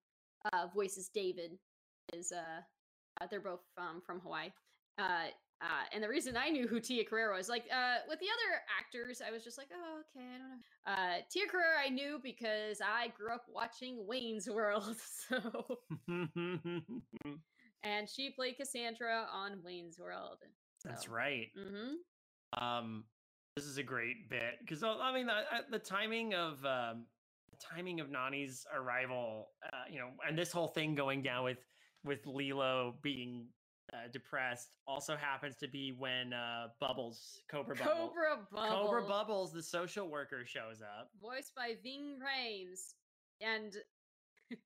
[0.51, 1.51] uh, voices David,
[2.13, 2.61] is uh,
[3.19, 4.49] uh, they're both um, from Hawaii.
[4.97, 5.27] Uh,
[5.59, 8.61] uh, and the reason I knew who Tia Carrere was, like uh, with the other
[8.79, 10.57] actors, I was just like, oh, okay, I don't know.
[10.85, 14.95] Uh, Tia Carrere I knew because I grew up watching Wayne's World,
[15.29, 15.79] so
[17.83, 20.37] and she played Cassandra on Wayne's World.
[20.83, 21.47] That's right.
[21.57, 22.63] Mm-hmm.
[22.63, 23.05] Um,
[23.55, 25.41] this is a great bit because I mean the,
[25.71, 27.05] the timing of um,
[27.49, 31.57] the timing of Nani's arrival, uh, you know, and this whole thing going down with
[32.07, 33.45] with Lilo being
[33.93, 38.69] uh, depressed also happens to be when uh, Bubbles Cobra Bubbles Cobra Bubbles.
[38.73, 41.09] Cobra Bubbles the social worker shows up.
[41.21, 42.95] voiced by Ving Rhames,
[43.41, 43.73] and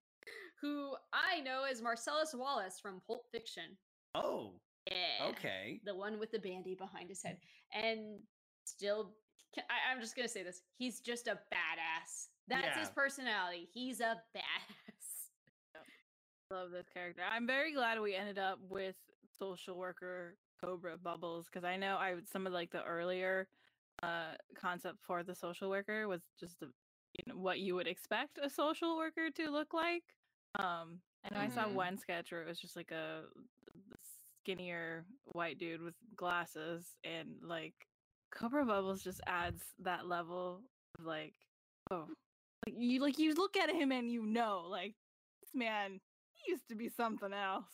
[0.61, 3.77] who I know as Marcellus Wallace from Pulp Fiction.
[4.15, 4.53] Oh,
[4.89, 5.29] Yeah.
[5.29, 5.81] Okay.
[5.85, 7.37] the one with the bandy behind his head,
[7.73, 8.19] and
[8.65, 9.11] still,
[9.57, 12.27] I, I'm just gonna say this: he's just a badass.
[12.47, 13.69] That's his personality.
[13.71, 14.80] He's a badass.
[16.51, 17.21] Love this character.
[17.29, 18.95] I'm very glad we ended up with
[19.39, 23.47] social worker Cobra Bubbles because I know I some of like the earlier
[24.03, 28.37] uh concept for the social worker was just a, you know what you would expect
[28.43, 30.03] a social worker to look like.
[30.59, 31.73] Um, I know I saw Mhm.
[31.73, 33.23] one sketch where it was just like a
[34.43, 37.87] skinnier white dude with glasses and like
[38.31, 40.63] Cobra Bubbles just adds that level
[40.99, 41.33] of like
[41.91, 42.07] oh
[42.65, 44.95] like you like you look at him and you know like
[45.41, 46.01] this man
[46.45, 47.65] he used to be something else.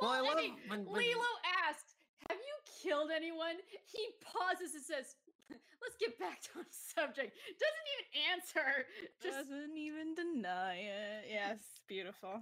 [0.00, 1.26] Well, I Well, I, love mean, when- when- Lilo
[1.68, 1.94] asked,
[2.28, 3.56] "Have you killed anyone?"
[3.86, 5.16] He pauses and says,
[5.82, 8.86] "Let's get back to the subject." Doesn't even answer.
[9.22, 11.26] Just Doesn't even deny it.
[11.28, 12.40] Yes, beautiful.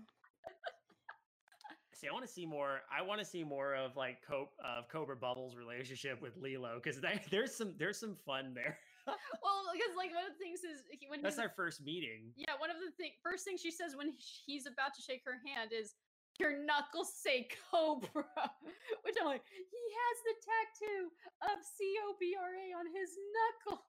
[1.92, 2.82] See, I want to see more.
[2.96, 7.00] I want to see more of like Co- of Cobra Bubbles' relationship with Lilo because
[7.32, 8.78] there's some there's some fun there.
[9.44, 12.32] well, because like one of the things is he- when That's our first meeting.
[12.36, 15.40] yeah, one of the thing first thing she says when he's about to shake her
[15.44, 15.94] hand is.
[16.38, 18.06] Your knuckles say Cobra,
[19.02, 21.10] which I'm like, he has the tattoo
[21.50, 23.82] of C O B R A on his knuckles.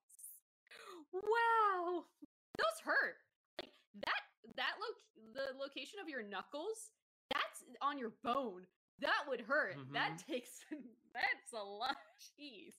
[1.14, 2.10] Wow,
[2.58, 3.22] those hurt.
[3.62, 3.70] Like
[4.02, 4.22] that,
[4.58, 4.98] that look,
[5.34, 6.90] the location of your knuckles,
[7.30, 8.66] that's on your bone.
[9.00, 9.76] That would hurt.
[9.94, 10.32] That mm-hmm.
[10.32, 10.50] takes,
[11.14, 11.96] that's a lot.
[12.20, 12.76] Jeez.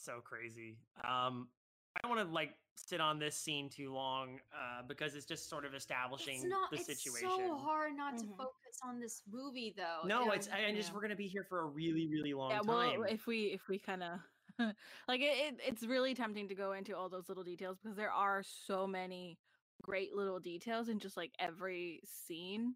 [0.00, 0.78] It's so crazy.
[1.04, 1.50] Um,
[1.94, 5.50] I don't want to like sit on this scene too long uh, because it's just
[5.50, 6.70] sort of establishing It's not.
[6.70, 7.28] the it's situation.
[7.38, 8.36] It's so hard not to Mhm.
[8.38, 10.00] focus on this movie, though.
[10.06, 10.54] No, you it's know?
[10.54, 12.66] I- and just we're gonna be here for a really really long yeah, time.
[12.66, 14.20] well, if we if we kind of
[15.06, 18.10] like it, it, it's really tempting to go into all those little details because there
[18.12, 19.38] are so many
[19.82, 22.74] great little details in just like every scene.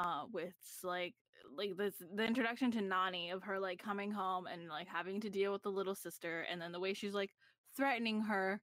[0.00, 1.14] Uh, with like
[1.56, 5.30] like this the introduction to Nani of her like coming home and like having to
[5.30, 7.30] deal with the little sister, and then the way she's like
[7.76, 8.60] threatening her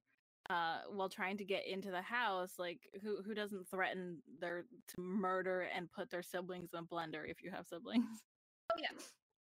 [0.48, 4.98] uh while trying to get into the house like who who doesn't threaten their to
[4.98, 8.22] murder and put their siblings in a blender if you have siblings
[8.70, 8.98] Oh yeah.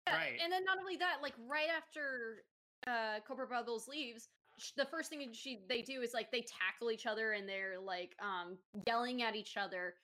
[0.07, 0.39] Yeah, Right.
[0.43, 2.43] And then not only that, like right after
[2.87, 4.29] uh Cobra Bubbles leaves,
[4.77, 8.15] the first thing she they do is like they tackle each other and they're like
[8.21, 8.57] um
[8.87, 9.95] yelling at each other.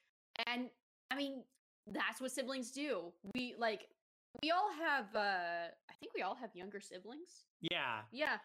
[0.48, 0.70] And
[1.12, 1.44] I mean,
[1.88, 3.12] that's what siblings do.
[3.36, 3.88] We like
[4.42, 7.46] we all have uh I think we all have younger siblings.
[7.62, 8.38] yeah, Yeah.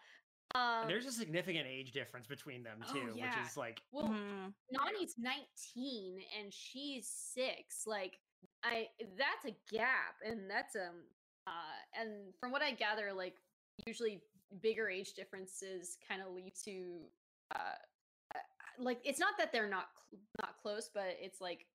[0.55, 4.53] Um there's a significant age difference between them Oh, too, which is like well Mhm.
[4.71, 7.83] Nani's 19 and she's 6.
[7.85, 8.19] Like
[8.63, 11.03] I that's a gap and that's um
[11.47, 13.35] uh and from what I gather like
[13.85, 14.21] usually
[14.61, 17.01] bigger age differences kind of lead to
[17.55, 17.75] uh
[18.35, 18.39] uh,
[18.79, 21.67] like it's not that they're not cl- not close but it's like it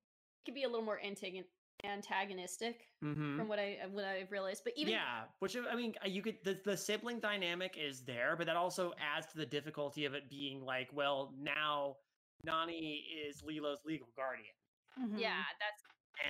[0.45, 1.45] could be a little more antagon-
[1.85, 3.37] antagonistic mhm.
[3.37, 6.37] from what I what I've realized but even yeah, which I mean, uh, you could
[6.45, 10.29] the, the sibling dynamic is there, but that also adds to the difficulty of it
[10.31, 11.97] being like, well, now
[12.45, 14.55] Nani is Lilo's legal guardian,
[15.01, 15.19] Mhm.
[15.21, 15.83] yeah that's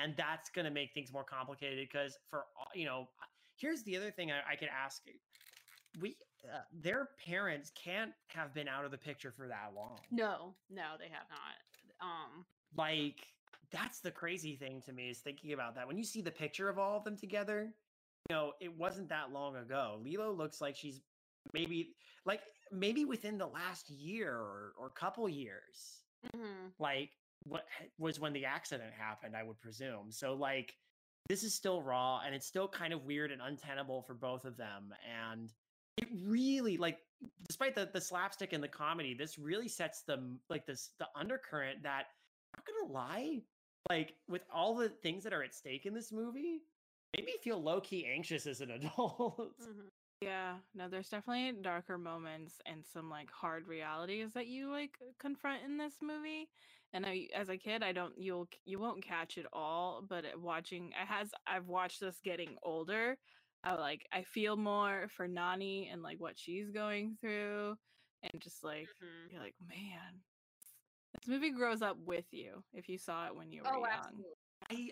[0.03, 3.83] and that's going to make things more complicated because for all- you know, uh, here's
[3.83, 5.03] the other thing I, I could ask:
[6.01, 9.99] we uh, their parents can't have been out of the picture for that long.
[10.11, 11.57] no no they have not
[12.01, 12.45] um
[12.77, 13.27] like
[13.73, 16.69] that's the crazy thing to me is thinking about that when you see the picture
[16.69, 17.73] of all of them together
[18.29, 21.01] you know it wasn't that long ago lilo looks like she's
[21.53, 21.95] maybe
[22.25, 26.03] like maybe within the last year or, or couple years
[26.35, 26.71] mhm.
[26.79, 27.11] like
[27.45, 27.67] what
[27.99, 30.75] was when the accident happened i would presume so like
[31.29, 34.57] this is still raw and it's still kind of weird and untenable for both of
[34.57, 34.93] them
[35.29, 35.53] and
[35.99, 36.99] it really like
[37.49, 40.19] despite the the slapstick and the comedy this really sets the
[40.49, 42.07] like this the undercurrent that
[42.55, 43.43] I'm not gonna lie
[43.91, 46.65] like with all the things that are at stake in this movie
[47.17, 49.89] made me feel low-key anxious as an adult Mhm.
[50.21, 55.65] Yeah, no, there's definitely darker moments and some like hard realities that you like confront
[55.65, 56.49] in this movie.
[56.93, 60.95] And I, as a kid, I don't you'll you won't catch it all, but watching
[60.95, 63.19] I has I've watched this getting older.
[63.65, 67.79] I like I feel more for Nani and like what she's going through,
[68.23, 69.29] and just like Mhm.
[69.29, 70.25] you're like, man,
[71.23, 74.25] this movie grows up with you if you saw it when you were oh young.
[74.25, 74.35] absolutely
[74.71, 74.91] I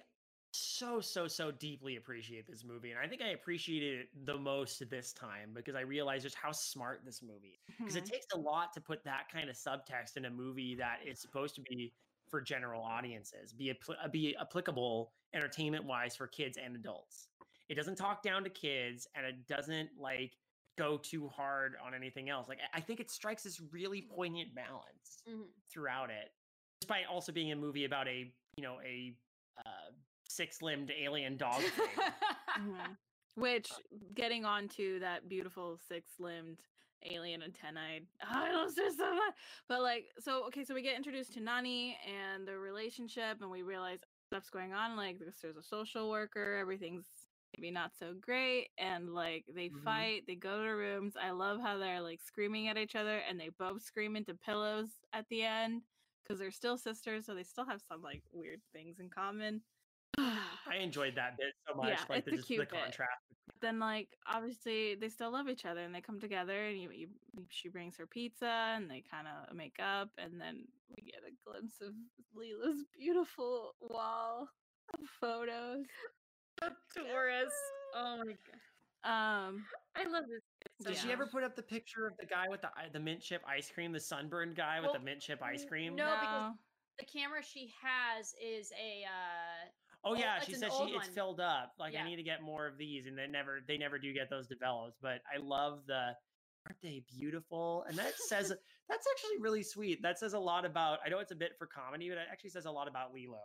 [0.52, 4.88] so so so deeply appreciate this movie, and I think I appreciated it the most
[4.90, 7.60] this time because I realized just how smart this movie.
[7.84, 8.12] Because it Mhm.
[8.12, 11.54] takes a lot to put that kind of subtext in a movie that is supposed
[11.56, 11.94] to be
[12.28, 17.30] for general audiences, be appli- uh, be applicable entertainment wise for kids and adults.
[17.68, 20.36] It doesn't talk down to kids, and it doesn't like
[20.76, 22.48] go too hard on anything else.
[22.48, 25.52] Like I- think it strikes this really poignant balance Mhm.
[25.70, 26.34] throughout it,
[26.80, 29.16] despite also being a movie about a you know a
[29.66, 29.90] uh,
[30.28, 31.88] six-limbed alien dog thing.
[32.56, 32.96] Mhm.
[33.34, 33.70] Which,
[34.14, 36.62] getting on to that beautiful six-limbed
[37.02, 39.34] alien antennae, I love her so much.
[39.68, 43.62] But like, so okay, so we get introduced to Nani and their relationship, and we
[43.62, 44.96] realize stuff's going on.
[44.96, 47.19] Like, there's a social worker, everything's
[47.56, 49.82] maybe not so great, and like they Mhm.
[49.84, 51.16] fight, they go to rooms.
[51.16, 54.90] I love how they're like screaming at each other, and they both scream into pillows
[55.12, 55.82] at the end
[56.22, 59.62] because they're still sisters, so they still have some like weird things in common.
[60.18, 61.88] I enjoyed that bit so much.
[61.88, 62.80] Yeah, like it's the, a just the cute bit.
[62.80, 63.22] contrast.
[63.60, 67.08] then like obviously they still love each other and they come together and you, you
[67.50, 71.32] she brings her pizza and they kind of make up and then we get a
[71.50, 71.92] glimpse of
[72.34, 74.48] Leela's beautiful wall
[74.94, 75.86] of photos.
[76.94, 77.52] Taurus.
[77.94, 78.60] Oh my god.
[79.02, 80.98] Um I love this.
[81.00, 81.12] She Yeah.
[81.12, 83.92] ever put up the picture of the guy with the the mint chip ice cream,
[83.92, 85.96] the sunburned guy with Well, the mint chip ice cream?
[85.96, 86.52] no, because
[86.98, 89.70] The camera she has is a uh
[90.02, 91.74] Oh yeah, it's she says she it's filled up.
[91.78, 92.04] Like Yeah.
[92.04, 94.46] I need to get more of these, and they never they never do get those
[94.46, 94.98] developed.
[95.00, 96.16] But I love the
[96.66, 97.82] aren't they beautiful?
[97.84, 98.52] And that says
[98.90, 100.02] that's actually really sweet.
[100.02, 100.98] That says a lot about.
[101.06, 103.38] I know it's a bit for comedy, but it actually says a lot about Lilo.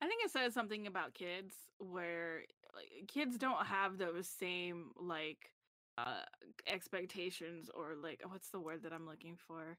[0.00, 2.42] I think it says something about kids where
[2.74, 5.50] like, kids don't have those same like
[5.98, 6.22] uh
[6.66, 9.76] expectations or like what's the word that I'm looking for?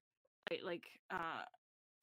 [0.51, 1.43] Like like uh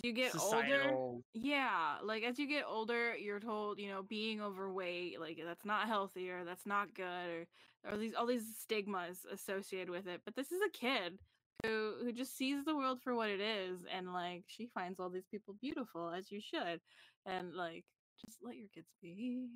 [0.02, 0.96] you get older
[1.34, 5.86] Yeah, like as you get older, you're told, you know, being overweight, like that's not
[5.86, 7.46] healthy or that's not good or
[7.92, 10.22] or these all these stigmas associated with it.
[10.24, 11.18] But this is a kid
[11.64, 15.10] who who just sees the world for what it is and like she finds all
[15.10, 16.80] these people beautiful as you should.
[17.26, 17.84] And like
[18.24, 19.46] just let your kids be.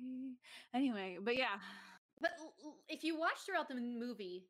[0.73, 1.59] Anyway, but yeah.
[2.21, 2.31] But
[2.87, 4.47] if you watch throughout the movie,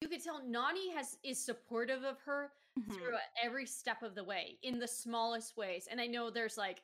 [0.00, 2.94] you could tell Nani has is supportive of her Mhm.
[2.94, 5.88] through every step of the way in the smallest ways.
[5.90, 6.82] And I know there's like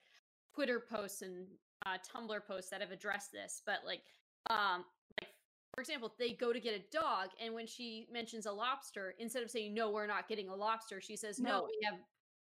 [0.53, 1.47] Twitter posts and
[1.87, 4.03] uh, Tumblr posts that have addressed this, but like,
[4.51, 4.85] um,
[5.75, 9.43] for example, they go to get a dog, and when she mentions a lobster, instead
[9.43, 11.65] of saying no, we're not getting a lobster, she says no, No.
[11.65, 11.99] we have.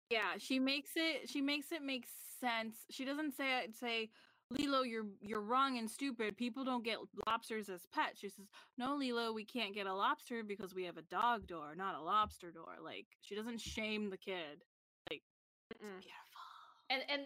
[0.09, 2.05] Yeah, she makes it she makes it make
[2.41, 2.85] sense.
[2.89, 4.09] She doesn't say uh, say
[4.49, 6.35] Lilo, you're you're wrong and stupid.
[6.35, 8.19] People don't get lobsters as pets.
[8.19, 11.73] She says, "No, Lilo, we can't get a lobster because we have a dog door,
[11.77, 14.63] not a lobster door." Like she doesn't shame the kid.
[15.09, 16.01] Mm-mm.
[16.01, 16.41] Beautiful.
[16.89, 17.21] And and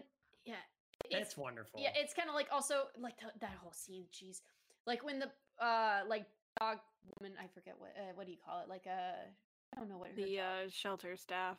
[0.46, 0.54] yeah,
[1.10, 1.80] it's It's wonderful.
[1.82, 4.06] Yeah, it's kind of like also like th- that whole scene.
[4.14, 4.42] Jeez,
[4.86, 5.32] like when the
[5.62, 6.26] uh like
[6.60, 6.78] dog
[7.20, 8.70] woman, I forget what uh, what do you call it?
[8.70, 9.14] Like a
[9.76, 11.58] I don't know what The uh, shelter staff.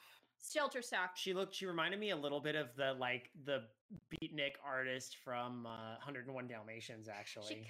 [0.52, 1.10] shelter staff.
[1.16, 1.54] She looked.
[1.54, 3.64] She reminded me a little bit of the like the
[4.12, 7.66] beatnik artist from uh, 101 Dalmatians, actually She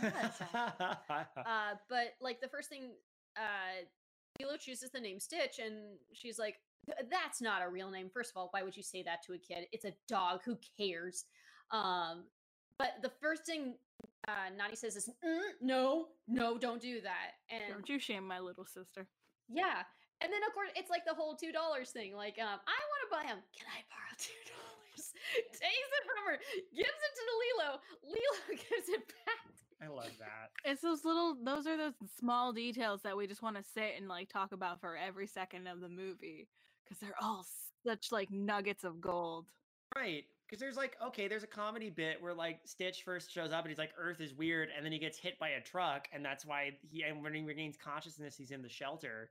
[0.00, 0.40] kind of does.
[1.36, 2.92] uh, but like the first thing,
[3.36, 3.84] uh,
[4.40, 6.56] Lilo chooses the name Stitch, and she's like,
[7.10, 8.08] "That's not a real name.
[8.12, 9.66] First of all, why would you say that to a kid?
[9.72, 10.40] It's a dog.
[10.44, 11.24] Who cares?"
[11.70, 12.24] Um,
[12.78, 13.74] but the first thing
[14.28, 18.38] uh, Nani says is, "Mm, "No, no, don't do that." And Don't you shame my
[18.38, 19.06] little sister.
[19.48, 19.82] Yeah.
[20.20, 22.14] And then of course it's like the whole two dollars thing.
[22.14, 23.38] Like, um, I want to buy him.
[23.56, 25.12] Can I borrow two dollars?
[25.50, 26.38] Takes it from her,
[26.74, 27.80] gives it to the Lilo.
[28.04, 28.38] Lilo
[28.70, 29.52] gives it back.
[29.82, 30.50] I love that.
[30.64, 34.06] It's those little those are those small details that we just want to sit and
[34.08, 36.46] like talk about for every second of the movie
[36.84, 37.44] because they're all
[37.84, 39.46] such like nuggets of gold.
[39.96, 40.24] Right.
[40.52, 43.70] Because there's like, okay, there's a comedy bit where like Stitch first shows up and
[43.70, 44.68] he's like, Earth is weird.
[44.76, 46.08] And then he gets hit by a truck.
[46.12, 49.30] And that's why he, and when he regains consciousness, he's in the shelter.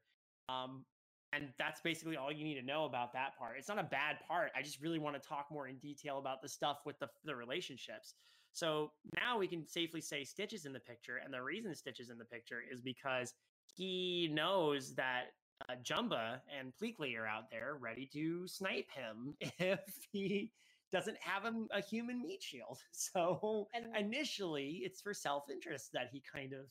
[0.50, 0.84] Um,
[1.32, 3.58] and that's basically all you need to know about that part.
[3.60, 4.50] It's not a bad part.
[4.58, 7.36] I just really want to talk more in detail about the stuff with the, the
[7.36, 8.16] relationships.
[8.54, 11.18] So now we can safely say Stitch is in the picture.
[11.24, 13.36] And the reason Stitch is in the picture is because
[13.76, 15.26] he knows that
[15.70, 20.52] uh, Jumba and Pleakley are out there ready to snipe him if he
[20.92, 22.80] doesn't have a, a human meat shield.
[22.92, 26.66] So And initially, it's for self interest that he kind of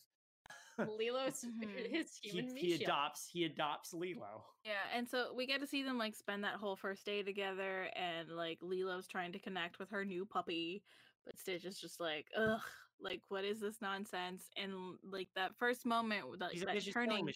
[0.88, 1.44] Lilo's
[1.90, 2.82] his he, human he meat shield.
[2.82, 4.44] adopts he adopts Lilo.
[4.64, 7.90] Yeah, and so we get to see them like spend that whole first day together,
[7.96, 10.82] and like Lilo's trying to connect with her new puppy,
[11.24, 12.60] but Stitch is just like, ugh,
[13.00, 14.48] like what is this nonsense?
[14.56, 17.28] And like that first moment, with, like He's that turning,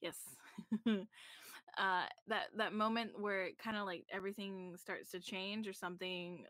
[0.00, 0.16] yes,
[1.78, 6.44] uh, that that moment where it kind of like everything starts to change or something,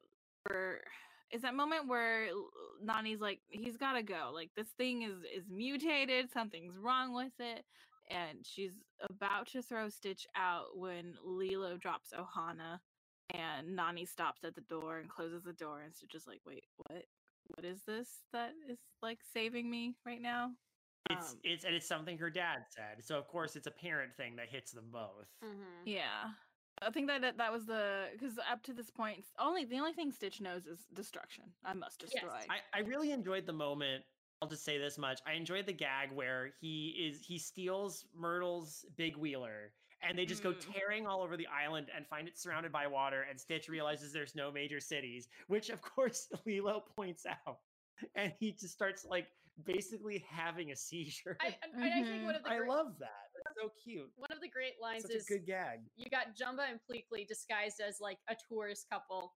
[1.31, 2.29] is that moment where
[2.83, 7.33] Nani's like, he's got to go, like this thing is is mutated, something's wrong with
[7.39, 7.65] it
[8.11, 8.73] and she's
[9.03, 12.79] about to throw Stitch out when Lilo drops Ohana
[13.35, 16.65] and Nani stops at the door and closes the door and Stitch is like, wait,
[16.77, 17.05] what?
[17.55, 20.51] What is this that is like saving me right now?
[21.11, 23.05] It's Um, it's and it's something her dad said.
[23.05, 25.27] So of course it's a parent thing that hits them both.
[25.43, 25.83] Mhm.
[25.87, 26.33] Yeah.
[26.81, 29.93] I think that that, that was the because up to this point, only the only
[29.95, 31.45] thing Stitch knows is destruction.
[31.65, 32.13] I must Yes.
[32.13, 32.47] destroy.
[32.49, 34.05] I, I really enjoyed the moment.
[34.41, 35.21] I'll just say this much.
[35.27, 40.45] I enjoyed the gag where he is he steals Myrtle's big wheeler and they just
[40.45, 40.73] go Mm.
[40.73, 44.37] tearing all over the island and find it surrounded by water and Stitch realizes there's
[44.37, 47.63] no major cities, which of course Lilo points out.
[48.15, 49.33] And he just starts like
[49.65, 51.37] basically having a seizure.
[51.41, 52.29] I, and I think one mm-hmm.
[52.37, 53.29] of the I great, love that.
[53.35, 54.11] It's so cute.
[54.17, 55.81] one of the great lines Such a is good gag.
[55.97, 59.33] you got Jumba and Pleakley disguised as like a tourist couple.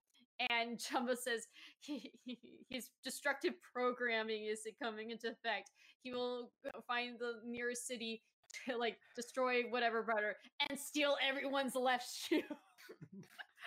[0.50, 1.46] And Jumba says
[1.80, 5.70] he, he, his destructive programming is coming into effect.
[6.02, 6.50] He will
[6.88, 8.22] find the nearest city
[8.66, 10.36] to like destroy whatever butter
[10.68, 12.42] and steal everyone's left shoe.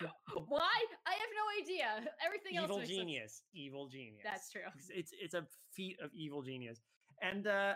[0.48, 0.74] Why?
[1.06, 2.10] I have no idea.
[2.26, 2.98] Everything else Evil makes sense.
[2.98, 3.42] genius.
[3.54, 4.22] Evil genius.
[4.24, 4.62] That's true.
[4.90, 6.80] It's- It's a feat of evil genius.
[7.22, 7.74] And uh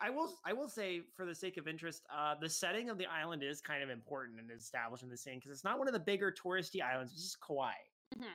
[0.00, 3.06] I will I will say for the sake of interest, uh the setting of the
[3.06, 6.00] island is kind of important in establishing the scene because it's not one of the
[6.00, 7.72] bigger touristy islands, it's just Kauai.
[8.16, 8.34] Mhm.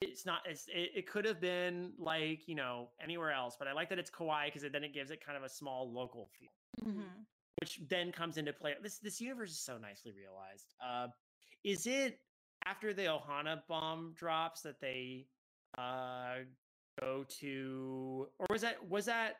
[0.00, 3.72] It's not it's it, it could have been like, you know, anywhere else, but I
[3.72, 6.52] like that it's Kauai because then it gives it kind of a small local feel
[6.88, 7.26] Mhm.
[7.60, 8.74] which then comes into play.
[8.82, 10.74] This this universe is so nicely realized.
[10.80, 11.08] Uh,
[11.64, 12.20] is it
[12.66, 15.26] after the Ohana bomb drops that they
[15.78, 16.36] uh,
[17.00, 19.36] go to, or was that was that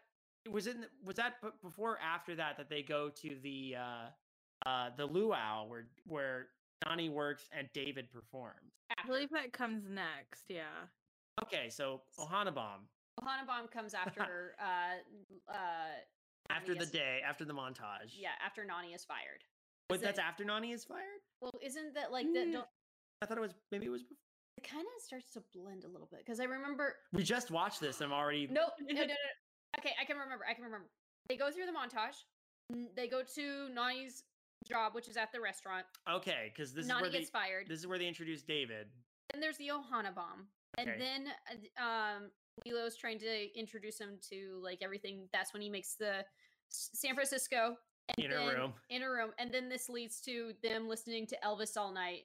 [0.51, 4.91] was it was that before or after that that they go to the uh, uh,
[4.97, 6.47] the luau where where
[6.87, 8.73] Nani works and David performs?
[8.99, 10.45] I believe that comes next.
[10.49, 10.65] Yeah.
[11.43, 12.83] Okay, so Ohana bomb
[13.21, 15.55] Ohana Bomb comes after uh uh
[16.51, 18.13] after Nani the day after the montage.
[18.19, 19.45] yeah, after Nani is fired.
[19.89, 21.21] but that's after Nani is fired.
[21.41, 22.53] Well, isn't that like that Mm.
[22.53, 22.67] don't
[23.23, 24.03] I thought it was maybe it was.
[24.03, 24.17] Before.
[24.59, 27.81] it kind of starts to blend a little bit because I remember We just watched
[27.81, 28.01] this.
[28.01, 29.15] And I'm already no, no, no, no.
[29.79, 30.45] Okay, I can remember.
[30.49, 30.89] I can remember.
[31.29, 32.17] They go through the montage.
[32.97, 34.25] They go to Nani's
[34.69, 35.85] job, which is at the restaurant.
[36.11, 37.67] Okay, because this is Nani where gets they, fired.
[37.69, 38.87] this is where they introduce David.
[39.33, 40.47] Then there's the Ohana bomb,
[40.79, 40.99] and Okay.
[40.99, 41.29] then
[41.81, 42.31] uh, um,
[42.67, 45.29] Lilo's trying to introduce him to like everything.
[45.33, 46.25] That's when he makes the
[46.71, 47.77] San Francisco
[48.09, 48.73] and Inner then- room.
[48.91, 52.23] Inner room, and then this leads to them listening to Elvis all night,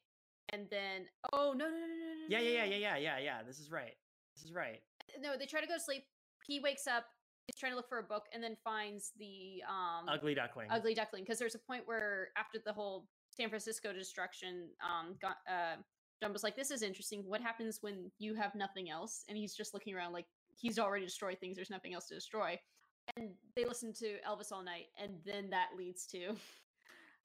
[0.54, 3.38] and then oh no no no no no Yeah, yeah, yeah, yeah, yeah, yeah, yeah.
[3.46, 3.94] This is right.
[4.36, 4.82] This is right.
[5.20, 6.04] no, they try to go to sleep.
[6.46, 7.06] He wakes up.
[7.48, 10.68] He's trying to look for a book, and then finds the um Ugly duckling.
[10.70, 11.24] ugly duckling.
[11.24, 15.76] Because there's a point where after the whole San Francisco destruction, um, got, uh,
[16.22, 17.24] Dumbo's like, "This is interesting.
[17.26, 20.26] What happens when you have nothing else?" And he's just looking around like
[20.56, 21.56] he's already destroyed things.
[21.56, 22.60] There's nothing else to destroy.
[23.16, 26.36] And they listen to Elvis all night, and then that leads to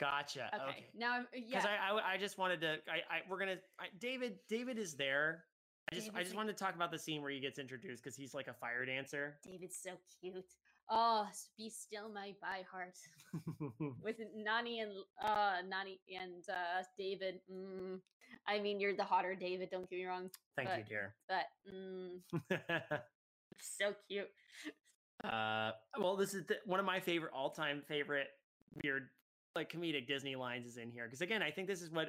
[0.00, 0.50] Gotcha.
[0.54, 0.64] okay.
[0.70, 0.86] Okay.
[0.96, 2.78] Now, I'm- Because I, I, just wanted to.
[2.88, 3.56] I, I we're gonna.
[3.78, 5.44] I, David, David is there.
[5.90, 8.02] I just, I just like- wanted to talk about the scene where he gets introduced
[8.02, 9.36] because he's like a fire dancer.
[9.44, 9.90] David's so
[10.20, 10.44] cute.
[10.90, 11.26] Oh,
[11.56, 12.96] be still my by heart.
[14.02, 17.40] with Nani and uh Nani and uh David.
[17.52, 18.00] Mm,
[18.48, 19.70] I mean, you're the hotter David.
[19.70, 21.14] Don't get me wrong, Thank you, dear.
[21.28, 22.20] but mm,
[23.60, 24.28] so cute.
[25.24, 28.28] uh, well, this is the, one of my favorite, all-time favorite
[28.82, 29.08] weird,
[29.56, 32.08] like comedic Disney lines is in here because again, I think this is what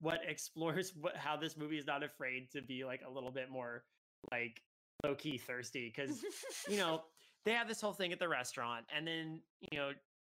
[0.00, 3.50] what explores what how this movie is not afraid to be like a little bit
[3.50, 3.84] more
[4.32, 4.62] like
[5.04, 6.22] low key thirsty because
[6.68, 7.02] you know
[7.44, 9.40] they have this whole thing at the restaurant and then
[9.72, 9.90] you know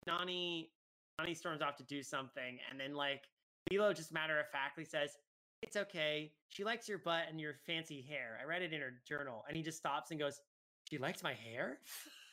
[0.07, 0.71] Nani
[1.19, 3.23] Nani storms off to do something and then like
[3.71, 5.17] Lilo just matter of factly says
[5.61, 6.31] it's okay.
[6.49, 8.39] She likes your butt and your fancy hair.
[8.41, 10.41] I read it in her journal and he just stops and goes
[10.89, 11.79] she likes my hair?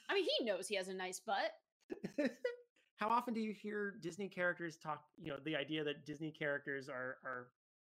[0.09, 1.53] I mean, he knows he has a nice butt.
[2.99, 6.89] how often do you hear Disney characters talk you know the idea that Disney characters
[6.89, 7.49] are are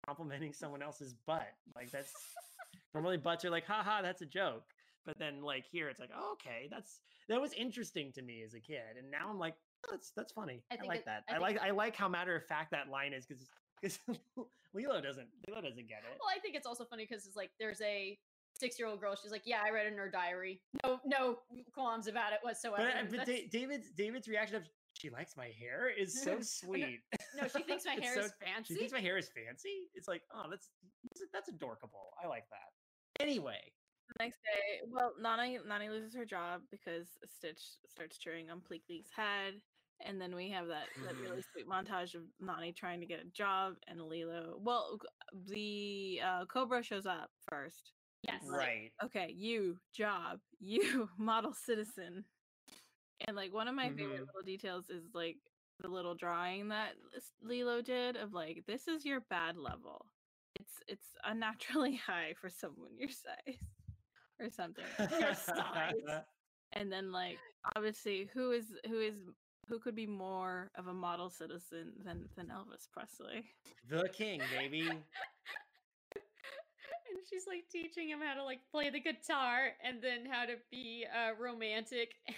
[0.07, 2.13] complimenting someone else's butt like that's
[2.95, 4.65] normally butts are like haha that's a joke
[5.07, 8.53] but then like here it's like oh, okay that's that was interesting to me as
[8.55, 9.55] a kid and now i'm like
[9.87, 12.09] oh, that's that's funny I i, like it- that I i, like i like how
[12.09, 13.49] matter of fact that line is because
[13.81, 13.99] because
[14.75, 17.51] lilo doesn't lilo doesn't get it Well, I think it's also funny because it's like
[17.59, 18.19] there's a
[18.59, 19.17] six-year-old girl.
[19.21, 20.61] She's like, "Yeah, I read it in her diary.
[20.85, 21.39] No, no
[21.73, 24.63] qualms about it whatsoever." but, uh, but Da- david's david's reaction of
[25.05, 27.01] she likes my hair is so sweet
[27.37, 28.73] no, she thinks my hair so- is fancy.
[28.75, 30.71] she thinks my hair is fancy it's like oh that's
[31.33, 32.15] that's adorable.
[32.23, 33.61] i like that anyway
[34.19, 39.09] The next day, well, Nani Nani loses her job because Stitch starts chewing on Pleakley's
[39.15, 39.55] head,
[40.05, 43.31] and then we have that, that really sweet montage of Nani trying to get a
[43.31, 44.57] job and Lilo.
[44.61, 44.99] Well,
[45.47, 47.93] the uh, Cobra shows up first.
[48.29, 52.25] yes, right Okay, you job, you model citizen,
[53.27, 54.27] and like one of my favorite Mhm.
[54.27, 55.39] little details is like
[55.81, 56.97] the little drawing that
[57.43, 60.07] Lilo did of like this is your bad level.
[60.55, 63.59] It's it's unnaturally high for someone your size
[64.41, 64.85] or something.
[65.21, 65.95] Your size.
[66.73, 67.39] and then like
[67.77, 69.21] obviously who is who is
[69.69, 73.55] who could be more of a model citizen than than Elvis Presley?
[73.89, 74.89] The king, baby.
[74.89, 75.03] and
[77.29, 81.07] she's like teaching him how to like play the guitar and then how to be
[81.13, 82.37] uh romantic and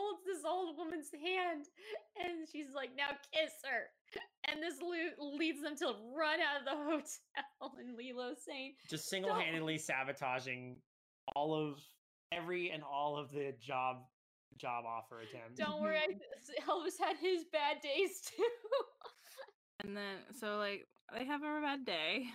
[0.00, 1.66] holds this old woman's hand
[2.16, 3.82] and she's like now kiss her
[4.48, 9.08] and this lo- leads them to run out of the hotel and Lilo's saying Just
[9.08, 10.76] single-handedly sabotaging
[11.36, 11.78] all of
[12.32, 13.96] every and all of the job
[14.56, 15.58] job offer attempts.
[15.58, 16.06] don't worry I,
[16.68, 18.44] Elvis had his bad days too
[19.84, 20.86] And then so like
[21.16, 22.26] they have a bad day,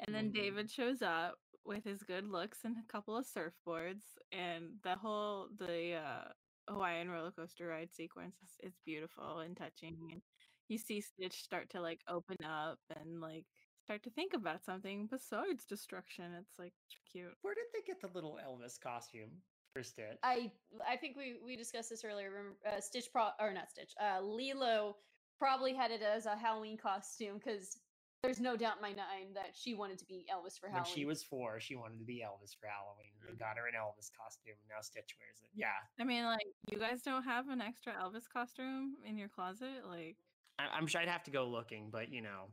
[0.00, 0.34] and then Mhm.
[0.34, 4.02] David shows up with his good looks and a couple of surfboards,
[4.32, 6.28] and the whole the uh,
[6.68, 10.22] Hawaiian roller coaster ride sequence is, is beautiful and touching, and
[10.68, 13.44] you see Stitch start to like open up and like
[13.84, 16.24] start to think about something besides destruction.
[16.40, 16.74] It's like
[17.10, 17.34] cute.
[17.42, 19.30] Where did they get the little Elvis costume
[19.72, 20.18] for Stitch?
[20.22, 20.50] I
[20.88, 22.30] I think we we discussed this earlier.
[22.30, 23.92] Remember, uh, Stitch pro or not Stitch.
[24.00, 24.96] Uh, Lilo
[25.38, 27.76] probably had it as a Halloween costume because
[28.22, 30.82] there's no doubt in my mind that she wanted to be Elvis for Halloween.
[30.90, 33.12] when she was four, she wanted to be Elvis for Halloween.
[33.24, 33.38] They Mm-hmm.
[33.38, 34.54] got her an Elvis costume.
[34.68, 35.50] Now Stitch wears it.
[35.54, 39.86] Yeah, I mean, like you guys don't have an extra Elvis costume in your closet,
[39.86, 40.16] like.
[40.58, 42.46] I- I'm sure I'd have to go looking, but you know,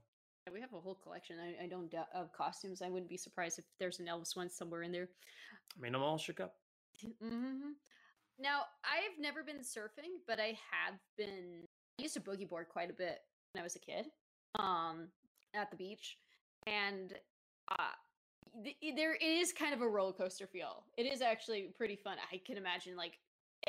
[0.51, 1.37] we have a whole collection.
[1.39, 2.81] I, I don't doubt of costumes.
[2.81, 5.07] I wouldn't be surprised if there's an Elvis one somewhere in there.
[5.77, 6.53] I mean, I'm all shook up.
[7.21, 7.71] hmm
[8.37, 11.63] Now, I've never been surfing, but I have been.
[11.99, 13.19] I used to boogie board quite a bit
[13.53, 14.07] when I was a kid,
[14.59, 15.07] um,
[15.53, 16.17] at the beach,
[16.67, 17.13] and
[17.71, 17.95] uh,
[18.63, 20.83] th- there it is kind of a roller coaster feel.
[20.97, 22.17] It is actually pretty fun.
[22.31, 23.19] I can imagine like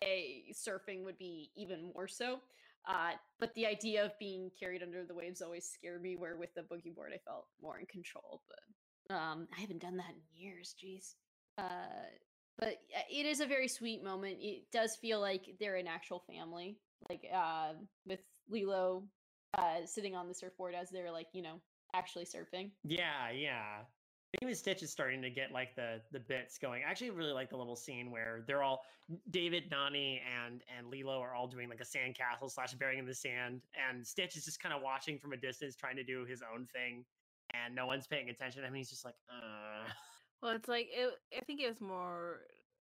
[0.03, 2.41] a surfing would be even more so.
[2.87, 6.17] Uh, but the idea of being carried under the waves always scared me.
[6.17, 8.43] Where with the boogie board, I felt more in control.
[8.49, 10.75] But um, I haven't done that in years.
[10.83, 11.15] Jeez.
[11.57, 12.09] Uh,
[12.59, 12.77] but
[13.11, 14.37] it is a very sweet moment.
[14.41, 16.77] It does feel like they're an actual family,
[17.09, 17.73] like uh,
[18.07, 19.05] with Lilo
[19.59, 21.61] uh, sitting on the surfboard as they're like you know
[21.95, 22.71] actually surfing.
[22.83, 23.83] Yeah, yeah.
[24.43, 26.83] Even Stitch is starting to get like the the bits going.
[26.87, 28.83] I actually really like the little scene where they're all
[29.31, 33.07] David, Nani, and and Lilo are all doing like a sand castle slash burying in
[33.07, 36.25] the sand, and Stitch is just kind of watching from a distance, trying to do
[36.25, 37.05] his own thing,
[37.53, 38.65] and no one's paying attention.
[38.65, 39.89] I mean, he's just like, uh.
[40.43, 42.41] Well, it's like it, I think it was more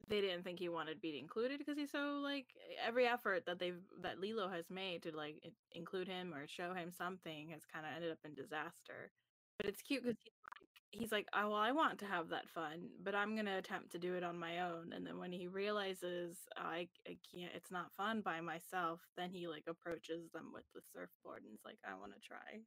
[0.09, 2.47] they didn't think he wanted to be included because he's so like
[2.87, 5.37] every effort that they've that Lilo has made to like
[5.73, 9.11] include him or show him something has kind of ended up in disaster.
[9.59, 12.49] But it's cute because he's like, he's like, oh well, I want to have that
[12.49, 14.93] fun, but I'm gonna attempt to do it on my own.
[14.93, 19.31] And then when he realizes "Oh, I I can't, it's not fun by myself, then
[19.31, 22.61] he like approaches them with the surfboard and is like, I want to try.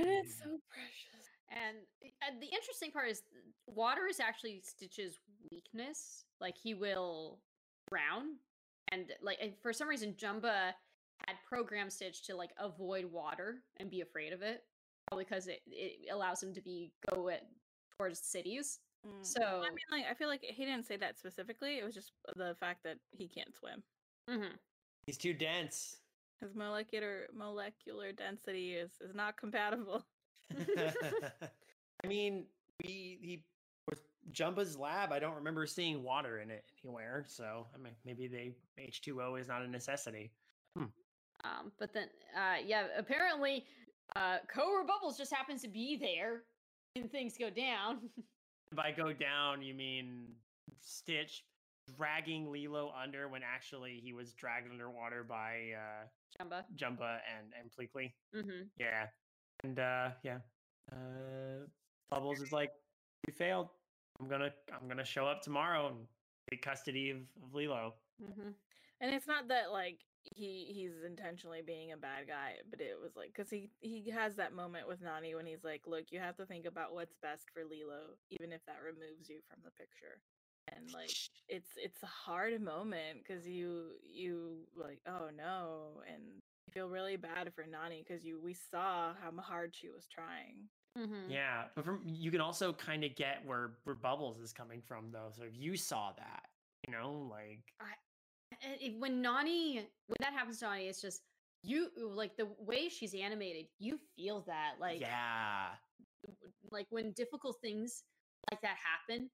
[0.00, 0.44] And it's mm.
[0.44, 1.28] so precious.
[1.50, 1.78] And
[2.22, 3.22] uh, the interesting part is
[3.66, 5.18] water is actually Stitch's
[5.50, 6.24] weakness.
[6.40, 7.40] Like he will
[7.90, 8.36] drown,
[8.92, 10.72] and like and for some reason Jumba
[11.26, 14.62] had programmed Stitch to like avoid water and be afraid of it,
[15.08, 17.42] probably because it it allows him to be go at,
[17.98, 18.78] towards cities.
[19.06, 19.24] Mm.
[19.26, 21.78] So I mean, like, I feel like he didn't say that specifically.
[21.78, 23.82] It was just the fact that he can't swim.
[24.28, 24.52] mhm.
[25.06, 25.96] he's too dense.
[26.40, 30.04] His molecular molecular density is is not compatible.
[32.04, 32.46] I mean,
[32.82, 33.44] we he
[33.88, 35.12] with Jumba's lab.
[35.12, 37.24] I don't remember seeing water in it anywhere.
[37.28, 40.32] So I mean, maybe they H two O is not a necessity.
[41.44, 43.64] Um, but then, uh, yeah, apparently,
[44.16, 46.42] uh, Cobra Bubbles just happens to be there
[46.94, 47.98] when things go down.
[48.74, 50.26] By go down, you mean
[50.80, 51.44] Stitch
[51.96, 56.62] dragging Lilo under when actually he was dragged underwater by uh, Jumba.
[56.76, 58.12] Jumba and and Pleakley.
[58.34, 58.66] Mm-hmm.
[58.78, 59.06] Yeah,
[59.64, 60.38] and uh, yeah,
[60.92, 61.66] uh,
[62.10, 62.72] Bubbles is like,
[63.26, 63.68] we failed.
[64.20, 65.96] I'm gonna I'm gonna show up tomorrow and
[66.50, 67.94] take custody of, of Lilo.
[68.22, 68.50] Mm-hmm.
[69.00, 73.16] And it's not that like he he's intentionally being a bad guy, but it was
[73.16, 76.36] like because he he has that moment with Nani when he's like, "Look, you have
[76.36, 80.20] to think about what's best for Lilo, even if that removes you from the picture."
[80.68, 81.10] And like
[81.48, 86.39] it's it's a hard moment because you you like oh no, and you
[86.72, 90.68] feel really bad for Nani because you we saw how hard she was trying.
[90.98, 91.30] Mm-hmm.
[91.30, 95.10] Yeah, but from you can also kind of get where where Bubbles is coming from
[95.12, 95.30] though.
[95.36, 96.46] So if you saw that,
[96.86, 97.60] you know, like
[98.62, 101.22] and if, when Nani, when that happens to Nani, it's just
[101.62, 103.66] you like the way she's animated.
[103.78, 105.68] You feel that, like, yeah,
[106.70, 108.02] like when difficult things
[108.50, 109.30] like that happen,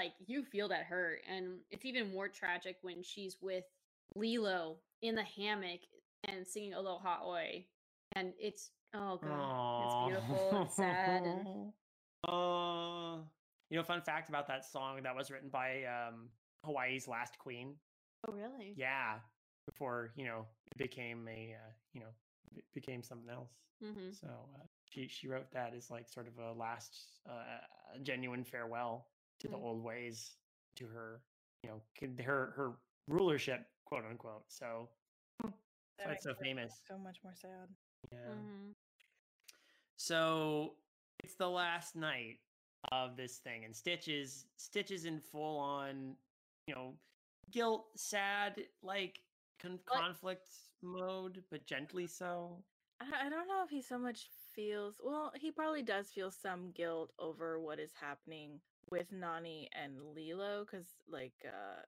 [0.00, 3.64] like you feel that hurt, and it's even more tragic when she's with
[4.14, 5.80] Lilo in the hammock
[6.26, 7.64] and singing Aloha Oe,
[8.14, 11.72] and it's oh god, it's beautiful and sad, and
[12.26, 13.18] Uh,
[13.70, 16.30] you know, fun fact about that song that was written by um
[16.64, 17.78] Hawaii's last queen.
[18.28, 18.74] oh really?
[18.76, 19.20] Yeah,
[19.66, 22.12] before you know it became a uh, you know
[22.56, 23.52] it became something else.
[23.80, 27.58] hmm So uh, she she wrote that as like sort of a last uh,
[28.02, 29.06] genuine farewell
[29.40, 29.62] to the Mm.
[29.62, 30.38] old ways,
[30.76, 31.22] to her
[31.62, 31.82] you know
[32.24, 32.72] her her
[33.08, 34.44] rulership, quote unquote.
[34.48, 34.88] So
[35.98, 36.82] that's why it's so famous.
[36.88, 37.68] So much more sad.
[38.12, 38.34] Yeah.
[38.34, 38.72] hmm
[39.96, 40.76] So
[41.24, 42.38] it's the last night
[42.92, 46.16] of this thing, and Stitches Stitches in full on,
[46.66, 46.92] you know,
[47.50, 49.18] guilt, sad, like
[49.58, 50.48] con- conflict
[50.82, 52.64] mode, but gently so.
[53.00, 56.70] I, I don't know if he so much feels well, he probably does feel some
[56.72, 61.82] guilt over what is happening with Nani and Lilo, because like uh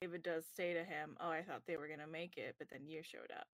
[0.00, 2.86] David does say to him, Oh, I thought they were gonna make it, but then
[2.86, 3.46] you showed up.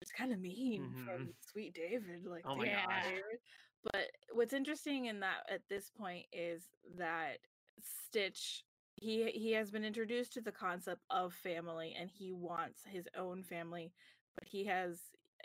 [0.00, 3.04] It's kind of mean from sweet David, like Oh my "Damn, gosh.
[3.04, 3.38] David."
[3.84, 6.62] But what's interesting in that at this point is
[6.96, 7.38] that
[7.80, 8.64] Stitch
[8.96, 13.42] he he has been introduced to the concept of family and he wants his own
[13.42, 13.92] family,
[14.34, 14.98] but he has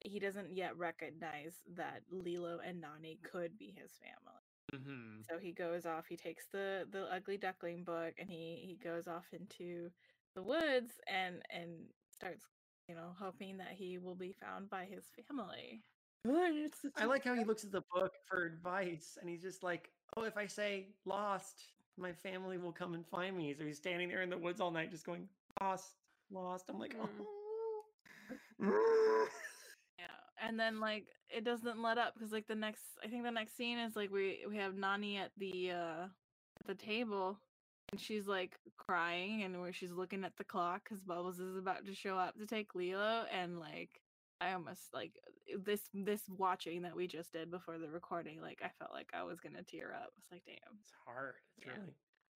[0.04, 4.44] he doesn't yet recognize that Lilo and Nani could be his family.
[4.74, 5.22] Mm-hmm.
[5.30, 9.08] So he goes off, he takes the the ugly duckling book and he he goes
[9.08, 9.90] off into
[10.38, 11.70] the woods and and
[12.14, 12.46] starts,
[12.88, 15.82] you know, hoping that he will be found by his family.
[16.74, 20.24] Such like how he looks at the book for advice, and he's just like, "Oh,
[20.24, 24.22] if I say lost, my family will come and find me." So he's standing there
[24.22, 25.28] in the woods all night, just going
[25.62, 25.96] lost,
[26.32, 26.66] lost.
[26.70, 27.10] I'm like, Mm.
[27.20, 27.84] oh.
[30.00, 30.06] Yeah,
[30.48, 33.56] and then like it doesn't let up because like the next, I think the next
[33.58, 36.04] scene is like we we have Nani at the uh
[36.60, 37.40] at the table,
[37.92, 41.86] and she's like crying, and where she's looking at the clock because Bubbles is about
[41.86, 44.02] to show up to take Lilo, and like
[44.42, 45.14] I almost like
[45.54, 49.10] uh, this this watching that we just did before the recording, like I felt like
[49.14, 50.12] I was gonna tear up.
[50.20, 50.78] It's like damn.
[50.82, 51.36] It's hard.
[51.58, 51.74] It's Yeah.
[51.74, 51.96] really.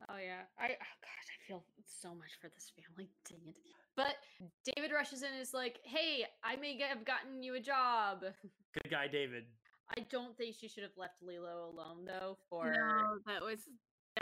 [0.09, 3.07] Oh yeah, I oh gosh, I feel so much for this family.
[3.29, 3.55] Dang it!
[3.95, 4.15] But
[4.75, 8.21] David rushes in and is like, "Hey, I may have gotten you a job."
[8.73, 9.43] Good guy, David.
[9.95, 12.37] I don't think she should have left Lilo alone though.
[12.49, 13.59] For No, that was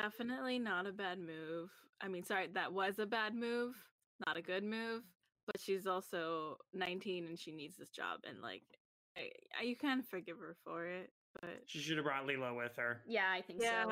[0.02, 1.70] definitely not a bad move.
[2.02, 3.76] I mean, sorry, that was a bad move,
[4.26, 5.04] not a good move.
[5.46, 8.62] But she's also 19 and she needs this job, and like,
[9.18, 9.30] I,
[9.60, 11.10] I, you can forgive her for it.
[11.42, 13.02] But She should have brought Lilo with her.
[13.08, 13.90] yeah, I think yeah, so.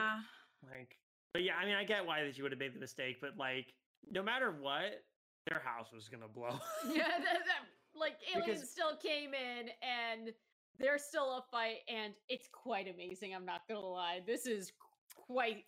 [0.70, 0.98] Like,
[1.34, 3.32] but yeah, I mean, I get why that she would have made the mistake, but
[3.38, 3.74] like,
[4.12, 5.04] no matter what,
[5.50, 6.60] their house was gonna blow.
[6.88, 10.32] yeah, that, that, like aliens Because- still came in and
[10.80, 13.34] there's still a fight and it's quite amazing.
[13.34, 14.22] I'm not gonna lie.
[14.28, 14.72] This is
[15.16, 15.64] quite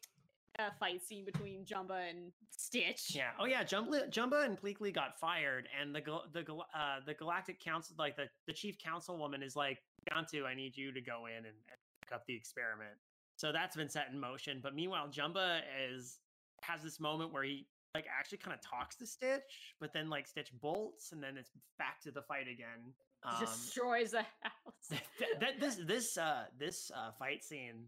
[0.59, 3.15] a fight scene between Jumba and Stitch.
[3.15, 3.31] Yeah.
[3.39, 3.63] Oh yeah.
[3.63, 6.01] Jumba, Jumba and Pleakley got fired, and the
[6.33, 9.79] the uh, the Galactic Council, like the the chief councilwoman, is like,
[10.11, 12.95] Gantu, I need you to go in and, and pick up the experiment.
[13.37, 14.59] So that's been set in motion.
[14.61, 16.19] But meanwhile, Jumba is
[16.61, 20.27] has this moment where he like actually kind of talks to Stitch, but then like
[20.27, 22.93] Stitch bolts, and then it's back to the fight again.
[23.23, 24.89] Um, Destroys the house.
[25.19, 27.85] that, that this this uh this uh fight scene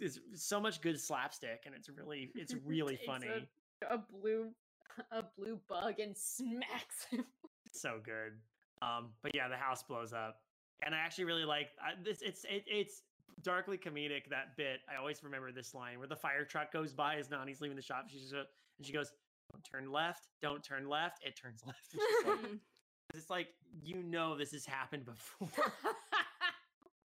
[0.00, 3.48] is, is so much good slapstick, and it's really it's really Takes a- funny.
[3.90, 4.50] a blue
[5.12, 7.24] a blue bug and smacks him.
[7.72, 8.32] so good.
[8.82, 10.40] Um, but yeah, the house blows up,
[10.84, 12.22] and I actually really like I, this.
[12.22, 13.02] It's it, it's
[13.42, 14.80] darkly comedic that bit.
[14.92, 17.82] I always remember this line where the fire truck goes by as Nani's leaving the
[17.82, 18.06] shop.
[18.08, 19.10] She's just, and she goes,
[19.52, 20.28] "Don't turn left.
[20.42, 21.18] Don't turn left.
[21.24, 21.94] It turns left."
[22.26, 22.60] Like-
[23.14, 23.48] it's like
[23.82, 25.48] you know this has happened before.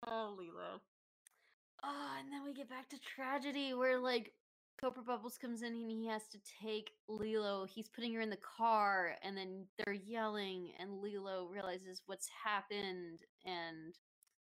[0.07, 0.81] oh Lilo.
[1.83, 4.33] Oh, and then we get back to tragedy where like
[4.79, 7.65] Cobra Bubbles comes in and he has to take Lilo.
[7.65, 13.19] He's putting her in the car and then they're yelling and Lilo realizes what's happened
[13.45, 13.95] and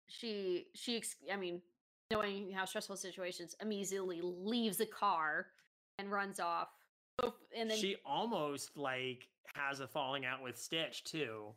[0.08, 1.62] she she I mean,
[2.12, 5.48] knowing how stressful situations immediately leaves the car
[5.98, 6.70] and runs off.
[7.56, 11.54] And then she almost like has a falling out with Stitch too,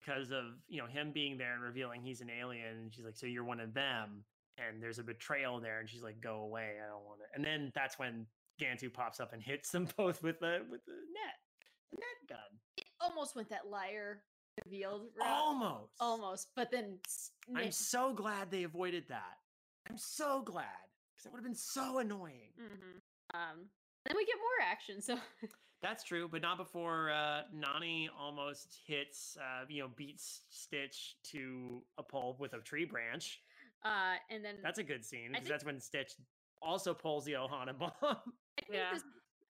[0.00, 2.76] because of you know him being there and revealing he's an alien.
[2.76, 4.24] And she's like, "So you're one of them?"
[4.58, 7.44] And there's a betrayal there, and she's like, "Go away, I don't want it." And
[7.44, 8.26] then that's when
[8.60, 11.36] Gantu pops up and hits them both with the with the net,
[11.90, 12.58] the net gun.
[12.76, 14.22] It almost went that liar
[14.64, 15.28] revealed route.
[15.28, 16.98] Almost, almost, but then
[17.54, 19.36] I'm so glad they avoided that.
[19.88, 20.66] I'm so glad
[21.14, 22.52] because that would have been so annoying.
[22.60, 23.00] Mhm.
[23.34, 23.70] Um,
[24.04, 25.00] then we get more action.
[25.00, 25.18] So
[25.80, 31.84] That's true, but not before uh, Nani almost hits, uh, you know, beats Stitch to
[31.98, 33.40] a pulp with a tree branch.
[33.84, 36.12] Uh, and then That's a good scene because that's when Stitch
[36.60, 37.90] also pulls the Ohana bomb.
[38.02, 38.14] I
[38.62, 38.92] think Yeah.
[38.92, 39.04] this,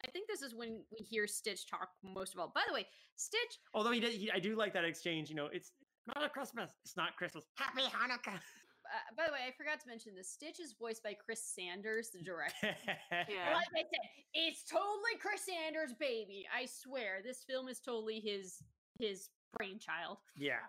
[0.05, 2.53] I think this is when we hear Stitch talk most of all.
[2.55, 2.87] By the way,
[3.17, 5.29] Stitch, Although he did, he, I do like that exchange.
[5.31, 5.73] You know, it's
[6.15, 6.73] not a Christmas.
[6.85, 7.45] It's not Christmas.
[7.57, 8.35] Happy Hanukkah.
[8.37, 10.29] uh, by the way, I forgot to mention this.
[10.31, 12.77] Stitch is voiced by Chris Sanders, the director.
[13.11, 13.55] Yeah.
[13.55, 14.01] Like I said,
[14.35, 16.47] it's totally Chris Sanders' baby.
[16.55, 18.63] I swear, this film is totally his
[19.01, 20.19] his brainchild.
[20.37, 20.61] Yeah.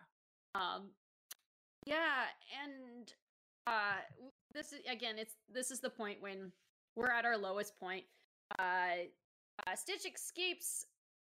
[0.56, 0.90] Um,
[1.86, 2.24] yeah,
[2.64, 3.12] and
[3.68, 4.00] uh,
[4.54, 6.52] this is again, it's this is the point when
[6.96, 8.04] we're at our lowest point.
[8.58, 9.08] Uh,
[9.68, 10.86] uh Stitch escapes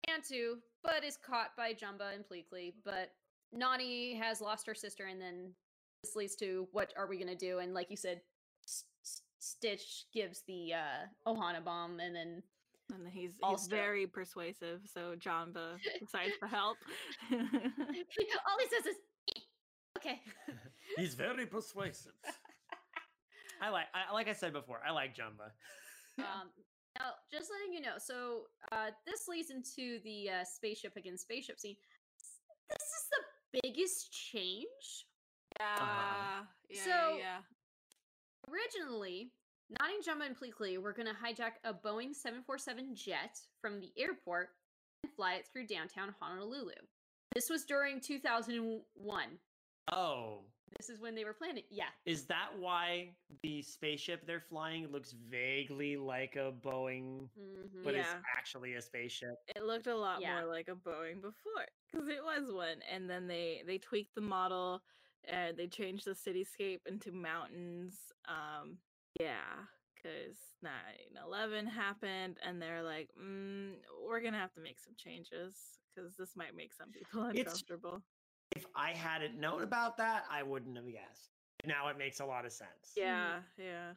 [0.08, 2.74] Gantu, but is caught by Jumba and Pleakley.
[2.84, 3.10] But
[3.52, 5.52] Nani has lost her sister, and then
[6.02, 7.58] this leads to what are we gonna do?
[7.58, 8.20] And like you said,
[8.66, 12.42] S- S- Stitch gives the uh, Ohana bomb, and then
[12.94, 16.76] And he's, he's very persuasive, so Jumba decides to help.
[17.32, 18.96] all he says is,
[19.36, 19.40] "Eh,
[19.98, 20.20] "Okay."
[20.98, 22.12] He's very persuasive.
[23.62, 25.50] I like I, like I said before, I like Jumba.
[26.18, 26.48] um,
[26.98, 28.42] now, just letting you know, so
[28.72, 31.76] uh, this leads into the uh, spaceship against spaceship scene.
[32.68, 35.06] This is the biggest change.
[35.60, 37.38] yeah, yeah, So- yeah.
[38.50, 39.32] Originally,
[39.78, 44.50] Nani, Jumba, and Pleakley were going to hijack a Boeing 747 jet from the airport
[45.02, 46.72] and fly it through downtown Honolulu.
[47.34, 49.26] This was during 2001.
[49.92, 50.44] Oh,
[50.76, 51.64] This is when they were planning.
[51.70, 51.84] Yeah.
[52.04, 57.84] is that why the spaceship they're flying looks vaguely like a Boeing, mhm.
[57.84, 59.34] but it's actually a spaceship?
[59.54, 60.40] It looked a lot Yeah.
[60.40, 64.20] more like a Boeing before because it was one, and then they they tweaked the
[64.20, 64.82] model
[65.24, 68.12] and they changed the cityscape into mountains.
[68.26, 68.78] Um,
[69.20, 69.64] yeah,
[69.94, 73.72] because 9/11 happened, and they're like, mm,
[74.06, 78.02] we're gonna have to make some changes because this might make some people It's- uncomfortable.
[78.58, 81.30] If I hadn't known about that, I wouldn't have guessed.
[81.64, 82.92] Now it makes a lot of sense.
[82.96, 83.90] Yeah, yeah.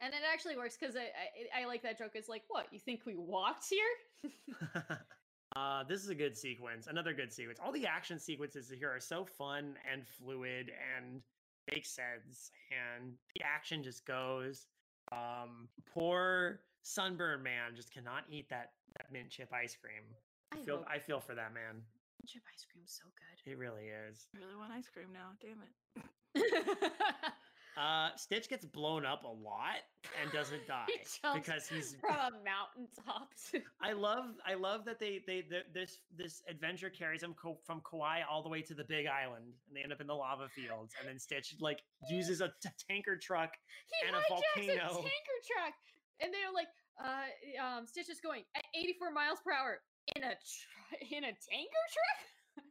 [0.00, 1.06] And it actually works because I,
[1.58, 2.12] I I like that joke.
[2.14, 2.66] It's like, what?
[2.72, 4.32] You think we walked here?
[5.56, 6.88] uh, this is a good sequence.
[6.88, 7.60] Another good sequence.
[7.64, 11.22] All the action sequences here are so fun and fluid and
[11.72, 14.66] make sense, and the action just goes.
[15.12, 20.02] Um, poor sunburn man just cannot eat that, that mint chip ice cream.
[20.52, 21.82] I I feel hope- I feel for that man.
[22.26, 23.50] Chip ice cream's so good.
[23.52, 24.26] It really is.
[24.34, 25.30] I really want ice cream now.
[25.40, 25.72] Damn it.
[27.78, 29.78] Uh, Stitch gets blown up a lot
[30.20, 30.98] and doesn't die He
[31.32, 33.28] because he's from a mountaintop.
[33.52, 37.60] to- I love I love that they they th- this this adventure carries him co-
[37.64, 40.14] from Kauai all the way to the Big Island, and they end up in the
[40.14, 40.92] lava fields.
[40.98, 41.78] And then Stitch like
[42.10, 43.52] uses a t- tanker truck.
[43.86, 44.94] he And a hijacks a volcano.
[44.94, 45.74] tanker truck,
[46.20, 46.68] and they're like,
[47.00, 49.78] uh, um, Stitch is going at 84 miles per hour
[50.16, 52.64] in a tr- in a tanker truck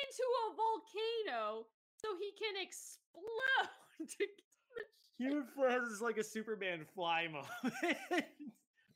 [0.00, 3.68] into a volcano, so he can explode.
[5.18, 8.24] He has like a Superman fly moment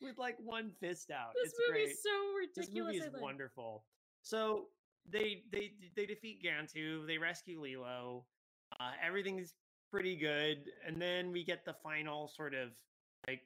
[0.01, 1.33] with like one fist out.
[1.41, 1.97] this it's movie's great.
[1.99, 2.11] so
[2.57, 2.95] this ridiculous.
[2.97, 3.85] movie is wonderful.
[4.23, 4.65] So
[5.09, 7.07] they they they defeat Gantu.
[7.07, 8.25] They rescue Lilo.
[8.81, 9.55] Uh, everything's
[9.93, 12.71] pretty good, and then we get the final sort of
[13.29, 13.43] like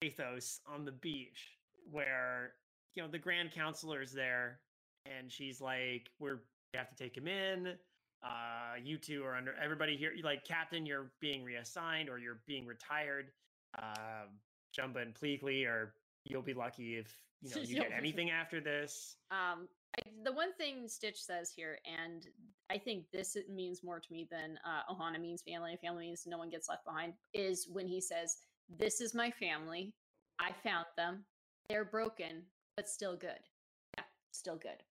[0.00, 1.58] pathos on the beach
[1.90, 2.54] where
[2.94, 4.60] you know the Grand Counselor's there,
[5.06, 6.40] and she's like, "We're
[6.72, 7.74] we have to take him in."
[8.24, 10.12] Uh, you two are under everybody here.
[10.22, 13.32] Like Captain, you're being reassigned or you're being retired.
[13.78, 14.38] Um,
[14.78, 15.94] Jumba and Pleakley are
[16.24, 19.16] you'll be lucky if you know you get anything after this.
[19.30, 22.26] Um, I, the one thing Stitch says here, and
[22.70, 25.76] I think this means more to me than uh, Ohana means family.
[25.82, 27.14] Family means no one gets left behind.
[27.34, 28.36] Is when he says,
[28.78, 29.94] "This is my family.
[30.38, 31.24] I found them.
[31.68, 32.42] They're broken,
[32.76, 33.40] but still good.
[33.96, 34.82] Yeah, still good."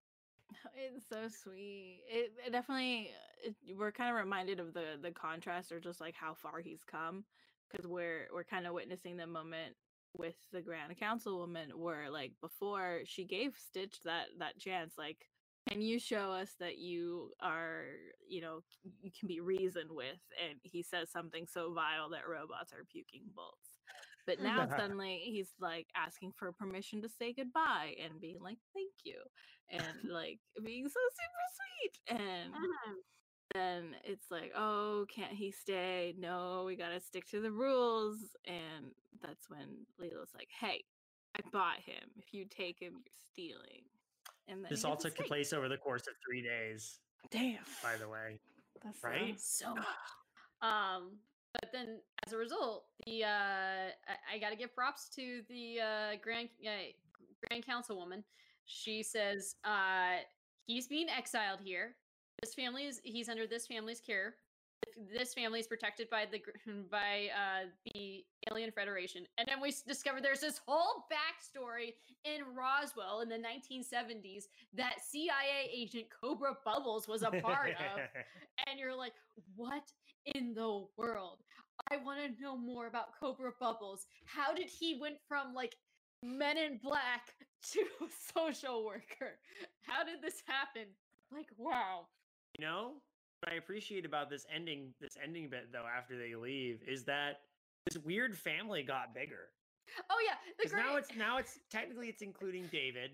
[0.65, 2.01] Oh, it's so sweet.
[2.09, 3.11] It, it definitely
[3.43, 6.83] it, we're kind of reminded of the the contrast or just like how far he's
[6.83, 7.23] come
[7.69, 9.75] because we're we're kind of witnessing the moment
[10.17, 15.27] with the Grand Councilwoman where like before she gave Stitch that that chance like
[15.69, 17.85] can you show us that you are
[18.27, 18.61] you know
[19.01, 23.23] you can be reasoned with and he says something so vile that robots are puking
[23.35, 23.70] bolts
[24.26, 28.91] but now suddenly he's like asking for permission to say goodbye and being like thank
[29.03, 29.18] you
[29.69, 32.53] and like being so super sweet and
[33.53, 38.91] then it's like oh can't he stay no we gotta stick to the rules and
[39.22, 39.68] that's when
[39.99, 40.84] lilo's like hey
[41.35, 43.84] i bought him if you take him you're stealing
[44.48, 46.99] and then This all took place over the course of three days,
[47.30, 48.39] damn by the way.
[48.84, 49.39] that's right?
[49.39, 49.76] So.
[50.64, 51.18] Um,
[51.53, 55.79] but then as a result, the uh, I, I got to give props to the
[55.81, 56.91] uh, grand uh,
[57.47, 58.23] grand councilwoman.
[58.65, 60.23] She says uh,
[60.65, 61.95] he's being exiled here.
[62.41, 64.35] This family is he's under this family's care.
[65.13, 66.41] This family is protected by the
[66.91, 71.93] by uh, the Alien Federation, and then we discover there's this whole backstory
[72.25, 77.99] in Roswell in the 1970s that CIA agent Cobra Bubbles was a part of
[78.67, 79.13] and you're like,
[79.55, 79.83] what
[80.25, 81.39] in the world?
[81.89, 84.05] I want to know more about Cobra Bubbles.
[84.25, 85.75] How did he went from like
[86.23, 87.33] Men in Black
[87.71, 87.83] to
[88.35, 89.39] social worker.
[89.81, 90.87] How did this happen?
[91.31, 92.07] Like, wow.
[92.59, 92.91] You know
[93.49, 97.41] I appreciate about this ending, this ending bit though, after they leave, is that
[97.85, 99.49] this weird family got bigger.
[100.09, 103.11] Oh yeah, the Because now it's now it's technically it's including David,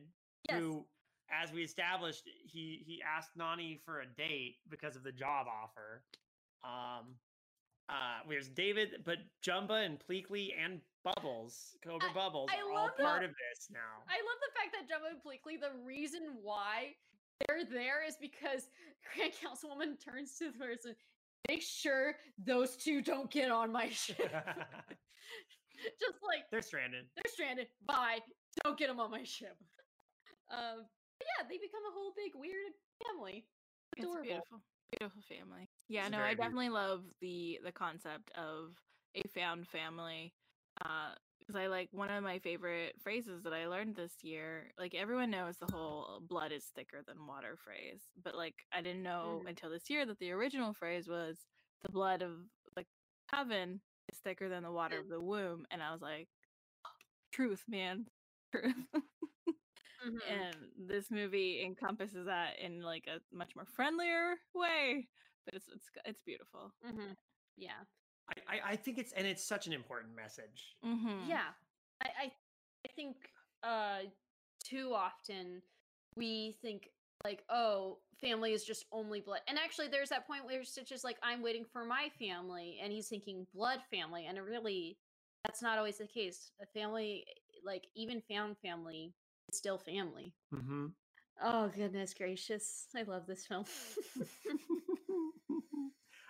[0.50, 0.60] Yes.
[0.60, 0.86] who,
[1.32, 6.04] as we established, he he asked Nani for a date because of the job offer.
[6.64, 7.16] Um,
[7.90, 12.90] uh, there's David, but Jumba and Pleakley and Bubbles, Cobra I- Bubbles, I are all
[13.00, 14.04] part of this now.
[14.10, 16.96] I love the fact that Jumba and Pleakley, the reason why
[17.46, 18.70] they're there is because
[19.16, 20.96] Grand Councilwoman turns to the person,
[21.48, 24.18] make sure those two don't get on my ship.
[26.00, 27.06] Just like They're stranded.
[27.16, 27.68] they're stranded.
[27.86, 28.20] Bye.
[28.64, 29.56] Don't get them on my ship.
[30.50, 30.86] Um,
[31.20, 32.74] but yeah, they become a whole big weird
[33.06, 33.46] family.
[33.96, 34.62] It's beautiful.
[35.00, 35.70] Beautiful family.
[35.88, 36.46] Yeah, It's no, very I beautiful.
[36.46, 38.74] definitely love the the concept of
[39.16, 40.34] a found family.
[40.84, 41.14] Uh
[41.48, 44.72] because I like one of my favorite phrases that I learned this year.
[44.78, 49.04] Like everyone knows the whole blood is thicker than water phrase, but like I didn't
[49.04, 49.50] know Mhm.
[49.50, 51.48] until this year that the original phrase was
[51.82, 52.86] the blood of the
[53.32, 56.28] coven is thicker than the water of the womb, and I was like,
[57.32, 58.10] truth, man,
[58.52, 58.76] truth.
[60.06, 60.22] Mhm.
[60.30, 65.08] and this movie encompasses that in like a much more friendlier way
[65.46, 67.16] but it's it's it's beautiful Mhm.
[67.58, 67.84] Yeah.
[68.30, 70.76] I, I I think it's and it's such an important message.
[70.86, 71.30] mm-hmm.
[71.30, 71.50] Yeah.
[72.02, 72.32] I, I
[72.86, 73.16] I think
[73.64, 74.00] uh
[74.64, 75.62] too often
[76.16, 76.90] we think
[77.24, 79.40] like, oh, family is just only blood.
[79.48, 82.92] And actually there's that point where Stitch is like, I'm waiting for my family, and
[82.92, 84.26] he's thinking blood family.
[84.28, 84.98] And it really
[85.46, 86.52] that's not always the case.
[86.62, 87.26] A family
[87.66, 89.14] like even found family
[89.52, 90.34] is still family.
[90.54, 90.88] Mm-hmm.
[91.44, 92.86] Oh goodness gracious.
[92.96, 93.66] I love this film.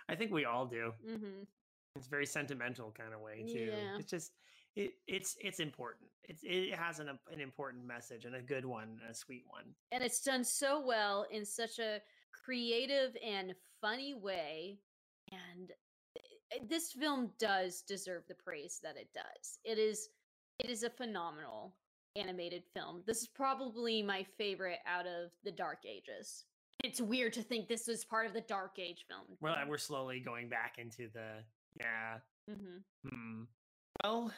[0.08, 0.92] I think we all do.
[1.06, 1.42] hmm
[1.98, 3.70] It's very sentimental kind of way too.
[3.72, 3.98] Yeah.
[3.98, 4.32] It's just
[4.76, 6.08] it it's it's important.
[6.24, 9.64] It's it has an an important message and a good one, and a sweet one.
[9.92, 12.00] and it's done so well in such a
[12.44, 14.78] creative and funny way
[15.32, 15.72] and
[16.16, 20.08] eh, eh, this film does deserve the praise that it does it is
[20.58, 21.74] it is a phenomenal
[22.16, 26.44] animated film this is probably my favorite out of the dark ages
[26.84, 30.20] it's weird to think this was part of the dark age film Well, we're slowly
[30.20, 31.42] going back into the
[31.78, 32.20] yeah.
[32.48, 32.78] hmm
[33.08, 33.44] Hmm.
[34.04, 34.32] Well,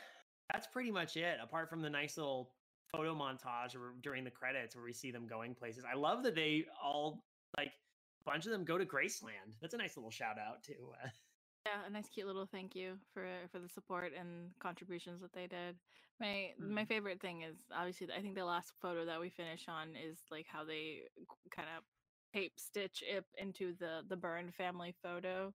[0.52, 1.38] that's pretty much it.
[1.40, 2.56] Apart from the nice little
[2.92, 5.84] photo montage or during the credits where we see them going places.
[5.84, 7.26] I love that they all
[7.56, 7.72] like
[8.20, 9.58] a bunch of them go to Graceland.
[9.60, 10.74] That's a nice little shout out to.
[11.04, 11.08] Uh,
[11.66, 15.46] yeah a nice cute little thank you for for the support and contributions that they
[15.46, 15.78] did
[16.18, 16.86] my my Mhm.
[16.86, 20.46] favorite thing is obviously i think the last photo that we finish on is like
[20.46, 21.08] how they
[21.50, 21.84] kind of
[22.32, 25.52] tape stitch it into the the burned family photo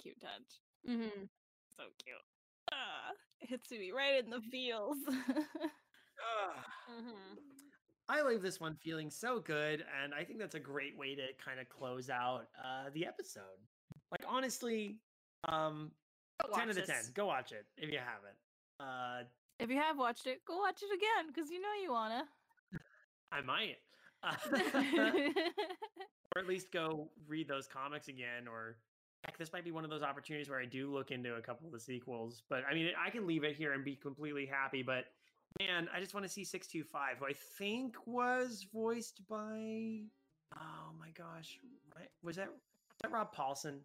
[0.00, 1.24] cute touch hmm
[1.76, 2.16] so cute
[2.72, 4.96] ah, it hits me right in the feels
[6.88, 7.34] hmm
[8.08, 11.28] I leave this one feeling so good, and I think that's a great way to
[11.42, 13.42] kind of close out uh, the episode.
[14.10, 14.98] Like honestly,
[15.48, 15.92] um,
[16.52, 17.04] ten out of ten.
[17.14, 18.36] Go watch it if you haven't.
[18.80, 19.22] Uh,
[19.60, 22.24] if you have watched it go watch it again because you know you wanna
[23.30, 23.76] I might.
[26.34, 28.76] or at least go read those comics again or
[29.24, 31.66] heck this might be one of those opportunities where i do look into a couple
[31.66, 34.82] of the sequels but i mean i can leave it here and be completely happy
[34.82, 35.06] but
[35.58, 40.00] man i just want to see 625 who i think was voiced by
[40.56, 41.58] oh my gosh
[41.96, 42.56] right- was that was
[43.02, 43.78] that rob paulsen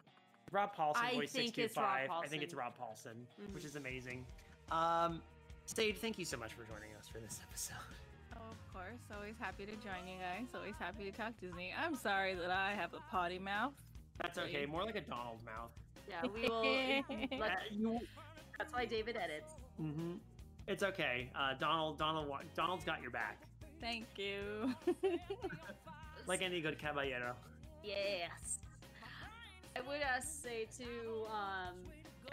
[0.52, 3.66] rob paulsen I voiced think it's Rob 625 i think it's rob paulsen which Mhm.
[3.66, 4.26] is amazing
[4.70, 5.22] um
[5.68, 7.74] Sade, thank you so much for joining us for this episode
[8.38, 9.00] Oh, of course.
[9.16, 10.46] Always happy to join you guys.
[10.54, 11.72] Always happy to talk Disney.
[11.74, 13.72] I'm sorry that I have a potty mouth.
[14.20, 15.70] That's okay more like a donald mouth
[16.08, 16.62] yeah we will
[17.10, 17.98] Uh, let, you
[18.58, 20.14] that's why david edits hmm
[20.68, 21.30] It's okay.
[21.32, 22.26] Uh, Donald, Donald,
[22.56, 23.38] Donald's got your back,
[23.80, 24.74] Thank you.
[26.26, 27.36] like any good caballero.
[27.84, 28.58] Yes.
[29.76, 30.88] I would ask say to
[31.30, 31.74] um,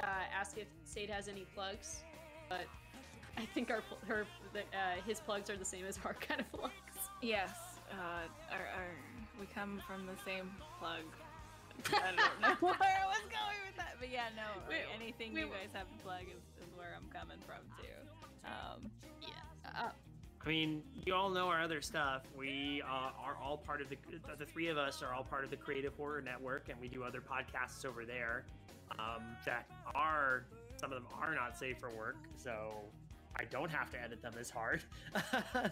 [0.02, 2.02] uh, ask if Sade has any plugs,
[2.50, 2.66] but
[3.38, 6.98] I think our her uh, his plugs are the same as our kind of plugs.
[7.22, 7.52] yes.
[7.92, 8.90] Uh, our, our,
[9.40, 10.50] we come from the same
[10.80, 11.06] plug.
[11.94, 14.44] I don't know where I was going with that, but yeah, no.
[14.70, 18.46] We- anything we you guys have to plug is, is where I'm coming from too.
[18.46, 18.92] Um,
[19.22, 19.30] Yeah.
[19.66, 19.90] Uh,
[20.46, 22.24] I mean, you all know our other stuff.
[22.38, 23.98] We uh, are all part of the
[24.38, 27.04] the three of us are all part of the Creative Horror Network, and we do
[27.04, 28.44] other podcasts over there
[29.00, 30.44] um, that are
[30.76, 32.74] some of them are not safe for work, so
[33.38, 34.84] I don't have to edit them as hard.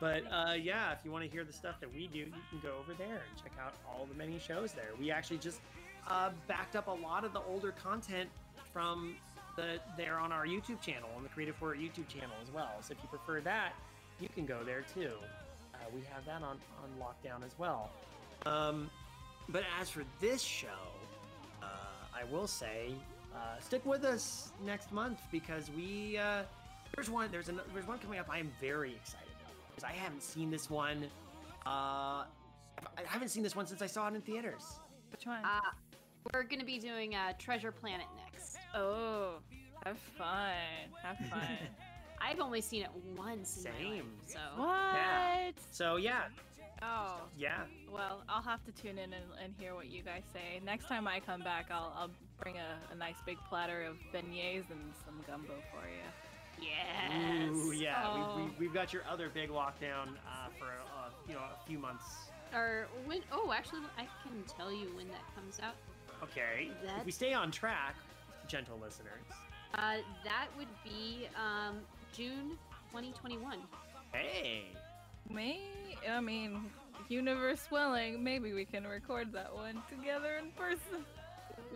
[0.00, 2.60] but uh, yeah, if you want to hear the stuff that we do, you can
[2.62, 4.90] go over there and check out all the many shows there.
[4.98, 5.60] We actually just
[6.08, 8.28] uh, backed up a lot of the older content
[8.72, 9.16] from
[9.56, 12.72] the they're on our YouTube channel, on the Creative Horror YouTube channel as well.
[12.80, 13.74] So if you prefer that,
[14.20, 15.10] you can go there too.
[15.74, 17.90] Uh, we have that on on lockdown as well.
[18.46, 18.90] Um,
[19.48, 20.66] but as for this show,
[21.62, 21.66] uh,
[22.14, 22.94] I will say,
[23.34, 26.42] uh, stick with us next month because we uh,
[26.94, 28.26] there's one there's an, there's one coming up.
[28.30, 29.31] I am very excited
[29.74, 31.04] because I haven't seen this one.
[31.66, 34.64] Uh, I haven't seen this one since I saw it in theaters.
[35.10, 35.44] Which one?
[35.44, 35.60] Uh,
[36.32, 38.58] we're gonna be doing uh, Treasure Planet next.
[38.74, 39.36] oh,
[39.84, 40.52] have fun.
[41.02, 41.40] Have fun.
[42.20, 43.64] I've only seen it once.
[43.64, 44.12] In my life, Same.
[44.26, 44.68] so what?
[44.94, 45.50] Yeah.
[45.72, 46.22] So yeah,
[46.82, 47.62] Oh, yeah.
[47.92, 50.60] well, I'll have to tune in and, and hear what you guys say.
[50.64, 54.70] Next time I come back, I'll, I'll bring a, a nice big platter of beignets
[54.70, 56.08] and some gumbo for you.
[56.62, 57.54] Yes.
[57.54, 58.04] Ooh, yeah.
[58.06, 58.36] Oh.
[58.36, 61.78] We, we, we've got your other big lockdown uh, for uh, you know a few
[61.78, 62.04] months.
[62.54, 63.20] Or when?
[63.32, 65.74] Oh, actually, I can tell you when that comes out.
[66.22, 66.70] Okay.
[66.98, 67.96] If we stay on track,
[68.46, 69.24] gentle listeners.
[69.74, 71.78] Uh, that would be um,
[72.12, 72.58] June
[72.92, 73.58] 2021.
[74.12, 74.64] Hey.
[75.30, 75.60] May
[76.08, 76.64] I mean,
[77.08, 81.04] universe willing, maybe we can record that one together in person.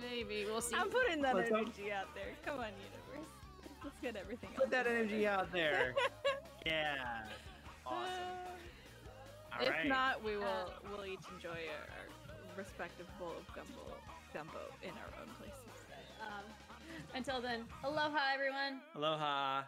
[0.01, 0.77] Maybe we'll see.
[0.77, 2.33] I'm putting that Let's hope- energy out there.
[2.45, 2.96] Come on, universe.
[3.87, 5.95] Let's get everything Put that energy out there.
[6.67, 7.23] yeah.
[7.87, 8.03] Awesome.
[9.53, 9.87] Uh, if right.
[9.87, 13.79] not, we will we'll each enjoy our, our respective bowl of gumbo
[14.35, 15.87] gumbo in our own places.
[16.21, 16.43] Um,
[17.15, 18.81] until then, aloha, everyone.
[18.97, 19.63] Aloha.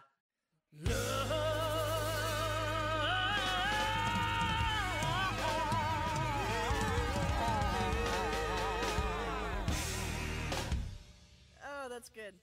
[11.63, 12.33] Oh, that's good.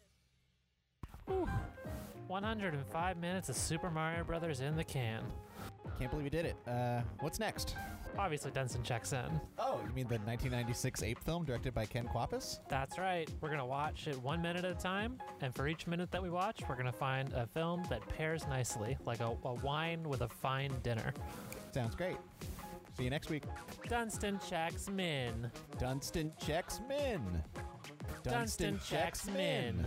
[1.26, 5.22] 105 minutes of Super Mario Brothers in the can.
[5.98, 6.56] Can't believe you did it.
[6.66, 7.76] Uh, what's next?
[8.18, 9.40] Obviously, Dunston checks in.
[9.58, 12.60] Oh, you mean the 1996 ape film directed by Ken Kwapis?
[12.68, 13.28] That's right.
[13.40, 15.18] We're going to watch it one minute at a time.
[15.40, 18.46] And for each minute that we watch, we're going to find a film that pairs
[18.48, 21.12] nicely, like a, a wine with a fine dinner.
[21.72, 22.16] Sounds great.
[22.96, 23.44] See you next week.
[23.88, 25.50] Dunston checks min.
[25.78, 27.42] Dunston checks min.
[28.22, 29.86] Dunston checks min.